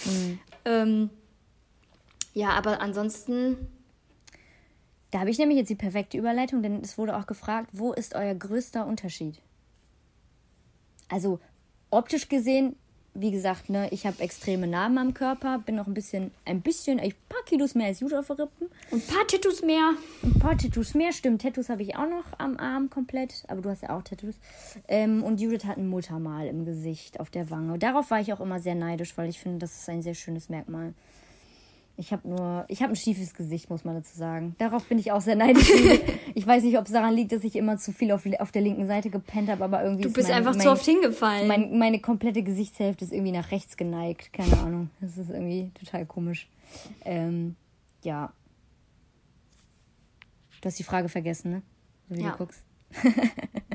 ähm, 0.64 1.10
ja, 2.34 2.50
aber 2.50 2.80
ansonsten, 2.80 3.68
Da 5.10 5.20
habe 5.20 5.30
ich 5.30 5.38
nämlich 5.38 5.58
jetzt 5.58 5.70
die 5.70 5.74
perfekte 5.76 6.18
Überleitung, 6.18 6.62
denn 6.62 6.80
es 6.82 6.96
wurde 6.96 7.16
auch 7.16 7.26
gefragt, 7.26 7.70
wo 7.72 7.92
ist 7.92 8.14
euer 8.14 8.34
größter 8.34 8.86
Unterschied? 8.86 9.40
Also 11.08 11.40
optisch 11.90 12.28
gesehen, 12.28 12.76
wie 13.14 13.30
gesagt, 13.30 13.70
ne, 13.70 13.88
ich 13.90 14.06
habe 14.06 14.20
extreme 14.22 14.66
Narben 14.66 14.96
am 14.98 15.14
Körper, 15.14 15.58
bin 15.58 15.74
noch 15.74 15.86
ein 15.86 15.94
bisschen, 15.94 16.30
ein 16.44 16.60
bisschen, 16.60 17.00
ein 17.00 17.12
paar 17.28 17.42
Kilos 17.44 17.74
mehr 17.74 17.88
als 17.88 18.00
Judith 18.00 18.18
auf 18.18 18.28
den 18.28 18.36
Rippen. 18.36 18.68
ein 18.92 19.00
paar 19.00 19.26
Tattoos 19.26 19.62
mehr. 19.62 19.94
Ein 20.22 20.38
paar 20.38 20.56
Tattoos 20.56 20.94
mehr, 20.94 21.12
stimmt. 21.12 21.42
Tattoos 21.42 21.68
habe 21.68 21.82
ich 21.82 21.96
auch 21.96 22.08
noch 22.08 22.38
am 22.38 22.56
Arm 22.56 22.88
komplett, 22.88 23.44
aber 23.48 23.62
du 23.62 23.70
hast 23.70 23.82
ja 23.82 23.96
auch 23.96 24.02
Tattoos. 24.02 24.36
Ähm, 24.86 25.22
und 25.22 25.40
Judith 25.40 25.64
hat 25.64 25.76
ein 25.76 25.88
Muttermal 25.88 26.46
im 26.46 26.64
Gesicht, 26.64 27.18
auf 27.18 27.30
der 27.30 27.50
Wange. 27.50 27.78
Darauf 27.78 28.10
war 28.10 28.20
ich 28.20 28.32
auch 28.32 28.40
immer 28.40 28.60
sehr 28.60 28.76
neidisch, 28.76 29.18
weil 29.18 29.28
ich 29.28 29.40
finde, 29.40 29.58
das 29.58 29.80
ist 29.80 29.88
ein 29.88 30.02
sehr 30.02 30.14
schönes 30.14 30.48
Merkmal. 30.48 30.94
Ich 32.00 32.12
habe 32.14 32.26
nur, 32.26 32.64
ich 32.68 32.82
habe 32.82 32.94
ein 32.94 32.96
schiefes 32.96 33.34
Gesicht, 33.34 33.68
muss 33.68 33.84
man 33.84 33.94
dazu 33.94 34.16
sagen. 34.16 34.54
Darauf 34.56 34.84
bin 34.86 34.98
ich 34.98 35.12
auch 35.12 35.20
sehr 35.20 35.36
neidisch. 35.36 35.70
ich 36.34 36.46
weiß 36.46 36.62
nicht, 36.64 36.78
ob 36.78 36.86
es 36.86 36.92
daran 36.92 37.12
liegt, 37.14 37.30
dass 37.32 37.44
ich 37.44 37.56
immer 37.56 37.76
zu 37.76 37.92
viel 37.92 38.10
auf, 38.12 38.24
auf 38.38 38.50
der 38.52 38.62
linken 38.62 38.86
Seite 38.86 39.10
gepennt 39.10 39.50
habe, 39.50 39.62
aber 39.62 39.82
irgendwie 39.84 40.04
Du 40.04 40.08
ist 40.08 40.14
bist 40.14 40.28
mein, 40.28 40.38
einfach 40.38 40.54
mein, 40.54 40.62
zu 40.62 40.70
oft 40.70 40.82
hingefallen. 40.84 41.46
mein, 41.46 41.78
meine 41.78 42.00
komplette 42.00 42.42
Gesichtshälfte 42.42 43.04
ist 43.04 43.12
irgendwie 43.12 43.32
nach 43.32 43.50
rechts 43.50 43.76
geneigt. 43.76 44.32
Keine 44.32 44.58
Ahnung. 44.60 44.88
Das 45.02 45.18
ist 45.18 45.28
irgendwie 45.28 45.70
total 45.78 46.06
komisch. 46.06 46.48
Ähm, 47.04 47.54
ja. 48.02 48.32
Du 50.62 50.66
hast 50.66 50.78
die 50.78 50.84
Frage 50.84 51.10
vergessen, 51.10 51.50
ne? 51.50 51.62
So 52.08 52.16
wie 52.16 52.22
Ja. 52.22 52.30
du 52.32 52.38
guckst. 52.38 52.64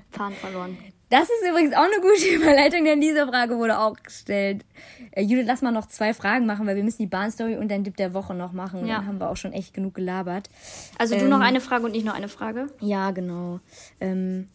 Fahren 0.09 0.33
verloren. 0.33 0.77
Das 1.09 1.23
ist 1.23 1.47
übrigens 1.47 1.73
auch 1.75 1.83
eine 1.83 2.01
gute 2.01 2.27
Überleitung, 2.35 2.83
denn 2.83 2.99
diese 2.99 3.27
Frage 3.27 3.57
wurde 3.57 3.79
auch 3.79 3.95
gestellt. 4.01 4.65
Äh, 5.11 5.21
Judith, 5.23 5.45
lass 5.47 5.61
mal 5.61 5.71
noch 5.71 5.87
zwei 5.87 6.13
Fragen 6.13 6.45
machen, 6.45 6.65
weil 6.65 6.75
wir 6.75 6.83
müssen 6.83 7.01
die 7.03 7.07
Bahnstory 7.07 7.57
und 7.57 7.69
dein 7.69 7.83
Dip 7.83 7.95
der 7.97 8.13
Woche 8.13 8.33
noch 8.33 8.53
machen. 8.53 8.85
Ja. 8.87 8.97
Dann 8.97 9.07
haben 9.07 9.19
wir 9.19 9.29
auch 9.29 9.37
schon 9.37 9.53
echt 9.53 9.73
genug 9.73 9.93
gelabert. 9.93 10.49
Also 10.97 11.15
du 11.15 11.23
Ähm, 11.25 11.29
noch 11.29 11.41
eine 11.41 11.61
Frage 11.61 11.85
und 11.85 11.95
ich 11.95 12.03
noch 12.03 12.15
eine 12.15 12.27
Frage. 12.27 12.67
Ja, 12.79 13.11
genau. 13.11 13.59
Ähm, 14.01 14.47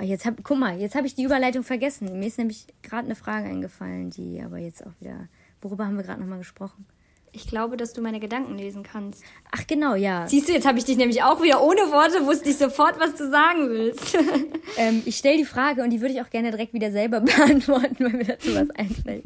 jetzt 0.00 0.24
hab, 0.24 0.42
guck 0.42 0.58
mal, 0.58 0.78
jetzt 0.78 0.94
habe 0.94 1.06
ich 1.06 1.14
die 1.14 1.24
Überleitung 1.24 1.62
vergessen. 1.62 2.18
Mir 2.18 2.26
ist 2.26 2.38
nämlich 2.38 2.66
gerade 2.82 3.04
eine 3.04 3.14
Frage 3.14 3.48
eingefallen, 3.48 4.10
die 4.10 4.40
aber 4.42 4.58
jetzt 4.58 4.86
auch 4.86 4.92
wieder. 5.00 5.28
Worüber 5.60 5.86
haben 5.86 5.96
wir 5.96 6.04
gerade 6.04 6.20
nochmal 6.20 6.38
gesprochen? 6.38 6.86
Ich 7.32 7.46
glaube, 7.46 7.76
dass 7.76 7.92
du 7.92 8.00
meine 8.00 8.20
Gedanken 8.20 8.56
lesen 8.56 8.82
kannst. 8.82 9.22
Ach 9.50 9.66
genau, 9.66 9.94
ja. 9.94 10.26
Siehst 10.26 10.48
du, 10.48 10.52
jetzt 10.52 10.66
habe 10.66 10.78
ich 10.78 10.84
dich 10.84 10.96
nämlich 10.96 11.22
auch 11.22 11.42
wieder 11.42 11.62
ohne 11.62 11.80
Worte, 11.90 12.26
wusste 12.26 12.50
ich 12.50 12.56
sofort, 12.56 12.98
was 12.98 13.14
du 13.14 13.30
sagen 13.30 13.68
willst. 13.70 14.16
Ähm, 14.76 15.02
ich 15.06 15.16
stelle 15.16 15.38
die 15.38 15.44
Frage 15.44 15.82
und 15.82 15.90
die 15.90 16.00
würde 16.00 16.14
ich 16.14 16.20
auch 16.20 16.30
gerne 16.30 16.50
direkt 16.50 16.72
wieder 16.72 16.92
selber 16.92 17.20
beantworten, 17.22 17.96
weil 17.98 18.12
mir 18.12 18.24
dazu 18.24 18.54
was 18.54 18.70
einfällt. 18.70 19.24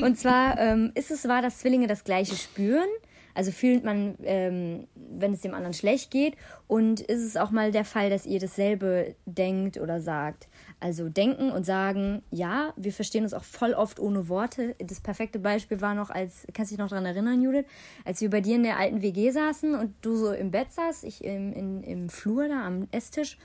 Und 0.00 0.18
zwar, 0.18 0.58
ähm, 0.58 0.90
ist 0.94 1.10
es 1.10 1.28
wahr, 1.28 1.42
dass 1.42 1.58
Zwillinge 1.58 1.86
das 1.86 2.02
Gleiche 2.02 2.34
spüren? 2.34 2.88
Also 3.34 3.52
fühlt 3.52 3.84
man, 3.84 4.16
ähm, 4.24 4.88
wenn 4.96 5.32
es 5.32 5.42
dem 5.42 5.54
anderen 5.54 5.74
schlecht 5.74 6.10
geht? 6.10 6.34
Und 6.66 7.00
ist 7.00 7.22
es 7.22 7.36
auch 7.36 7.52
mal 7.52 7.70
der 7.70 7.84
Fall, 7.84 8.10
dass 8.10 8.26
ihr 8.26 8.40
dasselbe 8.40 9.14
denkt 9.26 9.78
oder 9.78 10.00
sagt? 10.00 10.48
Also 10.80 11.08
denken 11.08 11.50
und 11.50 11.66
sagen, 11.66 12.22
ja, 12.30 12.72
wir 12.76 12.92
verstehen 12.92 13.24
uns 13.24 13.34
auch 13.34 13.42
voll 13.42 13.72
oft 13.72 13.98
ohne 13.98 14.28
Worte. 14.28 14.76
Das 14.78 15.00
perfekte 15.00 15.40
Beispiel 15.40 15.80
war 15.80 15.94
noch, 15.94 16.10
als, 16.10 16.46
kannst 16.54 16.70
du 16.70 16.76
dich 16.76 16.78
noch 16.78 16.88
daran 16.88 17.04
erinnern, 17.04 17.42
Judith, 17.42 17.66
als 18.04 18.20
wir 18.20 18.30
bei 18.30 18.40
dir 18.40 18.54
in 18.54 18.62
der 18.62 18.78
alten 18.78 19.02
WG 19.02 19.30
saßen 19.30 19.74
und 19.74 19.94
du 20.02 20.14
so 20.16 20.32
im 20.32 20.52
Bett 20.52 20.72
saßt, 20.72 21.02
ich 21.02 21.24
im, 21.24 21.52
in, 21.52 21.82
im 21.82 22.08
Flur 22.08 22.46
da 22.46 22.64
am 22.64 22.86
Esstisch 22.92 23.38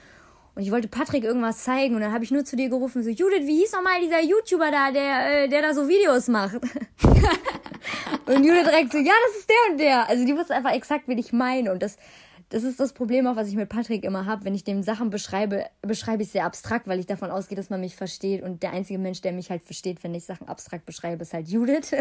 und 0.55 0.61
ich 0.61 0.71
wollte 0.71 0.87
Patrick 0.87 1.23
irgendwas 1.23 1.63
zeigen 1.63 1.95
und 1.95 2.01
dann 2.01 2.13
habe 2.13 2.23
ich 2.23 2.29
nur 2.29 2.45
zu 2.45 2.55
dir 2.55 2.69
gerufen, 2.69 3.01
so, 3.03 3.09
Judith, 3.09 3.47
wie 3.47 3.57
hieß 3.57 3.71
nochmal 3.71 3.99
dieser 4.01 4.21
YouTuber 4.21 4.69
da, 4.69 4.91
der, 4.91 5.45
äh, 5.45 5.49
der 5.49 5.63
da 5.63 5.73
so 5.73 5.87
Videos 5.87 6.27
macht? 6.27 6.55
und 8.27 8.43
Judith 8.43 8.65
direkt 8.65 8.91
so, 8.91 8.99
ja, 8.99 9.13
das 9.27 9.39
ist 9.39 9.49
der 9.49 9.71
und 9.71 9.79
der. 9.79 10.07
Also 10.07 10.25
die 10.25 10.37
wusste 10.37 10.53
einfach 10.53 10.73
exakt, 10.73 11.07
wen 11.07 11.17
ich 11.17 11.33
meine. 11.33 11.71
Und 11.71 11.81
das, 11.81 11.97
das 12.53 12.63
ist 12.63 12.79
das 12.79 12.93
Problem 12.93 13.25
auch, 13.25 13.35
was 13.35 13.47
ich 13.47 13.55
mit 13.55 13.67
Patrick 13.67 14.03
immer 14.03 14.27
habe. 14.27 14.45
Wenn 14.45 14.53
ich 14.53 14.63
dem 14.63 14.83
Sachen 14.83 15.09
beschreibe, 15.09 15.65
beschreibe 15.81 16.21
ich 16.21 16.29
sehr 16.29 16.45
abstrakt, 16.45 16.87
weil 16.87 16.99
ich 16.99 17.07
davon 17.07 17.31
ausgehe, 17.31 17.55
dass 17.55 17.71
man 17.71 17.81
mich 17.81 17.95
versteht. 17.95 18.43
Und 18.43 18.61
der 18.61 18.73
einzige 18.73 18.99
Mensch, 18.99 19.21
der 19.21 19.31
mich 19.31 19.49
halt 19.49 19.63
versteht, 19.63 20.03
wenn 20.03 20.13
ich 20.13 20.25
Sachen 20.25 20.47
abstrakt 20.47 20.85
beschreibe, 20.85 21.23
ist 21.23 21.33
halt 21.33 21.47
Judith. 21.47 21.95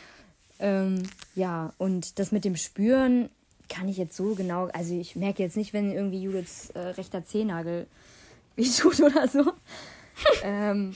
ähm, 0.60 1.02
ja, 1.34 1.74
und 1.76 2.18
das 2.18 2.32
mit 2.32 2.46
dem 2.46 2.56
Spüren 2.56 3.28
kann 3.68 3.86
ich 3.86 3.98
jetzt 3.98 4.16
so 4.16 4.34
genau, 4.34 4.68
also 4.68 4.98
ich 4.98 5.14
merke 5.14 5.42
jetzt 5.42 5.58
nicht, 5.58 5.74
wenn 5.74 5.92
irgendwie 5.92 6.22
Judiths 6.22 6.70
äh, 6.70 6.78
rechter 6.78 7.26
Zehennagel 7.26 7.86
weh 8.56 8.66
tut 8.66 9.00
oder 9.00 9.28
so. 9.28 9.52
ähm, 10.42 10.94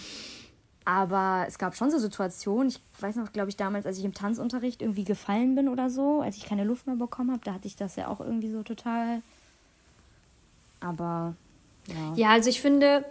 aber 0.85 1.45
es 1.49 1.59
gab 1.59 1.77
schon 1.77 1.91
so 1.91 1.99
Situationen, 1.99 2.69
ich 2.69 2.81
weiß 3.01 3.17
noch, 3.17 3.33
glaube 3.33 3.51
ich, 3.51 3.57
damals, 3.57 3.87
als 3.87 3.99
ich 3.99 4.05
im 4.05 4.15
Tanzunterricht 4.15 4.83
irgendwie 4.83 5.05
gefallen 5.05 5.55
bin 5.55 5.69
oder 5.69 5.91
so, 5.91 6.21
als 6.21 6.37
ich 6.37 6.45
keine 6.47 6.65
Luft 6.65 6.87
mehr 6.87 6.97
bekommen 6.97 7.31
habe, 7.31 7.43
da 7.45 7.55
hatte 7.55 7.69
ich 7.69 7.77
das 7.77 7.97
ja 7.97 8.09
auch 8.09 8.21
irgendwie 8.21 8.51
so 8.51 8.63
total. 8.63 9.23
Aber 10.81 11.35
ja. 11.87 12.15
Ja, 12.17 12.31
also 12.31 12.51
ich 12.51 12.61
finde 12.61 13.05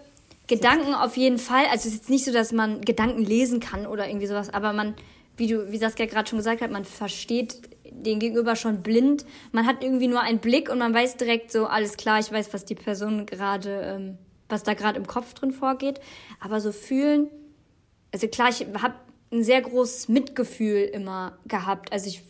Gedanken 0.48 0.94
auf 0.94 1.18
jeden 1.18 1.38
Fall. 1.38 1.66
Also 1.72 1.88
es 1.88 1.94
ist 1.94 1.94
jetzt 1.94 2.10
nicht 2.10 2.26
so, 2.26 2.34
dass 2.34 2.52
man 2.52 2.82
Gedanken 2.82 3.24
lesen 3.24 3.60
kann 3.60 3.88
oder 3.88 4.08
irgendwie 4.08 4.28
sowas, 4.28 4.54
aber 4.54 4.74
man, 4.74 4.94
wie 5.38 5.48
du, 5.48 5.72
wie 5.72 5.78
Saskia 5.78 6.06
gerade 6.06 6.30
schon 6.30 6.40
gesagt 6.40 6.62
hat, 6.62 6.72
man 6.72 6.86
versteht 6.86 7.62
den 7.90 8.20
Gegenüber 8.20 8.56
schon 8.56 8.82
blind. 8.82 9.26
Man 9.52 9.66
hat 9.66 9.84
irgendwie 9.84 10.08
nur 10.08 10.22
einen 10.22 10.40
Blick 10.40 10.70
und 10.70 10.80
man 10.80 10.94
weiß 10.94 11.18
direkt 11.18 11.52
so, 11.52 11.68
alles 11.68 11.98
klar, 11.98 12.20
ich 12.20 12.32
weiß, 12.32 12.54
was 12.54 12.66
die 12.66 12.76
Person 12.76 13.26
gerade, 13.26 13.82
ähm, 13.82 14.18
was 14.50 14.64
da 14.64 14.74
gerade 14.74 14.98
im 14.98 15.08
Kopf 15.08 15.34
drin 15.34 15.52
vorgeht. 15.52 16.00
Aber 16.40 16.62
so 16.62 16.72
fühlen, 16.72 17.30
also 18.12 18.28
klar, 18.28 18.50
ich 18.50 18.66
habe 18.82 18.96
ein 19.32 19.44
sehr 19.44 19.62
großes 19.62 20.10
Mitgefühl 20.10 20.84
immer 20.84 21.38
gehabt. 21.46 21.92
Also 21.92 22.08
ich 22.08 22.22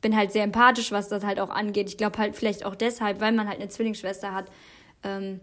bin 0.00 0.16
halt 0.16 0.32
sehr 0.32 0.44
empathisch, 0.44 0.92
was 0.92 1.08
das 1.08 1.24
halt 1.24 1.40
auch 1.40 1.50
angeht. 1.50 1.88
Ich 1.88 1.96
glaube 1.96 2.18
halt 2.18 2.36
vielleicht 2.36 2.64
auch 2.64 2.74
deshalb, 2.74 3.20
weil 3.20 3.32
man 3.32 3.48
halt 3.48 3.60
eine 3.60 3.68
Zwillingsschwester 3.68 4.32
hat. 4.34 4.46
Ähm, 5.02 5.40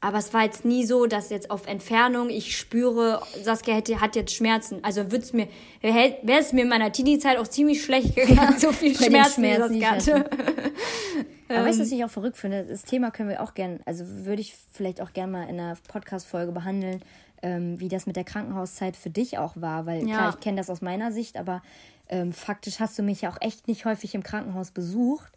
aber 0.00 0.18
es 0.18 0.32
war 0.32 0.44
jetzt 0.44 0.64
nie 0.64 0.86
so, 0.86 1.06
dass 1.06 1.28
jetzt 1.28 1.50
auf 1.50 1.66
Entfernung 1.66 2.30
ich 2.30 2.56
spüre, 2.56 3.20
Saskia 3.42 3.74
hätte, 3.74 4.00
hat 4.00 4.14
jetzt 4.14 4.32
Schmerzen. 4.32 4.78
Also 4.84 5.10
wird's 5.10 5.32
mir, 5.32 5.48
wäre 5.80 6.20
es 6.38 6.52
mir 6.52 6.62
in 6.62 6.68
meiner 6.68 6.92
Teenie-Zeit 6.92 7.36
auch 7.36 7.48
ziemlich 7.48 7.82
schlecht 7.82 8.14
gegangen, 8.14 8.58
so 8.58 8.70
viel 8.70 8.94
Schmerzen, 8.94 9.42
Schmerzen, 9.42 9.72
die 9.74 9.80
Saskia 9.80 10.14
hatte. 10.20 10.30
Aber 11.48 11.58
Ähm. 11.58 11.66
weißt 11.66 11.78
du, 11.78 11.82
was 11.82 11.90
ich 11.90 12.04
auch 12.04 12.10
verrückt 12.10 12.36
finde? 12.36 12.64
Das 12.64 12.84
Thema 12.84 13.10
können 13.10 13.30
wir 13.30 13.42
auch 13.42 13.54
gern, 13.54 13.80
also 13.86 14.04
würde 14.06 14.40
ich 14.40 14.54
vielleicht 14.72 15.00
auch 15.00 15.12
gern 15.12 15.32
mal 15.32 15.48
in 15.48 15.58
einer 15.58 15.76
Podcast-Folge 15.88 16.52
behandeln, 16.52 17.02
ähm, 17.42 17.78
wie 17.80 17.88
das 17.88 18.06
mit 18.06 18.16
der 18.16 18.24
Krankenhauszeit 18.24 18.96
für 18.96 19.10
dich 19.10 19.38
auch 19.38 19.56
war. 19.56 19.86
Weil 19.86 20.06
Ja. 20.08 20.14
klar, 20.16 20.28
ich 20.30 20.40
kenne 20.40 20.56
das 20.58 20.70
aus 20.70 20.80
meiner 20.80 21.12
Sicht, 21.12 21.36
aber 21.36 21.62
ähm, 22.08 22.32
faktisch 22.32 22.80
hast 22.80 22.98
du 22.98 23.02
mich 23.02 23.22
ja 23.22 23.30
auch 23.30 23.38
echt 23.40 23.68
nicht 23.68 23.84
häufig 23.84 24.14
im 24.14 24.22
Krankenhaus 24.22 24.70
besucht. 24.70 25.32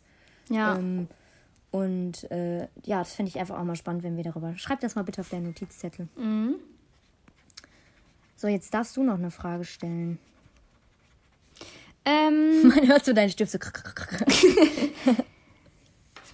Ja. 0.50 0.78
Ähm, 0.78 1.08
und 1.72 2.30
äh, 2.32 2.68
ja, 2.84 3.00
das 3.00 3.14
finde 3.14 3.30
ich 3.30 3.40
einfach 3.40 3.58
auch 3.58 3.64
mal 3.64 3.76
spannend, 3.76 4.04
wenn 4.04 4.18
wir 4.18 4.24
darüber. 4.24 4.58
Schreib 4.58 4.82
das 4.82 4.96
mal 4.96 5.04
bitte 5.04 5.22
auf 5.22 5.30
deinen 5.30 5.46
Notizzettel. 5.46 6.08
Mhm. 6.18 6.56
So, 8.36 8.48
jetzt 8.48 8.74
darfst 8.74 8.98
du 8.98 9.04
noch 9.04 9.20
eine 9.20 9.32
Frage 9.32 9.66
stellen. 9.66 10.18
Ähm, 12.04 12.68
Man 12.76 12.88
hört 12.88 13.06
so 13.06 13.14
deinen 13.14 13.30
Stift 13.30 13.52
so. 13.52 13.60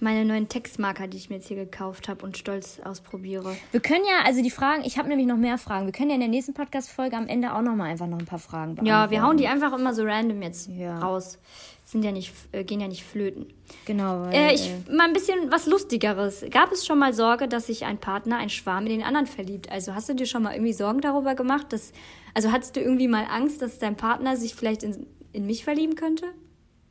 meine 0.02 0.24
neuen 0.24 0.48
Textmarker, 0.48 1.06
die 1.06 1.16
ich 1.16 1.28
mir 1.30 1.36
jetzt 1.36 1.48
hier 1.48 1.56
gekauft 1.56 2.08
habe 2.08 2.24
und 2.24 2.36
stolz 2.38 2.80
ausprobiere. 2.84 3.56
Wir 3.72 3.80
können 3.80 4.04
ja, 4.04 4.24
also 4.26 4.42
die 4.42 4.50
Fragen, 4.50 4.82
ich 4.84 4.98
habe 4.98 5.08
nämlich 5.08 5.26
noch 5.26 5.36
mehr 5.36 5.58
Fragen. 5.58 5.86
Wir 5.86 5.92
können 5.92 6.10
ja 6.10 6.14
in 6.14 6.20
der 6.20 6.28
nächsten 6.28 6.54
Podcast-Folge 6.54 7.16
am 7.16 7.26
Ende 7.28 7.54
auch 7.54 7.62
noch 7.62 7.74
mal 7.74 7.84
einfach 7.84 8.06
noch 8.06 8.18
ein 8.18 8.24
paar 8.26 8.38
Fragen 8.38 8.74
beantworten. 8.74 8.86
Ja, 8.86 9.10
wir 9.10 9.22
hauen 9.22 9.36
die 9.36 9.46
einfach 9.48 9.72
immer 9.76 9.94
so 9.94 10.04
random 10.04 10.42
jetzt 10.42 10.68
Ja. 10.68 10.98
raus. 10.98 11.38
Sind 11.84 12.02
ja 12.04 12.12
nicht, 12.12 12.34
äh, 12.52 12.64
gehen 12.64 12.80
ja 12.80 12.86
nicht 12.88 13.02
flöten. 13.02 13.46
Genau. 13.86 14.20
Weil, 14.22 14.34
Äh, 14.34 14.54
ich, 14.54 14.70
mal 14.90 15.06
ein 15.06 15.14
bisschen 15.14 15.50
was 15.50 15.66
Lustigeres. 15.66 16.44
Gab 16.50 16.70
es 16.70 16.84
schon 16.86 16.98
mal 16.98 17.14
Sorge, 17.14 17.48
dass 17.48 17.66
sich 17.68 17.86
ein 17.86 17.96
Partner, 17.96 18.36
ein 18.36 18.50
Schwarm 18.50 18.84
in 18.84 18.92
den 18.98 19.02
anderen 19.02 19.26
verliebt? 19.26 19.70
Also 19.72 19.94
hast 19.94 20.08
du 20.10 20.14
dir 20.14 20.26
schon 20.26 20.42
mal 20.42 20.52
irgendwie 20.52 20.74
Sorgen 20.74 21.00
darüber 21.00 21.34
gemacht? 21.34 21.72
Dass, 21.72 21.92
also 22.34 22.52
hattest 22.52 22.76
du 22.76 22.80
irgendwie 22.80 23.08
mal 23.08 23.24
Angst, 23.30 23.62
dass 23.62 23.78
dein 23.78 23.96
Partner 23.96 24.36
sich 24.36 24.54
vielleicht 24.54 24.82
in, 24.82 25.06
in 25.32 25.46
mich 25.46 25.64
verlieben 25.64 25.94
könnte? 25.94 26.26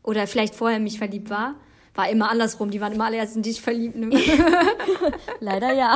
Oder 0.01 0.25
vielleicht 0.25 0.55
vorher 0.55 0.77
in 0.77 0.83
mich 0.83 0.97
verliebt 0.97 1.29
war? 1.29 1.53
War 1.97 2.09
immer 2.09 2.29
andersrum, 2.29 2.69
die 2.69 2.79
waren 2.79 2.93
immer 2.93 3.05
alle 3.05 3.17
erst 3.17 3.35
in 3.35 3.41
dich 3.41 3.59
verliebt. 3.59 3.95
Ne? 3.95 4.09
Leider 5.39 5.73
ja. 5.73 5.95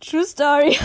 True 0.00 0.24
Story. 0.24 0.78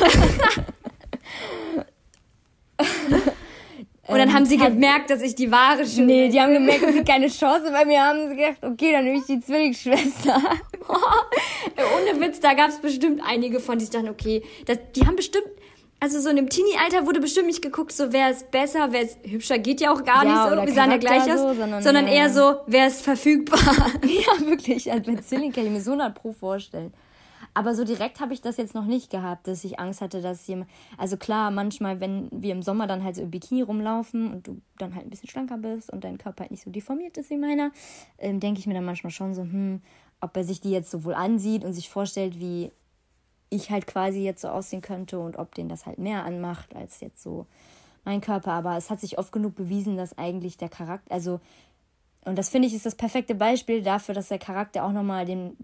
Und 4.07 4.17
dann 4.17 4.29
ähm, 4.29 4.33
haben 4.33 4.45
sie 4.45 4.57
gemerkt, 4.57 5.11
dass 5.11 5.21
ich 5.21 5.35
die 5.35 5.51
wahre 5.51 5.85
Schule 5.85 6.07
Nee, 6.07 6.29
die 6.29 6.41
haben 6.41 6.53
gemerkt, 6.53 6.81
dass 6.81 6.93
sie 6.93 7.03
keine 7.03 7.27
Chance 7.27 7.71
bei 7.71 7.85
mir 7.85 8.01
haben. 8.03 8.29
Sie 8.29 8.35
gedacht, 8.35 8.57
okay, 8.63 8.93
dann 8.93 9.03
nehme 9.03 9.19
ich 9.19 9.25
die 9.25 9.39
Zwillingsschwester. 9.39 10.35
Ohne 10.89 12.19
Witz, 12.19 12.39
da 12.39 12.55
gab 12.55 12.69
es 12.69 12.79
bestimmt 12.79 13.21
einige 13.23 13.59
von, 13.59 13.77
die 13.77 13.85
sich 13.85 13.93
dachten, 13.93 14.09
okay, 14.09 14.41
das, 14.65 14.79
die 14.95 15.05
haben 15.05 15.15
bestimmt, 15.15 15.45
also 15.99 16.19
so 16.19 16.29
in 16.29 16.37
dem 16.37 16.49
Teenie-Alter 16.49 17.05
wurde 17.05 17.19
bestimmt 17.19 17.47
nicht 17.47 17.61
geguckt, 17.61 17.91
so 17.91 18.11
wer 18.11 18.31
ist 18.31 18.51
besser, 18.51 18.91
wer 18.91 19.01
ist 19.01 19.19
hübscher, 19.23 19.59
geht 19.59 19.81
ja 19.81 19.91
auch 19.91 20.03
gar 20.03 20.25
ja, 20.25 20.49
nicht 20.49 20.59
so, 20.59 20.65
wir 20.65 20.73
sahen 20.73 20.91
ja 20.91 20.97
gleich 20.97 21.23
aus, 21.23 21.39
so, 21.39 21.53
sondern, 21.53 21.83
sondern 21.83 22.07
ja. 22.07 22.13
eher 22.13 22.29
so, 22.29 22.55
wer 22.67 22.87
ist 22.87 23.01
verfügbar. 23.01 23.59
ja, 24.03 24.47
wirklich, 24.47 24.91
als 24.91 25.05
bei 25.05 25.15
Zwilling 25.15 25.51
kann 25.51 25.65
ich 25.65 25.71
mir 25.71 25.81
so 25.81 25.91
100 25.91 26.15
pro 26.15 26.31
vorstellen. 26.31 26.93
Aber 27.53 27.73
so 27.73 27.83
direkt 27.83 28.19
habe 28.19 28.33
ich 28.33 28.41
das 28.41 28.57
jetzt 28.57 28.75
noch 28.75 28.85
nicht 28.85 29.09
gehabt, 29.09 29.47
dass 29.47 29.63
ich 29.63 29.79
Angst 29.79 30.01
hatte, 30.01 30.21
dass 30.21 30.45
jemand. 30.47 30.69
Also 30.97 31.17
klar, 31.17 31.51
manchmal, 31.51 31.99
wenn 31.99 32.29
wir 32.31 32.51
im 32.51 32.61
Sommer 32.61 32.87
dann 32.87 33.03
halt 33.03 33.15
so 33.15 33.21
im 33.23 33.31
Bikini 33.31 33.63
rumlaufen 33.63 34.31
und 34.31 34.47
du 34.47 34.61
dann 34.77 34.95
halt 34.95 35.07
ein 35.07 35.09
bisschen 35.09 35.29
schlanker 35.29 35.57
bist 35.57 35.91
und 35.91 36.03
dein 36.03 36.17
Körper 36.17 36.41
halt 36.41 36.51
nicht 36.51 36.63
so 36.63 36.69
deformiert 36.69 37.17
ist 37.17 37.29
wie 37.29 37.37
meiner, 37.37 37.71
ähm, 38.19 38.39
denke 38.39 38.59
ich 38.59 38.67
mir 38.67 38.75
dann 38.75 38.85
manchmal 38.85 39.11
schon 39.11 39.33
so, 39.33 39.41
hm, 39.41 39.81
ob 40.21 40.37
er 40.37 40.43
sich 40.43 40.61
die 40.61 40.71
jetzt 40.71 40.91
so 40.91 41.03
wohl 41.03 41.15
ansieht 41.15 41.65
und 41.65 41.73
sich 41.73 41.89
vorstellt, 41.89 42.39
wie 42.39 42.71
ich 43.49 43.71
halt 43.71 43.87
quasi 43.87 44.23
jetzt 44.23 44.41
so 44.41 44.49
aussehen 44.49 44.81
könnte 44.81 45.19
und 45.19 45.37
ob 45.37 45.55
den 45.55 45.69
das 45.69 45.85
halt 45.85 45.97
mehr 45.97 46.23
anmacht 46.23 46.75
als 46.75 46.99
jetzt 46.99 47.21
so 47.21 47.45
mein 48.05 48.21
Körper. 48.21 48.51
Aber 48.51 48.77
es 48.77 48.89
hat 48.89 48.99
sich 48.99 49.17
oft 49.17 49.31
genug 49.31 49.55
bewiesen, 49.55 49.97
dass 49.97 50.17
eigentlich 50.17 50.57
der 50.57 50.69
Charakter, 50.69 51.13
also 51.13 51.39
und 52.25 52.37
das 52.37 52.49
finde 52.49 52.67
ich 52.67 52.75
ist 52.75 52.85
das 52.85 52.95
perfekte 52.95 53.33
Beispiel 53.33 53.81
dafür, 53.81 54.13
dass 54.13 54.27
der 54.27 54.39
Charakter 54.39 54.83
auch 54.83 54.91
nochmal 54.91 55.25
den, 55.25 55.55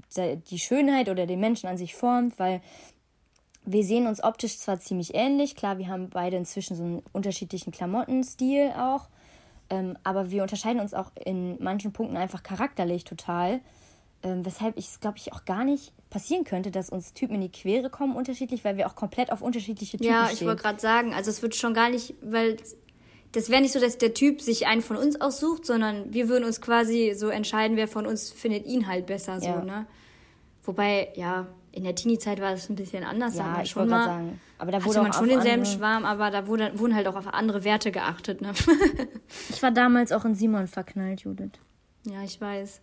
die 0.50 0.60
Schönheit 0.60 1.10
oder 1.10 1.26
den 1.26 1.40
Menschen 1.40 1.68
an 1.68 1.78
sich 1.78 1.96
formt, 1.96 2.40
weil 2.40 2.62
wir 3.66 3.84
sehen 3.84 4.08
uns 4.08 4.24
optisch 4.24 4.58
zwar 4.58 4.80
ziemlich 4.80 5.16
ähnlich, 5.16 5.56
klar, 5.56 5.78
wir 5.78 5.90
haben 5.90 6.10
beide 6.10 6.38
inzwischen 6.38 6.76
so 6.76 6.84
einen 6.84 7.04
unterschiedlichen 7.12 7.72
Klamottenstil 7.72 8.72
auch, 8.78 9.10
ähm, 9.70 9.98
aber 10.04 10.32
wir 10.32 10.44
unterscheiden 10.44 10.80
uns 10.80 10.94
auch 10.94 11.12
in 11.24 11.62
manchen 11.62 11.92
Punkten 11.92 12.16
einfach 12.16 12.44
charakterlich 12.44 13.04
total, 13.04 13.60
ähm, 14.26 14.44
weshalb 14.44 14.76
ich 14.76 14.88
es, 14.88 15.00
glaube 15.00 15.20
ich, 15.20 15.34
auch 15.34 15.46
gar 15.46 15.64
nicht 15.64 15.94
passieren 16.10 16.46
könnte, 16.46 16.72
dass 16.72 16.90
uns 16.90 17.14
Typen 17.14 17.36
in 17.36 17.42
die 17.42 17.52
Quere 17.52 17.92
kommen 17.92 18.16
unterschiedlich, 18.16 18.66
weil 18.66 18.76
wir 18.76 18.88
auch 18.88 18.96
komplett 18.96 19.32
auf 19.32 19.44
unterschiedliche 19.44 19.98
Typen 19.98 20.12
ja, 20.12 20.26
stehen. 20.26 20.38
Ja, 20.38 20.42
ich 20.42 20.48
wollte 20.48 20.64
gerade 20.64 20.80
sagen, 20.82 21.14
also 21.14 21.30
es 21.30 21.44
wird 21.44 21.56
schon 21.56 21.76
gar 21.76 21.92
nicht, 21.92 22.16
weil 22.24 22.58
das 23.34 23.50
wäre 23.50 23.62
nicht 23.62 23.74
so, 23.74 23.80
dass 23.80 24.00
der 24.00 24.16
Typ 24.16 24.42
sich 24.42 24.66
einen 24.66 24.82
von 24.82 24.98
uns 24.98 25.22
aussucht, 25.22 25.66
sondern 25.68 26.12
wir 26.12 26.28
würden 26.28 26.44
uns 26.44 26.60
quasi 26.60 27.14
so 27.16 27.30
entscheiden, 27.30 27.78
wer 27.78 27.88
von 27.88 28.08
uns 28.08 28.32
findet 28.32 28.66
ihn 28.66 28.88
halt 28.88 29.06
besser, 29.06 29.40
so, 29.40 29.48
ja. 29.48 29.64
ne? 29.64 29.86
Wobei, 30.64 31.10
ja, 31.16 31.46
in 31.72 31.84
der 31.84 31.94
Teenie-Zeit 31.94 32.42
war 32.42 32.54
es 32.54 32.68
ein 32.70 32.76
bisschen 32.76 33.04
anders. 33.04 33.36
Ja, 33.36 33.62
ich 33.62 33.76
wollte 33.76 33.92
mal 33.92 34.06
sagen. 34.06 34.42
Aber 34.58 34.72
da 34.72 34.84
wurde 34.84 35.04
man 35.04 35.14
schon 35.14 35.30
denselben 35.30 35.66
Schwarm, 35.66 36.06
aber 36.06 36.32
da 36.32 36.48
wurde, 36.48 36.72
wurden 36.80 36.96
halt 36.96 37.06
auch 37.06 37.16
auf 37.16 37.28
andere 37.28 37.64
Werte 37.64 37.92
geachtet, 37.92 38.42
ne? 38.42 38.54
ich 39.50 39.62
war 39.62 39.70
damals 39.70 40.12
auch 40.12 40.26
in 40.26 40.34
Simon 40.34 40.68
verknallt, 40.68 41.22
Judith. 41.22 41.52
Ja, 42.06 42.24
ich 42.24 42.42
weiß. 42.42 42.82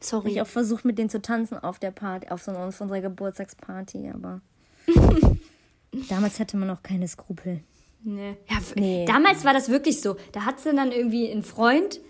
Sorry. 0.00 0.32
Ich 0.32 0.40
auch 0.40 0.46
versucht, 0.46 0.84
mit 0.84 0.98
denen 0.98 1.10
zu 1.10 1.20
tanzen 1.20 1.58
auf 1.58 1.78
der 1.78 1.90
Party, 1.90 2.28
auf 2.28 2.42
so 2.42 2.52
auf 2.52 2.80
unserer 2.80 3.00
Geburtstagsparty, 3.00 4.10
aber 4.14 4.40
damals 6.08 6.38
hatte 6.38 6.56
man 6.56 6.68
noch 6.68 6.82
keine 6.82 7.08
Skrupel. 7.08 7.60
Nee. 8.04 8.36
Ja, 8.48 8.58
nee. 8.76 9.04
Damals 9.06 9.44
war 9.44 9.52
das 9.52 9.68
wirklich 9.68 10.00
so. 10.00 10.16
Da 10.32 10.44
hat 10.44 10.60
sie 10.60 10.72
dann 10.74 10.92
irgendwie 10.92 11.30
einen 11.30 11.42
Freund, 11.42 12.00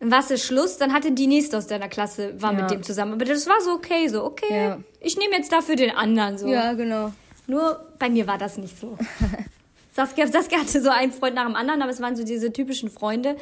dann 0.00 0.10
war 0.10 0.18
es 0.28 0.44
Schluss, 0.44 0.78
dann 0.78 0.92
hatte 0.92 1.12
die 1.12 1.26
nächste 1.26 1.56
aus 1.56 1.66
deiner 1.66 1.88
Klasse, 1.88 2.40
war 2.40 2.52
ja. 2.52 2.62
mit 2.62 2.70
dem 2.70 2.82
zusammen. 2.82 3.14
Aber 3.14 3.24
das 3.24 3.46
war 3.46 3.60
so 3.62 3.72
okay, 3.72 4.08
so, 4.08 4.24
okay, 4.24 4.54
ja. 4.54 4.78
ich 5.00 5.16
nehme 5.16 5.36
jetzt 5.36 5.52
dafür 5.52 5.76
den 5.76 5.90
anderen 5.90 6.38
so. 6.38 6.48
Ja, 6.48 6.74
genau. 6.74 7.12
Nur 7.46 7.92
bei 7.98 8.10
mir 8.10 8.26
war 8.26 8.38
das 8.38 8.58
nicht 8.58 8.78
so. 8.78 8.98
Saskia, 9.94 10.26
Saskia 10.26 10.58
hatte 10.58 10.82
so 10.82 10.90
einen 10.90 11.12
Freund 11.12 11.36
nach 11.36 11.46
dem 11.46 11.56
anderen, 11.56 11.80
aber 11.80 11.90
es 11.90 12.00
waren 12.02 12.16
so 12.16 12.24
diese 12.24 12.52
typischen 12.52 12.90
Freunde, 12.90 13.36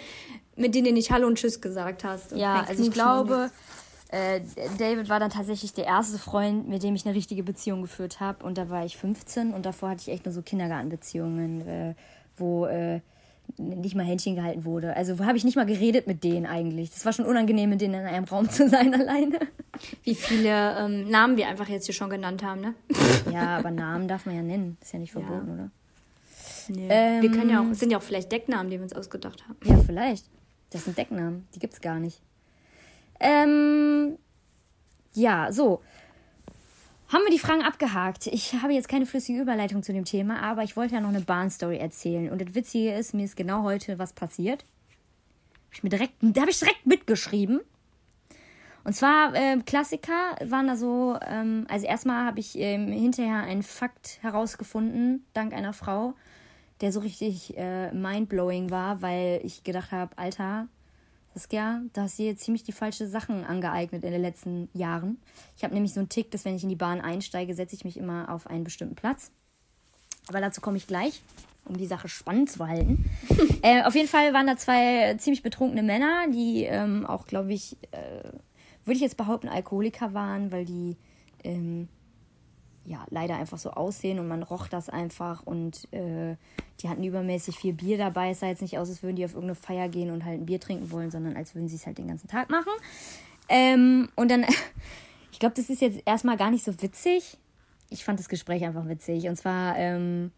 mit 0.56 0.74
denen 0.74 0.94
nicht 0.94 1.10
Hallo 1.10 1.26
und 1.26 1.36
Tschüss 1.36 1.60
gesagt 1.60 2.04
hast. 2.04 2.32
Ja, 2.32 2.64
also 2.66 2.82
ich 2.82 2.90
glaube, 2.90 3.50
äh, 4.08 4.40
David 4.78 5.08
war 5.08 5.18
dann 5.18 5.30
tatsächlich 5.30 5.72
der 5.72 5.86
erste 5.86 6.18
Freund, 6.18 6.68
mit 6.68 6.82
dem 6.82 6.94
ich 6.94 7.04
eine 7.04 7.14
richtige 7.14 7.42
Beziehung 7.42 7.82
geführt 7.82 8.20
habe. 8.20 8.44
Und 8.44 8.58
da 8.58 8.70
war 8.70 8.84
ich 8.84 8.96
15 8.96 9.52
und 9.52 9.66
davor 9.66 9.90
hatte 9.90 10.02
ich 10.02 10.08
echt 10.08 10.24
nur 10.24 10.32
so 10.32 10.42
Kindergartenbeziehungen, 10.42 11.66
äh, 11.66 11.94
wo 12.36 12.66
äh, 12.66 13.00
nicht 13.56 13.94
mal 13.94 14.04
Händchen 14.04 14.36
gehalten 14.36 14.64
wurde. 14.64 14.96
Also 14.96 15.18
habe 15.24 15.36
ich 15.36 15.44
nicht 15.44 15.56
mal 15.56 15.66
geredet 15.66 16.06
mit 16.06 16.24
denen 16.24 16.46
eigentlich. 16.46 16.90
Das 16.90 17.04
war 17.04 17.12
schon 17.12 17.26
unangenehm, 17.26 17.70
mit 17.70 17.80
denen 17.80 17.94
in 17.94 18.06
einem 18.06 18.24
Raum 18.24 18.48
zu 18.48 18.68
sein 18.68 18.94
alleine. 19.00 19.40
Wie 20.02 20.14
viele 20.14 20.78
ähm, 20.78 21.10
Namen 21.10 21.36
wir 21.36 21.48
einfach 21.48 21.68
jetzt 21.68 21.86
hier 21.86 21.94
schon 21.94 22.10
genannt 22.10 22.42
haben, 22.42 22.60
ne? 22.60 22.74
ja, 23.32 23.58
aber 23.58 23.70
Namen 23.70 24.08
darf 24.08 24.26
man 24.26 24.36
ja 24.36 24.42
nennen. 24.42 24.76
Ist 24.80 24.92
ja 24.92 24.98
nicht 24.98 25.12
verboten, 25.12 25.48
ja. 25.48 25.54
oder? 25.54 25.70
Nee. 26.68 26.88
Ähm, 26.88 27.22
wir 27.22 27.30
können 27.30 27.50
ja 27.50 27.60
auch, 27.60 27.74
sind 27.74 27.90
ja 27.90 27.98
auch 27.98 28.02
vielleicht 28.02 28.32
Decknamen, 28.32 28.70
die 28.70 28.78
wir 28.78 28.84
uns 28.84 28.94
ausgedacht 28.94 29.44
haben. 29.46 29.58
Ja, 29.64 29.82
vielleicht. 29.84 30.24
Das 30.74 30.84
sind 30.86 30.98
Decknamen. 30.98 31.46
Die 31.54 31.60
gibt's 31.60 31.80
gar 31.80 32.00
nicht. 32.00 32.20
Ähm, 33.20 34.18
ja, 35.12 35.52
so. 35.52 35.80
Haben 37.08 37.22
wir 37.22 37.30
die 37.30 37.38
Fragen 37.38 37.62
abgehakt? 37.62 38.26
Ich 38.26 38.54
habe 38.54 38.72
jetzt 38.72 38.88
keine 38.88 39.06
flüssige 39.06 39.40
Überleitung 39.40 39.84
zu 39.84 39.92
dem 39.92 40.04
Thema, 40.04 40.42
aber 40.42 40.64
ich 40.64 40.76
wollte 40.76 40.94
ja 40.94 41.00
noch 41.00 41.10
eine 41.10 41.20
Bahnstory 41.20 41.76
erzählen. 41.76 42.28
Und 42.28 42.40
das 42.40 42.56
Witzige 42.56 42.92
ist, 42.92 43.14
mir 43.14 43.24
ist 43.24 43.36
genau 43.36 43.62
heute 43.62 44.00
was 44.00 44.14
passiert. 44.14 44.64
Hab 45.66 45.74
ich 45.74 45.84
mir 45.84 45.90
direkt, 45.90 46.14
da 46.20 46.40
habe 46.40 46.50
ich 46.50 46.58
direkt 46.58 46.84
mitgeschrieben. 46.86 47.60
Und 48.82 48.94
zwar 48.94 49.32
äh, 49.36 49.56
Klassiker 49.64 50.34
waren 50.44 50.66
da 50.66 50.74
so, 50.74 51.16
ähm, 51.24 51.68
also 51.68 51.86
erstmal 51.86 52.26
habe 52.26 52.40
ich 52.40 52.58
ähm, 52.58 52.88
hinterher 52.88 53.44
einen 53.44 53.62
Fakt 53.62 54.18
herausgefunden, 54.22 55.24
dank 55.34 55.52
einer 55.52 55.72
Frau, 55.72 56.14
der 56.84 56.92
so 56.92 57.00
richtig 57.00 57.56
äh, 57.56 57.90
mindblowing 57.92 58.70
war, 58.70 59.00
weil 59.00 59.40
ich 59.42 59.64
gedacht 59.64 59.90
habe, 59.90 60.18
Alter, 60.18 60.68
Saskia, 61.32 61.80
da 61.94 62.02
hast 62.02 62.18
du 62.18 62.24
dir 62.24 62.36
ziemlich 62.36 62.62
die 62.62 62.72
falschen 62.72 63.08
Sachen 63.08 63.42
angeeignet 63.42 64.04
in 64.04 64.12
den 64.12 64.20
letzten 64.20 64.68
Jahren. 64.74 65.16
Ich 65.56 65.64
habe 65.64 65.72
nämlich 65.72 65.94
so 65.94 66.00
einen 66.00 66.10
Tick, 66.10 66.30
dass 66.30 66.44
wenn 66.44 66.54
ich 66.54 66.62
in 66.62 66.68
die 66.68 66.76
Bahn 66.76 67.00
einsteige, 67.00 67.54
setze 67.54 67.74
ich 67.74 67.86
mich 67.86 67.96
immer 67.96 68.28
auf 68.28 68.46
einen 68.48 68.64
bestimmten 68.64 68.96
Platz. 68.96 69.30
Aber 70.28 70.42
dazu 70.42 70.60
komme 70.60 70.76
ich 70.76 70.86
gleich, 70.86 71.22
um 71.64 71.78
die 71.78 71.86
Sache 71.86 72.06
spannend 72.08 72.50
zu 72.50 72.68
halten. 72.68 73.08
äh, 73.62 73.82
auf 73.84 73.94
jeden 73.94 74.08
Fall 74.08 74.34
waren 74.34 74.46
da 74.46 74.58
zwei 74.58 75.14
ziemlich 75.14 75.42
betrunkene 75.42 75.82
Männer, 75.82 76.26
die 76.30 76.64
ähm, 76.64 77.06
auch, 77.06 77.26
glaube 77.26 77.54
ich, 77.54 77.78
äh, 77.92 78.28
würde 78.84 78.96
ich 78.96 79.00
jetzt 79.00 79.16
behaupten, 79.16 79.48
Alkoholiker 79.48 80.12
waren, 80.12 80.52
weil 80.52 80.66
die 80.66 80.98
ähm, 81.44 81.88
ja, 82.86 83.04
leider 83.10 83.36
einfach 83.36 83.58
so 83.58 83.70
aussehen 83.70 84.18
und 84.18 84.28
man 84.28 84.42
roch 84.42 84.68
das 84.68 84.88
einfach 84.88 85.42
und 85.46 85.92
äh, 85.92 86.36
die 86.80 86.88
hatten 86.88 87.02
übermäßig 87.02 87.56
viel 87.56 87.72
Bier 87.72 87.96
dabei. 87.96 88.30
Es 88.30 88.40
sah 88.40 88.46
jetzt 88.46 88.62
nicht 88.62 88.78
aus, 88.78 88.90
als 88.90 89.02
würden 89.02 89.16
die 89.16 89.24
auf 89.24 89.32
irgendeine 89.32 89.54
Feier 89.54 89.88
gehen 89.88 90.10
und 90.10 90.24
halt 90.24 90.40
ein 90.40 90.46
Bier 90.46 90.60
trinken 90.60 90.90
wollen, 90.90 91.10
sondern 91.10 91.36
als 91.36 91.54
würden 91.54 91.68
sie 91.68 91.76
es 91.76 91.86
halt 91.86 91.98
den 91.98 92.08
ganzen 92.08 92.28
Tag 92.28 92.50
machen. 92.50 92.72
Ähm, 93.48 94.08
und 94.16 94.30
dann, 94.30 94.44
ich 95.32 95.38
glaube, 95.38 95.54
das 95.54 95.70
ist 95.70 95.80
jetzt 95.80 96.02
erstmal 96.04 96.36
gar 96.36 96.50
nicht 96.50 96.64
so 96.64 96.80
witzig. 96.82 97.38
Ich 97.88 98.04
fand 98.04 98.18
das 98.18 98.28
Gespräch 98.28 98.64
einfach 98.64 98.86
witzig. 98.86 99.28
Und 99.28 99.36
zwar 99.36 99.78
ähm, 99.78 100.30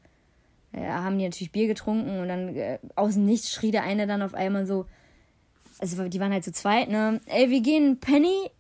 äh, 0.72 0.86
haben 0.86 1.18
die 1.18 1.24
natürlich 1.24 1.53
Bier 1.53 1.66
getrunken 1.66 2.20
und 2.20 2.28
dann 2.28 2.55
äh, 2.55 2.78
aus 2.94 3.14
dem 3.14 3.24
Nichts 3.24 3.51
schrie 3.51 3.72
der 3.72 3.82
eine 3.82 4.07
dann 4.07 4.22
auf 4.22 4.34
einmal 4.34 4.66
so, 4.66 4.86
also 5.78 6.09
die 6.09 6.20
waren 6.20 6.32
halt 6.32 6.44
zu 6.44 6.53
zweit, 6.53 6.88
ne? 6.88 7.20
Ey, 7.26 7.51
wir 7.51 7.61
gehen 7.61 7.99
Penny 7.99 8.51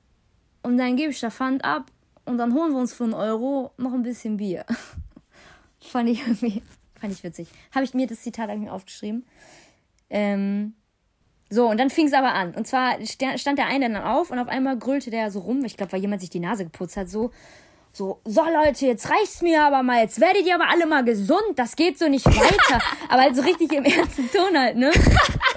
und 0.62 0.76
dann 0.76 0.96
gebe 0.96 1.10
ich 1.10 1.20
da 1.20 1.30
Pfand 1.30 1.64
ab 1.64 1.90
und 2.26 2.38
dann 2.38 2.54
holen 2.54 2.72
wir 2.72 2.80
uns 2.80 2.92
für 2.92 3.04
einen 3.04 3.14
Euro 3.14 3.72
noch 3.76 3.92
ein 3.92 4.02
bisschen 4.02 4.36
Bier. 4.36 4.64
fand 5.80 6.08
ich 6.08 6.20
irgendwie, 6.20 6.62
fand 7.00 7.12
ich 7.12 7.22
witzig. 7.24 7.48
Habe 7.74 7.84
ich 7.84 7.94
mir 7.94 8.06
das 8.06 8.22
Zitat 8.22 8.50
irgendwie 8.50 8.70
aufgeschrieben. 8.70 9.26
Ähm, 10.10 10.74
so, 11.48 11.68
und 11.68 11.78
dann 11.78 11.90
fing 11.90 12.06
es 12.06 12.12
aber 12.12 12.34
an. 12.34 12.54
Und 12.54 12.66
zwar 12.66 12.96
stand 13.04 13.58
der 13.58 13.66
eine 13.66 13.88
dann 13.88 14.02
auf 14.02 14.30
und 14.30 14.38
auf 14.38 14.48
einmal 14.48 14.78
grüllte 14.78 15.10
der 15.10 15.30
so 15.30 15.40
rum. 15.40 15.64
Ich 15.64 15.76
glaube, 15.76 15.92
weil 15.92 16.00
jemand 16.00 16.20
sich 16.20 16.30
die 16.30 16.40
Nase 16.40 16.64
geputzt 16.64 16.96
hat, 16.96 17.08
so. 17.08 17.30
So, 17.92 18.20
so 18.26 18.42
Leute, 18.42 18.84
jetzt 18.84 19.08
reicht's 19.08 19.40
mir 19.40 19.62
aber 19.62 19.82
mal, 19.82 20.02
jetzt 20.02 20.20
werdet 20.20 20.44
ihr 20.44 20.54
aber 20.54 20.68
alle 20.68 20.84
mal 20.84 21.02
gesund, 21.02 21.40
das 21.54 21.76
geht 21.76 21.98
so 21.98 22.08
nicht 22.08 22.26
weiter. 22.26 22.82
aber 23.08 23.22
halt 23.22 23.34
so 23.34 23.40
richtig 23.40 23.72
im 23.72 23.86
ernsten 23.86 24.30
Ton 24.30 24.54
halt, 24.54 24.76
ne? 24.76 24.90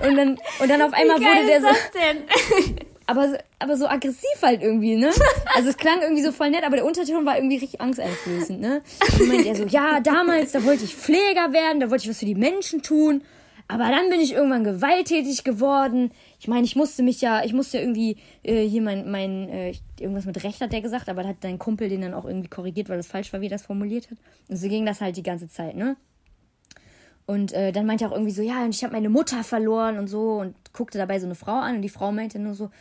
Und 0.08 0.16
dann, 0.16 0.40
und 0.60 0.70
dann 0.70 0.82
auf 0.82 0.94
einmal 0.94 1.18
wurde 1.18 1.46
der 1.46 1.62
so. 1.62 1.68
aber, 3.10 3.40
aber 3.58 3.76
so 3.76 3.88
aggressiv 3.88 4.42
halt 4.44 4.62
irgendwie, 4.62 4.96
ne? 4.96 5.10
Also 5.56 5.70
es 5.70 5.78
klang 5.78 6.02
irgendwie 6.02 6.22
so 6.22 6.32
voll 6.32 6.52
nett, 6.52 6.64
aber 6.64 6.76
der 6.76 6.86
Unterton 6.86 7.26
war 7.26 7.38
irgendwie 7.38 7.58
richtig 7.58 7.82
angsteinflößend, 7.82 8.62
ne? 8.62 8.82
Und 9.20 9.28
meint 9.28 9.48
er 9.48 9.56
so, 9.56 9.64
ja, 9.66 10.00
damals, 10.00 10.52
da 10.52 10.64
wollte 10.64 10.84
ich 10.84 10.96
Pfleger 10.96 11.52
werden, 11.52 11.80
da 11.80 11.90
wollte 11.90 12.04
ich 12.04 12.10
was 12.10 12.20
für 12.20 12.26
die 12.26 12.36
Menschen 12.36 12.84
tun, 12.84 13.24
aber 13.68 13.90
dann 13.90 14.12
bin 14.12 14.20
ich 14.20 14.34
irgendwann 14.34 14.64
gewalttätig 14.64 15.44
geworden. 15.44 16.12
Ich 16.40 16.48
meine, 16.48 16.66
ich 16.66 16.76
musste 16.76 17.02
mich 17.02 17.20
ja, 17.20 17.44
ich 17.44 17.54
musste 17.54 17.80
irgendwie 17.80 18.18
äh, 18.44 18.68
hier 18.68 18.82
mein, 18.84 19.10
mein 19.10 19.50
äh, 19.50 19.74
irgendwas 20.00 20.26
mit 20.26 20.44
Recht 20.44 20.62
hat 20.62 20.72
der 20.72 20.82
gesagt, 20.82 21.10
aber 21.10 21.24
da 21.24 21.30
hat 21.30 21.38
dein 21.42 21.58
Kumpel 21.58 21.90
den 21.90 22.02
dann 22.02 22.14
auch 22.14 22.26
irgendwie 22.26 22.50
korrigiert, 22.50 22.90
weil 22.90 22.98
das 22.98 23.08
falsch 23.08 23.34
war, 23.34 23.42
wie 23.42 23.48
er 23.48 23.52
das 23.52 23.64
formuliert 23.64 24.12
hat. 24.12 24.18
Und 24.48 24.58
so 24.58 24.68
ging 24.70 24.86
das 24.86 25.02
halt 25.02 25.18
die 25.18 25.24
ganze 25.24 25.50
Zeit, 25.50 25.76
ne? 25.76 25.98
Und 27.26 27.54
äh, 27.54 27.72
dann 27.72 27.86
meinte 27.86 28.06
er 28.06 28.10
auch 28.10 28.16
irgendwie 28.16 28.32
so, 28.32 28.42
ja, 28.42 28.64
und 28.64 28.74
ich 28.74 28.84
habe 28.84 28.94
meine 28.94 29.10
Mutter 29.10 29.44
verloren 29.44 30.00
und 30.00 30.08
so 30.08 30.40
und 30.40 30.56
guckte 30.74 30.98
dabei 30.98 31.20
so 31.20 31.28
eine 31.28 31.36
Frau 31.36 31.60
an 31.60 31.76
und 31.76 31.84
die 31.84 31.90
Frau 31.90 32.12
meinte 32.12 32.40
nur 32.40 32.56
so, 32.56 32.72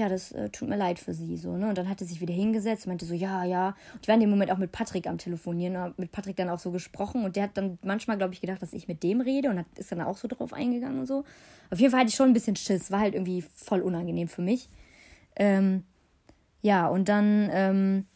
ja, 0.00 0.08
das 0.08 0.32
äh, 0.32 0.48
tut 0.48 0.68
mir 0.68 0.76
leid 0.76 0.98
für 0.98 1.12
sie, 1.12 1.36
so, 1.36 1.56
ne? 1.56 1.68
Und 1.68 1.76
dann 1.76 1.88
hat 1.88 2.00
er 2.00 2.06
sich 2.06 2.20
wieder 2.20 2.32
hingesetzt 2.32 2.86
meinte 2.86 3.04
so, 3.04 3.12
ja, 3.14 3.44
ja. 3.44 3.68
Und 3.92 4.00
ich 4.02 4.08
war 4.08 4.14
in 4.14 4.20
dem 4.20 4.30
Moment 4.30 4.50
auch 4.50 4.56
mit 4.56 4.72
Patrick 4.72 5.06
am 5.06 5.18
Telefonieren 5.18 5.76
hab 5.76 5.98
mit 5.98 6.10
Patrick 6.10 6.36
dann 6.36 6.48
auch 6.48 6.58
so 6.58 6.70
gesprochen 6.70 7.24
und 7.24 7.36
der 7.36 7.44
hat 7.44 7.56
dann 7.56 7.78
manchmal, 7.82 8.16
glaube 8.16 8.32
ich, 8.32 8.40
gedacht, 8.40 8.62
dass 8.62 8.72
ich 8.72 8.88
mit 8.88 9.02
dem 9.02 9.20
rede 9.20 9.50
und 9.50 9.58
hat, 9.58 9.66
ist 9.76 9.92
dann 9.92 10.00
auch 10.00 10.16
so 10.16 10.26
drauf 10.26 10.54
eingegangen 10.54 11.00
und 11.00 11.06
so. 11.06 11.24
Auf 11.70 11.78
jeden 11.78 11.90
Fall 11.90 12.00
hatte 12.00 12.08
ich 12.08 12.16
schon 12.16 12.30
ein 12.30 12.32
bisschen 12.32 12.56
Schiss, 12.56 12.90
war 12.90 13.00
halt 13.00 13.14
irgendwie 13.14 13.42
voll 13.42 13.82
unangenehm 13.82 14.26
für 14.26 14.42
mich. 14.42 14.68
Ähm, 15.36 15.84
ja, 16.62 16.88
und 16.88 17.08
dann 17.08 17.50
ähm, 17.52 18.06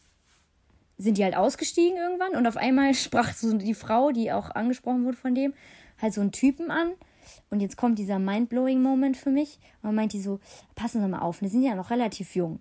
sind 0.97 1.19
die 1.19 1.23
halt 1.23 1.35
ausgestiegen 1.35 1.97
irgendwann 1.97 2.35
und 2.35 2.47
auf 2.47 2.57
einmal 2.57 2.93
sprach 2.95 3.33
so 3.33 3.55
die 3.57 3.75
Frau, 3.75 4.11
die 4.11 4.31
auch 4.31 4.49
angesprochen 4.49 5.05
wurde 5.05 5.17
von 5.17 5.35
dem, 5.35 5.53
halt 6.01 6.13
so 6.13 6.21
einen 6.21 6.31
Typen 6.31 6.71
an. 6.71 6.93
Und 7.55 7.61
jetzt 7.61 7.77
kommt 7.77 7.97
dieser 7.99 8.19
mindblowing 8.19 8.81
Moment 8.81 9.15
für 9.15 9.29
mich. 9.29 9.59
Und 9.81 9.83
man 9.83 9.95
meint 9.95 10.11
die 10.11 10.19
so, 10.19 10.41
passen 10.75 11.01
Sie 11.01 11.07
mal 11.07 11.19
auf, 11.19 11.39
die 11.39 11.47
sind 11.47 11.63
ja 11.63 11.73
noch 11.73 11.89
relativ 11.89 12.35
jung. 12.35 12.59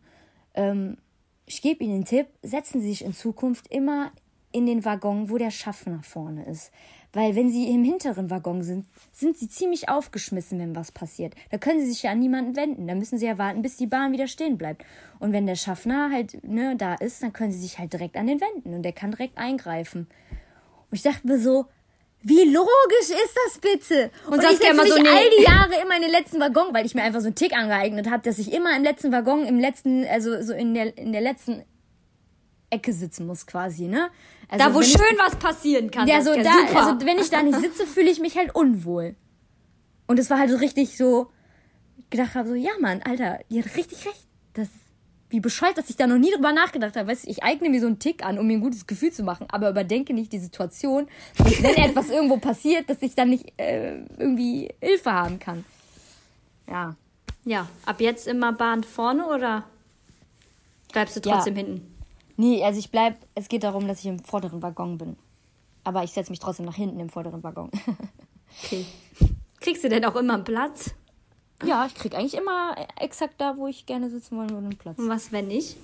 Ähm, 0.55 0.99
ich 1.47 1.63
gebe 1.63 1.83
Ihnen 1.83 1.95
einen 1.95 2.05
Tipp, 2.05 2.29
setzen 2.43 2.81
Sie 2.81 2.91
sich 2.91 3.05
in 3.05 3.13
Zukunft 3.13 3.67
immer 3.73 4.13
in 4.53 4.67
den 4.67 4.85
Waggon, 4.85 5.31
wo 5.31 5.37
der 5.37 5.51
Schaffner 5.51 6.01
vorne 6.05 6.45
ist. 6.47 6.71
Weil 7.13 7.35
wenn 7.35 7.51
sie 7.51 7.69
im 7.73 7.83
hinteren 7.83 8.31
Waggon 8.31 8.63
sind, 8.63 8.87
sind 9.11 9.37
sie 9.37 9.49
ziemlich 9.49 9.89
aufgeschmissen, 9.89 10.61
wenn 10.61 10.77
was 10.77 10.93
passiert. 10.93 11.35
Da 11.51 11.59
können 11.59 11.81
sie 11.81 11.91
sich 11.91 12.05
ja 12.05 12.13
an 12.13 12.21
niemanden 12.21 12.55
wenden. 12.55 12.87
Da 12.87 12.95
müssen 12.95 13.19
sie 13.19 13.27
ja 13.27 13.37
warten, 13.37 13.63
bis 13.63 13.77
die 13.77 13.89
Bahn 13.89 14.13
wieder 14.13 14.29
stehen 14.29 14.57
bleibt. 14.57 14.85
Und 15.19 15.33
wenn 15.33 15.47
der 15.47 15.57
Schaffner 15.57 16.13
halt 16.13 16.45
ne, 16.45 16.77
da 16.77 16.95
ist, 16.95 17.21
dann 17.21 17.33
können 17.33 17.51
sie 17.51 17.59
sich 17.59 17.81
halt 17.81 17.93
direkt 17.93 18.17
an 18.17 18.29
den 18.29 18.41
wenden 18.41 18.75
und 18.75 18.85
der 18.85 18.93
kann 18.93 19.11
direkt 19.11 19.39
eingreifen. 19.39 20.07
Und 20.89 20.95
ich 20.95 21.03
dachte 21.03 21.27
mir 21.27 21.41
so, 21.41 21.67
wie 22.27 22.45
logisch 22.51 23.11
ist 23.11 23.37
das 23.45 23.59
bitte? 23.59 24.11
Und, 24.27 24.35
und 24.35 24.43
ich 24.43 24.57
setze 24.57 24.75
mich 24.75 24.89
so 24.89 24.95
all 24.95 25.31
die 25.39 25.43
Jahre 25.45 25.83
immer 25.83 25.97
in 25.97 26.03
den 26.03 26.11
letzten 26.11 26.41
Waggon, 26.41 26.73
weil 26.73 26.87
ich 26.87 26.95
mir 26.95 27.03
einfach 27.03 27.21
so 27.21 27.27
einen 27.27 27.35
Tick 27.35 27.55
angeeignet 27.55 28.11
habe, 28.11 28.23
dass 28.23 28.39
ich 28.39 28.51
immer 28.53 28.75
im 28.75 28.83
letzten 28.83 29.13
Waggon, 29.13 29.45
im 29.45 29.59
letzten, 29.59 30.07
also 30.07 30.41
so 30.43 30.55
in 30.55 30.73
der, 30.73 30.97
in 30.97 31.13
der 31.13 31.21
letzten 31.21 31.63
Ecke 32.71 32.95
sitzen 32.95 33.27
muss 33.27 33.47
quasi, 33.47 33.89
ne? 33.89 34.09
Also 34.49 34.65
da, 34.65 34.75
wo 34.75 34.83
schön 34.83 35.01
ich, 35.13 35.19
was 35.19 35.37
passieren 35.37 35.91
kann. 35.91 36.09
Ja, 36.09 36.23
so 36.23 36.35
da, 36.35 36.53
super. 36.67 36.87
also 36.87 37.07
wenn 37.07 37.19
ich 37.19 37.29
da 37.29 37.43
nicht 37.43 37.61
sitze, 37.61 37.87
fühle 37.95 38.11
ich 38.11 38.21
mich 38.21 38.39
halt 38.39 38.55
unwohl. 38.55 39.17
Und 40.07 40.19
es 40.19 40.31
war 40.31 40.39
halt 40.39 40.51
so 40.51 40.57
richtig 40.57 40.97
so, 40.97 41.31
gedacht 42.09 42.35
habe, 42.35 42.49
so, 42.49 42.55
ja 42.55 42.73
Mann, 42.81 43.03
Alter, 43.03 43.41
die 43.51 43.63
hat 43.63 43.77
richtig 43.77 44.07
recht. 44.07 44.27
Wie 45.31 45.41
bescheuert, 45.41 45.77
dass 45.79 45.91
ich 45.91 45.97
da 45.97 46.07
noch 46.07 46.19
nie 46.19 46.31
drüber 46.33 46.53
nachgedacht 46.53 46.97
habe. 46.97 47.09
Weißt 47.09 47.27
du, 47.27 47.31
ich 47.31 47.43
eigne 47.43 47.69
mir 47.69 47.81
so 47.81 47.87
einen 47.87 47.99
Tick 47.99 48.25
an, 48.25 48.39
um 48.39 48.47
mir 48.47 48.55
ein 48.55 48.61
gutes 48.61 48.87
Gefühl 48.87 49.11
zu 49.11 49.25
machen, 49.25 49.47
aber 49.51 49.71
überdenke 49.71 50.15
nicht 50.15 50.33
die 50.33 50.39
Situation, 50.39 51.09
dass 51.39 51.63
wenn 51.63 51.75
etwas 51.77 52.11
irgendwo 52.11 52.37
passiert, 52.37 52.89
dass 52.89 53.03
ich 53.03 53.15
dann 53.15 53.31
nicht 53.31 53.53
äh, 53.59 53.97
irgendwie 54.19 54.73
Hilfe 54.81 55.13
haben 55.13 55.39
kann. 55.39 55.65
Ja. 56.69 56.97
Ja, 57.45 57.69
ab 57.85 58.01
jetzt 58.01 58.27
immer 58.27 58.53
Bahn 58.53 58.85
vorne 58.85 59.27
oder 59.27 59.65
bleibst 60.93 61.17
du 61.17 61.21
trotzdem 61.21 61.57
ja. 61.57 61.65
hinten? 61.65 61.95
Nee, 62.37 62.65
also 62.65 62.79
ich 62.79 62.91
bleib, 62.91 63.17
es 63.35 63.49
geht 63.49 63.65
darum, 63.65 63.87
dass 63.87 64.01
ich 64.01 64.07
im 64.07 64.19
vorderen 64.19 64.63
Waggon 64.63 64.99
bin. 64.99 65.17
Aber 65.85 66.03
ich 66.03 66.13
setze 66.13 66.31
mich 66.31 66.41
trotzdem 66.41 66.65
nach 66.65 66.75
hinten 66.75 66.99
im 67.01 67.11
vorderen 67.11 67.43
Waggon. 67.43 67.71
okay. 68.65 68.87
Kriegst 69.61 69.85
du 69.85 69.89
denn 69.89 70.05
auch 70.05 70.17
immer 70.17 70.35
einen 70.35 70.45
Platz? 70.45 70.95
Ja, 71.67 71.87
ich 71.87 71.95
krieg 71.95 72.15
eigentlich 72.15 72.35
immer 72.35 72.75
exakt 73.01 73.35
da, 73.39 73.57
wo 73.57 73.67
ich 73.67 73.87
gerne 73.87 74.11
sitzen 74.11 74.37
wollen 74.37 74.51
würde, 74.51 74.67
einen 74.67 74.77
Platz. 74.77 74.99
Und 74.99 75.09
was, 75.09 75.33
wenn 75.33 75.49
nicht? 75.49 75.77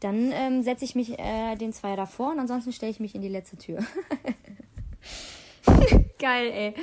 Dann 0.00 0.32
ähm, 0.32 0.62
setze 0.62 0.84
ich 0.84 0.94
mich 0.94 1.18
äh, 1.18 1.56
den 1.56 1.72
Zweier 1.72 1.96
davor 1.96 2.30
und 2.32 2.38
ansonsten 2.38 2.72
stelle 2.72 2.90
ich 2.90 3.00
mich 3.00 3.14
in 3.14 3.20
die 3.20 3.28
letzte 3.28 3.58
Tür. 3.58 3.80
Geil, 6.18 6.50
ey. 6.52 6.74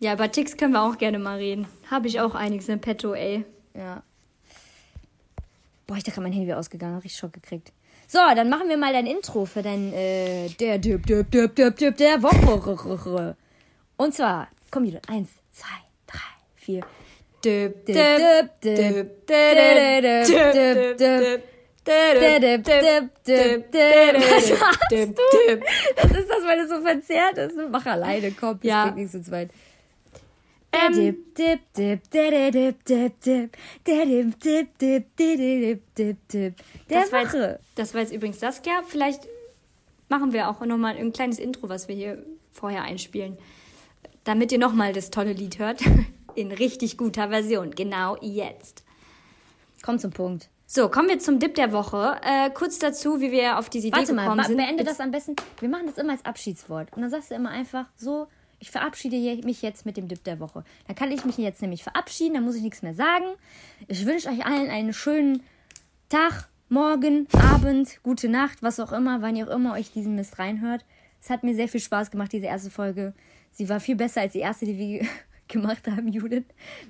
Ja, 0.00 0.14
über 0.14 0.30
Ticks 0.30 0.56
können 0.56 0.72
wir 0.72 0.82
auch 0.82 0.98
gerne 0.98 1.18
mal 1.18 1.38
reden. 1.38 1.66
Habe 1.90 2.08
ich 2.08 2.20
auch 2.20 2.34
einiges 2.34 2.68
im 2.68 2.80
Petto, 2.80 3.14
ey. 3.14 3.44
Ja. 3.74 4.02
Boah, 5.86 5.96
ich 5.96 6.04
dachte, 6.04 6.20
mein 6.20 6.32
Handy 6.32 6.48
wäre 6.48 6.58
ausgegangen. 6.58 6.96
Hab 6.96 7.04
ich 7.04 7.16
Schock 7.16 7.32
gekriegt. 7.32 7.72
So, 8.08 8.18
dann 8.34 8.48
machen 8.50 8.68
wir 8.68 8.76
mal 8.76 8.92
dein 8.92 9.06
Intro 9.06 9.46
für 9.46 9.62
dein, 9.62 9.92
äh, 9.92 10.48
der 10.50 10.78
Dip, 10.78 11.06
Dip, 11.06 11.30
Dip, 11.30 11.54
Dip, 11.54 11.76
Dip, 11.76 11.96
der 11.96 12.22
Woche. 12.22 13.36
Und 13.96 14.14
zwar, 14.14 14.48
komm 14.70 14.84
wieder. 14.84 15.00
Eins, 15.08 15.30
zwei, 15.50 15.81
vier. 16.62 16.82
Das 25.96 26.10
ist 26.10 26.30
das, 26.30 26.44
weil 26.44 26.58
das 26.58 26.68
so 26.68 26.80
verzerrt 26.80 27.38
ist. 27.38 27.56
Mach 27.70 27.84
alleine, 27.86 28.30
komm, 28.32 28.58
ich 28.62 28.68
ja. 28.68 28.90
nicht 28.92 29.10
so 29.10 29.18
weit. 29.30 29.50
Ähm. 30.72 31.16
Das, 36.88 37.12
war 37.12 37.22
jetzt, 37.22 37.60
das 37.74 37.94
war 37.94 38.00
jetzt 38.00 38.12
übrigens 38.12 38.38
das, 38.38 38.56
Saskia. 38.56 38.82
Vielleicht 38.86 39.28
machen 40.08 40.32
wir 40.32 40.48
auch 40.48 40.60
nochmal 40.64 40.96
ein 40.96 41.12
kleines 41.12 41.38
Intro, 41.38 41.68
was 41.68 41.88
wir 41.88 41.94
hier 41.96 42.24
vorher 42.52 42.84
einspielen, 42.84 43.36
damit 44.24 44.52
ihr 44.52 44.58
nochmal 44.58 44.92
das 44.92 45.10
tolle 45.10 45.32
Lied 45.32 45.58
hört. 45.58 45.80
In 46.34 46.52
richtig 46.52 46.96
guter 46.96 47.28
Version. 47.28 47.70
Genau 47.72 48.16
jetzt. 48.20 48.84
Komm 49.82 49.98
zum 49.98 50.12
Punkt. 50.12 50.48
So, 50.66 50.88
kommen 50.88 51.08
wir 51.08 51.18
zum 51.18 51.38
Dip 51.38 51.54
der 51.54 51.72
Woche. 51.72 52.16
Äh, 52.22 52.50
kurz 52.50 52.78
dazu, 52.78 53.20
wie 53.20 53.30
wir 53.30 53.58
auf 53.58 53.68
diese 53.68 53.88
Idee 53.88 53.98
Warte 53.98 54.14
gekommen 54.14 54.36
mal, 54.36 54.46
sind. 54.46 54.56
Beende 54.56 54.84
das 54.84 55.00
am 55.00 55.10
besten. 55.10 55.36
Wir 55.60 55.68
machen 55.68 55.86
das 55.86 55.98
immer 55.98 56.12
als 56.12 56.24
Abschiedswort. 56.24 56.92
Und 56.94 57.02
dann 57.02 57.10
sagst 57.10 57.30
du 57.30 57.34
immer 57.34 57.50
einfach 57.50 57.86
so, 57.96 58.26
ich 58.58 58.70
verabschiede 58.70 59.16
mich 59.44 59.60
jetzt 59.60 59.84
mit 59.84 59.96
dem 59.96 60.08
Dip 60.08 60.24
der 60.24 60.40
Woche. 60.40 60.64
Dann 60.86 60.96
kann 60.96 61.10
ich 61.10 61.24
mich 61.24 61.36
jetzt 61.36 61.60
nämlich 61.60 61.82
verabschieden, 61.82 62.34
dann 62.34 62.44
muss 62.44 62.54
ich 62.54 62.62
nichts 62.62 62.80
mehr 62.80 62.94
sagen. 62.94 63.26
Ich 63.88 64.06
wünsche 64.06 64.28
euch 64.28 64.46
allen 64.46 64.70
einen 64.70 64.92
schönen 64.94 65.42
Tag, 66.08 66.48
Morgen, 66.68 67.28
Abend, 67.34 68.02
gute 68.02 68.30
Nacht, 68.30 68.62
was 68.62 68.80
auch 68.80 68.92
immer, 68.92 69.20
wann 69.20 69.36
ihr 69.36 69.46
auch 69.46 69.54
immer 69.54 69.74
euch 69.74 69.92
diesen 69.92 70.14
Mist 70.14 70.38
reinhört. 70.38 70.86
Es 71.20 71.28
hat 71.28 71.42
mir 71.42 71.54
sehr 71.54 71.68
viel 71.68 71.80
Spaß 71.80 72.10
gemacht, 72.10 72.32
diese 72.32 72.46
erste 72.46 72.70
Folge. 72.70 73.12
Sie 73.50 73.68
war 73.68 73.78
viel 73.78 73.96
besser 73.96 74.22
als 74.22 74.32
die 74.32 74.38
erste, 74.38 74.64
die 74.64 74.78
wir 74.78 75.06
gemacht 75.52 75.86
haben, 75.88 76.08
Judith. 76.08 76.44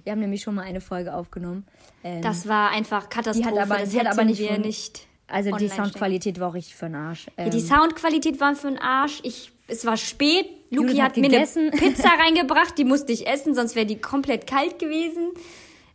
Wir 0.04 0.12
haben 0.12 0.20
nämlich 0.20 0.42
schon 0.42 0.54
mal 0.54 0.62
eine 0.62 0.80
Folge 0.80 1.14
aufgenommen. 1.14 1.66
Ähm, 2.02 2.22
das 2.22 2.48
war 2.48 2.70
einfach 2.70 3.08
Katastrophe. 3.08 3.54
Die 3.54 3.60
hat 3.60 3.70
aber, 3.70 3.80
das 3.80 3.90
die 3.90 4.00
hat 4.00 4.06
aber 4.06 4.24
nicht, 4.24 4.46
von, 4.46 4.60
nicht 4.62 5.06
also 5.32 5.50
die 5.56 5.68
Soundqualität 5.68 6.38
war 6.40 6.50
auch 6.50 6.54
richtig 6.54 6.74
für 6.74 6.86
den 6.86 6.94
Arsch. 6.94 7.26
Ähm, 7.36 7.46
ja, 7.46 7.50
die 7.50 7.58
ähm, 7.58 7.66
Soundqualität 7.66 8.38
war 8.40 8.54
für 8.54 8.68
den 8.68 8.78
Arsch. 8.78 9.20
Ich, 9.22 9.50
es 9.66 9.84
war 9.86 9.96
spät. 9.96 10.46
Luki 10.70 10.96
hat, 10.96 11.12
hat 11.12 11.16
mir 11.18 11.26
eine 11.26 11.70
Pizza 11.70 12.08
reingebracht, 12.08 12.78
die 12.78 12.84
musste 12.84 13.12
ich 13.12 13.26
essen, 13.26 13.54
sonst 13.54 13.74
wäre 13.74 13.84
die 13.84 13.98
komplett 13.98 14.46
kalt 14.46 14.78
gewesen. 14.78 15.32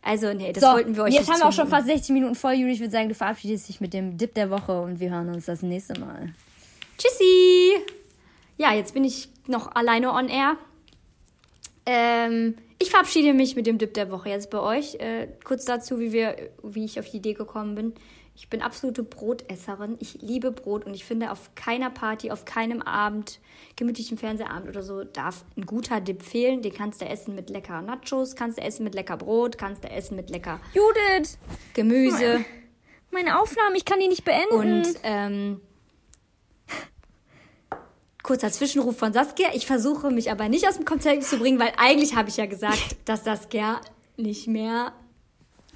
Also, 0.02 0.32
nee, 0.32 0.52
das 0.52 0.62
so, 0.62 0.70
wollten 0.70 0.96
wir 0.96 1.02
euch 1.02 1.14
jetzt 1.14 1.22
nicht 1.22 1.32
haben 1.32 1.40
wir 1.40 1.48
auch 1.48 1.52
schon 1.52 1.68
fast 1.68 1.86
60 1.86 2.10
Minuten 2.10 2.34
voll, 2.34 2.54
Juli. 2.54 2.72
Ich 2.72 2.80
würde 2.80 2.92
sagen, 2.92 3.08
du 3.08 3.14
verabschiedest 3.14 3.68
dich 3.68 3.80
mit 3.80 3.92
dem 3.92 4.16
Dip 4.16 4.34
der 4.34 4.50
Woche 4.50 4.80
und 4.80 5.00
wir 5.00 5.10
hören 5.10 5.28
uns 5.28 5.46
das 5.46 5.62
nächste 5.62 5.98
Mal. 5.98 6.32
Tschüssi! 6.96 7.74
Ja, 8.56 8.72
jetzt 8.72 8.94
bin 8.94 9.04
ich 9.04 9.28
noch 9.46 9.74
alleine 9.74 10.12
on 10.12 10.28
air. 10.28 10.56
Ähm, 11.90 12.56
ich 12.78 12.90
verabschiede 12.90 13.32
mich 13.32 13.56
mit 13.56 13.66
dem 13.66 13.78
Dip 13.78 13.94
der 13.94 14.10
Woche 14.10 14.28
jetzt 14.28 14.50
bei 14.50 14.60
euch. 14.60 14.96
Äh, 14.96 15.28
kurz 15.42 15.64
dazu, 15.64 15.98
wie, 15.98 16.12
wir, 16.12 16.36
wie 16.62 16.84
ich 16.84 17.00
auf 17.00 17.08
die 17.08 17.16
Idee 17.16 17.32
gekommen 17.32 17.74
bin. 17.74 17.94
Ich 18.36 18.50
bin 18.50 18.60
absolute 18.60 19.02
Brotesserin. 19.02 19.96
Ich 19.98 20.20
liebe 20.20 20.52
Brot 20.52 20.84
und 20.84 20.92
ich 20.92 21.06
finde, 21.06 21.32
auf 21.32 21.54
keiner 21.54 21.88
Party, 21.88 22.30
auf 22.30 22.44
keinem 22.44 22.82
Abend, 22.82 23.40
gemütlichen 23.74 24.18
Fernsehabend 24.18 24.68
oder 24.68 24.82
so, 24.82 25.02
darf 25.02 25.46
ein 25.56 25.64
guter 25.64 26.02
Dip 26.02 26.22
fehlen. 26.22 26.60
Den 26.60 26.74
kannst 26.74 27.00
du 27.00 27.06
essen 27.06 27.34
mit 27.34 27.48
lecker 27.48 27.80
Nachos, 27.80 28.36
kannst 28.36 28.58
du 28.58 28.62
essen 28.62 28.84
mit 28.84 28.94
lecker 28.94 29.16
Brot, 29.16 29.56
kannst 29.56 29.82
du 29.82 29.88
essen 29.88 30.14
mit 30.14 30.28
lecker 30.28 30.60
Judith! 30.74 31.38
Gemüse. 31.72 32.44
Meine 33.10 33.40
Aufnahme, 33.40 33.78
ich 33.78 33.86
kann 33.86 33.98
die 33.98 34.08
nicht 34.08 34.26
beenden. 34.26 34.54
Und 34.54 35.00
ähm, 35.04 35.60
kurzer 38.28 38.52
Zwischenruf 38.52 38.98
von 38.98 39.14
Saskia. 39.14 39.48
Ich 39.54 39.66
versuche 39.66 40.10
mich 40.10 40.30
aber 40.30 40.50
nicht 40.50 40.68
aus 40.68 40.76
dem 40.76 40.84
Konzept 40.84 41.24
zu 41.24 41.38
bringen, 41.38 41.58
weil 41.58 41.72
eigentlich 41.78 42.14
habe 42.14 42.28
ich 42.28 42.36
ja 42.36 42.44
gesagt, 42.44 42.96
dass 43.06 43.24
Saskia 43.24 43.80
nicht 44.18 44.46
mehr 44.46 44.92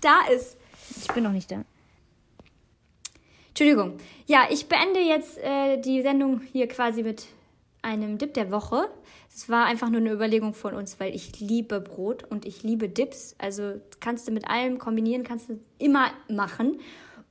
da 0.02 0.18
ist. 0.30 0.58
Ich 1.00 1.10
bin 1.12 1.24
noch 1.24 1.32
nicht 1.32 1.50
da. 1.50 1.64
Entschuldigung. 3.48 3.96
Ja, 4.26 4.48
ich 4.50 4.66
beende 4.66 5.00
jetzt 5.00 5.38
äh, 5.38 5.80
die 5.80 6.02
Sendung 6.02 6.42
hier 6.52 6.68
quasi 6.68 7.02
mit 7.02 7.24
einem 7.80 8.18
Dip 8.18 8.34
der 8.34 8.50
Woche. 8.50 8.86
Es 9.34 9.48
war 9.48 9.64
einfach 9.64 9.88
nur 9.88 10.02
eine 10.02 10.12
Überlegung 10.12 10.52
von 10.52 10.74
uns, 10.74 11.00
weil 11.00 11.14
ich 11.14 11.40
liebe 11.40 11.80
Brot 11.80 12.24
und 12.28 12.44
ich 12.44 12.62
liebe 12.62 12.90
Dips. 12.90 13.34
Also 13.38 13.80
kannst 14.00 14.28
du 14.28 14.32
mit 14.32 14.46
allem 14.46 14.78
kombinieren, 14.78 15.24
kannst 15.24 15.48
du 15.48 15.58
immer 15.78 16.10
machen. 16.28 16.80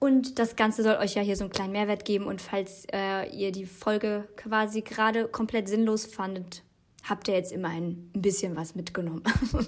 Und 0.04 0.40
das 0.40 0.56
Ganze 0.56 0.82
soll 0.82 0.96
euch 0.96 1.14
ja 1.14 1.22
hier 1.22 1.36
so 1.36 1.44
einen 1.44 1.54
kleinen 1.54 1.74
Mehrwert 1.74 2.06
geben. 2.06 2.26
Und 2.26 2.42
falls 2.42 2.88
äh, 2.92 3.30
ihr 3.30 3.52
die 3.52 3.68
Folge 3.68 4.28
quasi 4.36 4.82
gerade 4.82 5.28
komplett 5.28 5.70
sinnlos 5.70 6.08
fandet, 6.08 6.64
habt 7.08 7.28
ihr 7.28 7.36
jetzt 7.36 7.52
immerhin 7.52 8.10
ein 8.16 8.22
bisschen 8.24 8.56
was 8.58 8.76
mitgenommen. 8.76 9.24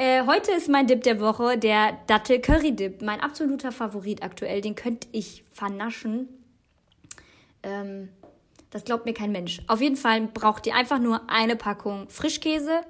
Äh, 0.00 0.26
heute 0.26 0.52
ist 0.52 0.68
mein 0.68 0.86
Dip 0.86 1.02
der 1.02 1.18
Woche 1.18 1.58
der 1.58 1.98
Dattel 2.06 2.40
Curry 2.40 2.70
Dip. 2.70 3.02
Mein 3.02 3.18
absoluter 3.18 3.72
Favorit 3.72 4.22
aktuell. 4.22 4.60
Den 4.60 4.76
könnte 4.76 5.08
ich 5.10 5.42
vernaschen. 5.50 6.28
Ähm, 7.64 8.08
das 8.70 8.84
glaubt 8.84 9.06
mir 9.06 9.12
kein 9.12 9.32
Mensch. 9.32 9.60
Auf 9.66 9.80
jeden 9.80 9.96
Fall 9.96 10.28
braucht 10.28 10.68
ihr 10.68 10.76
einfach 10.76 11.00
nur 11.00 11.28
eine 11.28 11.56
Packung 11.56 12.08
Frischkäse, 12.10 12.82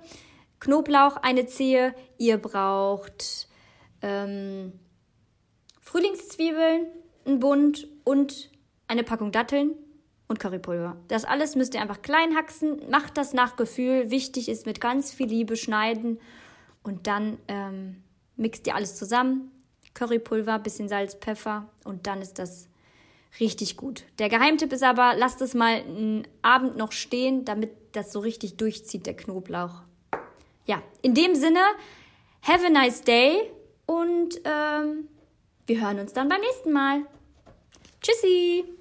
Knoblauch, 0.61 1.17
eine 1.17 1.47
Zehe. 1.47 1.95
Ihr 2.19 2.37
braucht 2.37 3.49
ähm, 4.03 4.75
Frühlingszwiebeln, 5.89 6.87
ein 7.25 7.41
Bund 7.41 7.89
und 8.05 8.51
eine 8.89 9.05
Packung 9.05 9.33
Datteln 9.33 9.73
und 10.29 10.39
Currypulver. 10.39 10.99
Das 11.09 11.25
alles 11.25 11.57
müsst 11.57 11.73
ihr 11.73 11.81
einfach 11.81 12.03
klein 12.03 12.37
haxen. 12.37 12.91
Macht 12.91 13.17
das 13.17 13.33
nach 13.33 13.57
Gefühl. 13.57 14.11
Wichtig 14.11 14.51
ist 14.51 14.67
mit 14.67 14.83
ganz 14.83 15.15
viel 15.15 15.29
Liebe 15.29 15.57
schneiden 15.57 16.21
und 16.83 17.07
dann 17.07 17.39
ähm, 17.49 18.03
mixt 18.37 18.67
ihr 18.67 18.75
alles 18.75 18.97
zusammen. 18.97 19.51
Currypulver, 19.95 20.59
bisschen 20.59 20.91
Salz, 20.91 21.15
Pfeffer 21.15 21.71
und 21.85 22.07
dann 22.07 22.21
ist 22.21 22.39
das 22.39 22.69
richtig 23.41 23.79
gut. 23.79 24.05
Der 24.19 24.29
Geheimtipp 24.29 24.75
ist 24.75 24.85
aber, 24.85 25.15
lasst 25.17 25.41
es 25.41 25.55
mal 25.55 25.77
einen 25.77 26.29
Abend 26.43 26.77
noch 26.77 26.93
stehen, 26.93 27.47
damit 27.47 27.71
das 27.93 28.13
so 28.13 28.21
richtig 28.21 28.59
durchzieht, 28.59 29.07
der 29.07 29.17
Knoblauch. 29.17 29.81
Ja, 30.67 30.83
in 31.01 31.15
dem 31.15 31.35
Sinne, 31.35 31.61
have 32.43 32.67
a 32.67 32.69
nice 32.69 33.01
day 33.01 33.51
und 33.87 34.39
ähm, 34.45 35.09
wir 35.69 35.81
hören 35.81 36.01
uns 36.01 36.13
dann 36.13 36.29
beim 36.29 36.41
nächsten 36.41 36.73
Mal. 36.73 37.03
Tschüssi! 38.01 38.78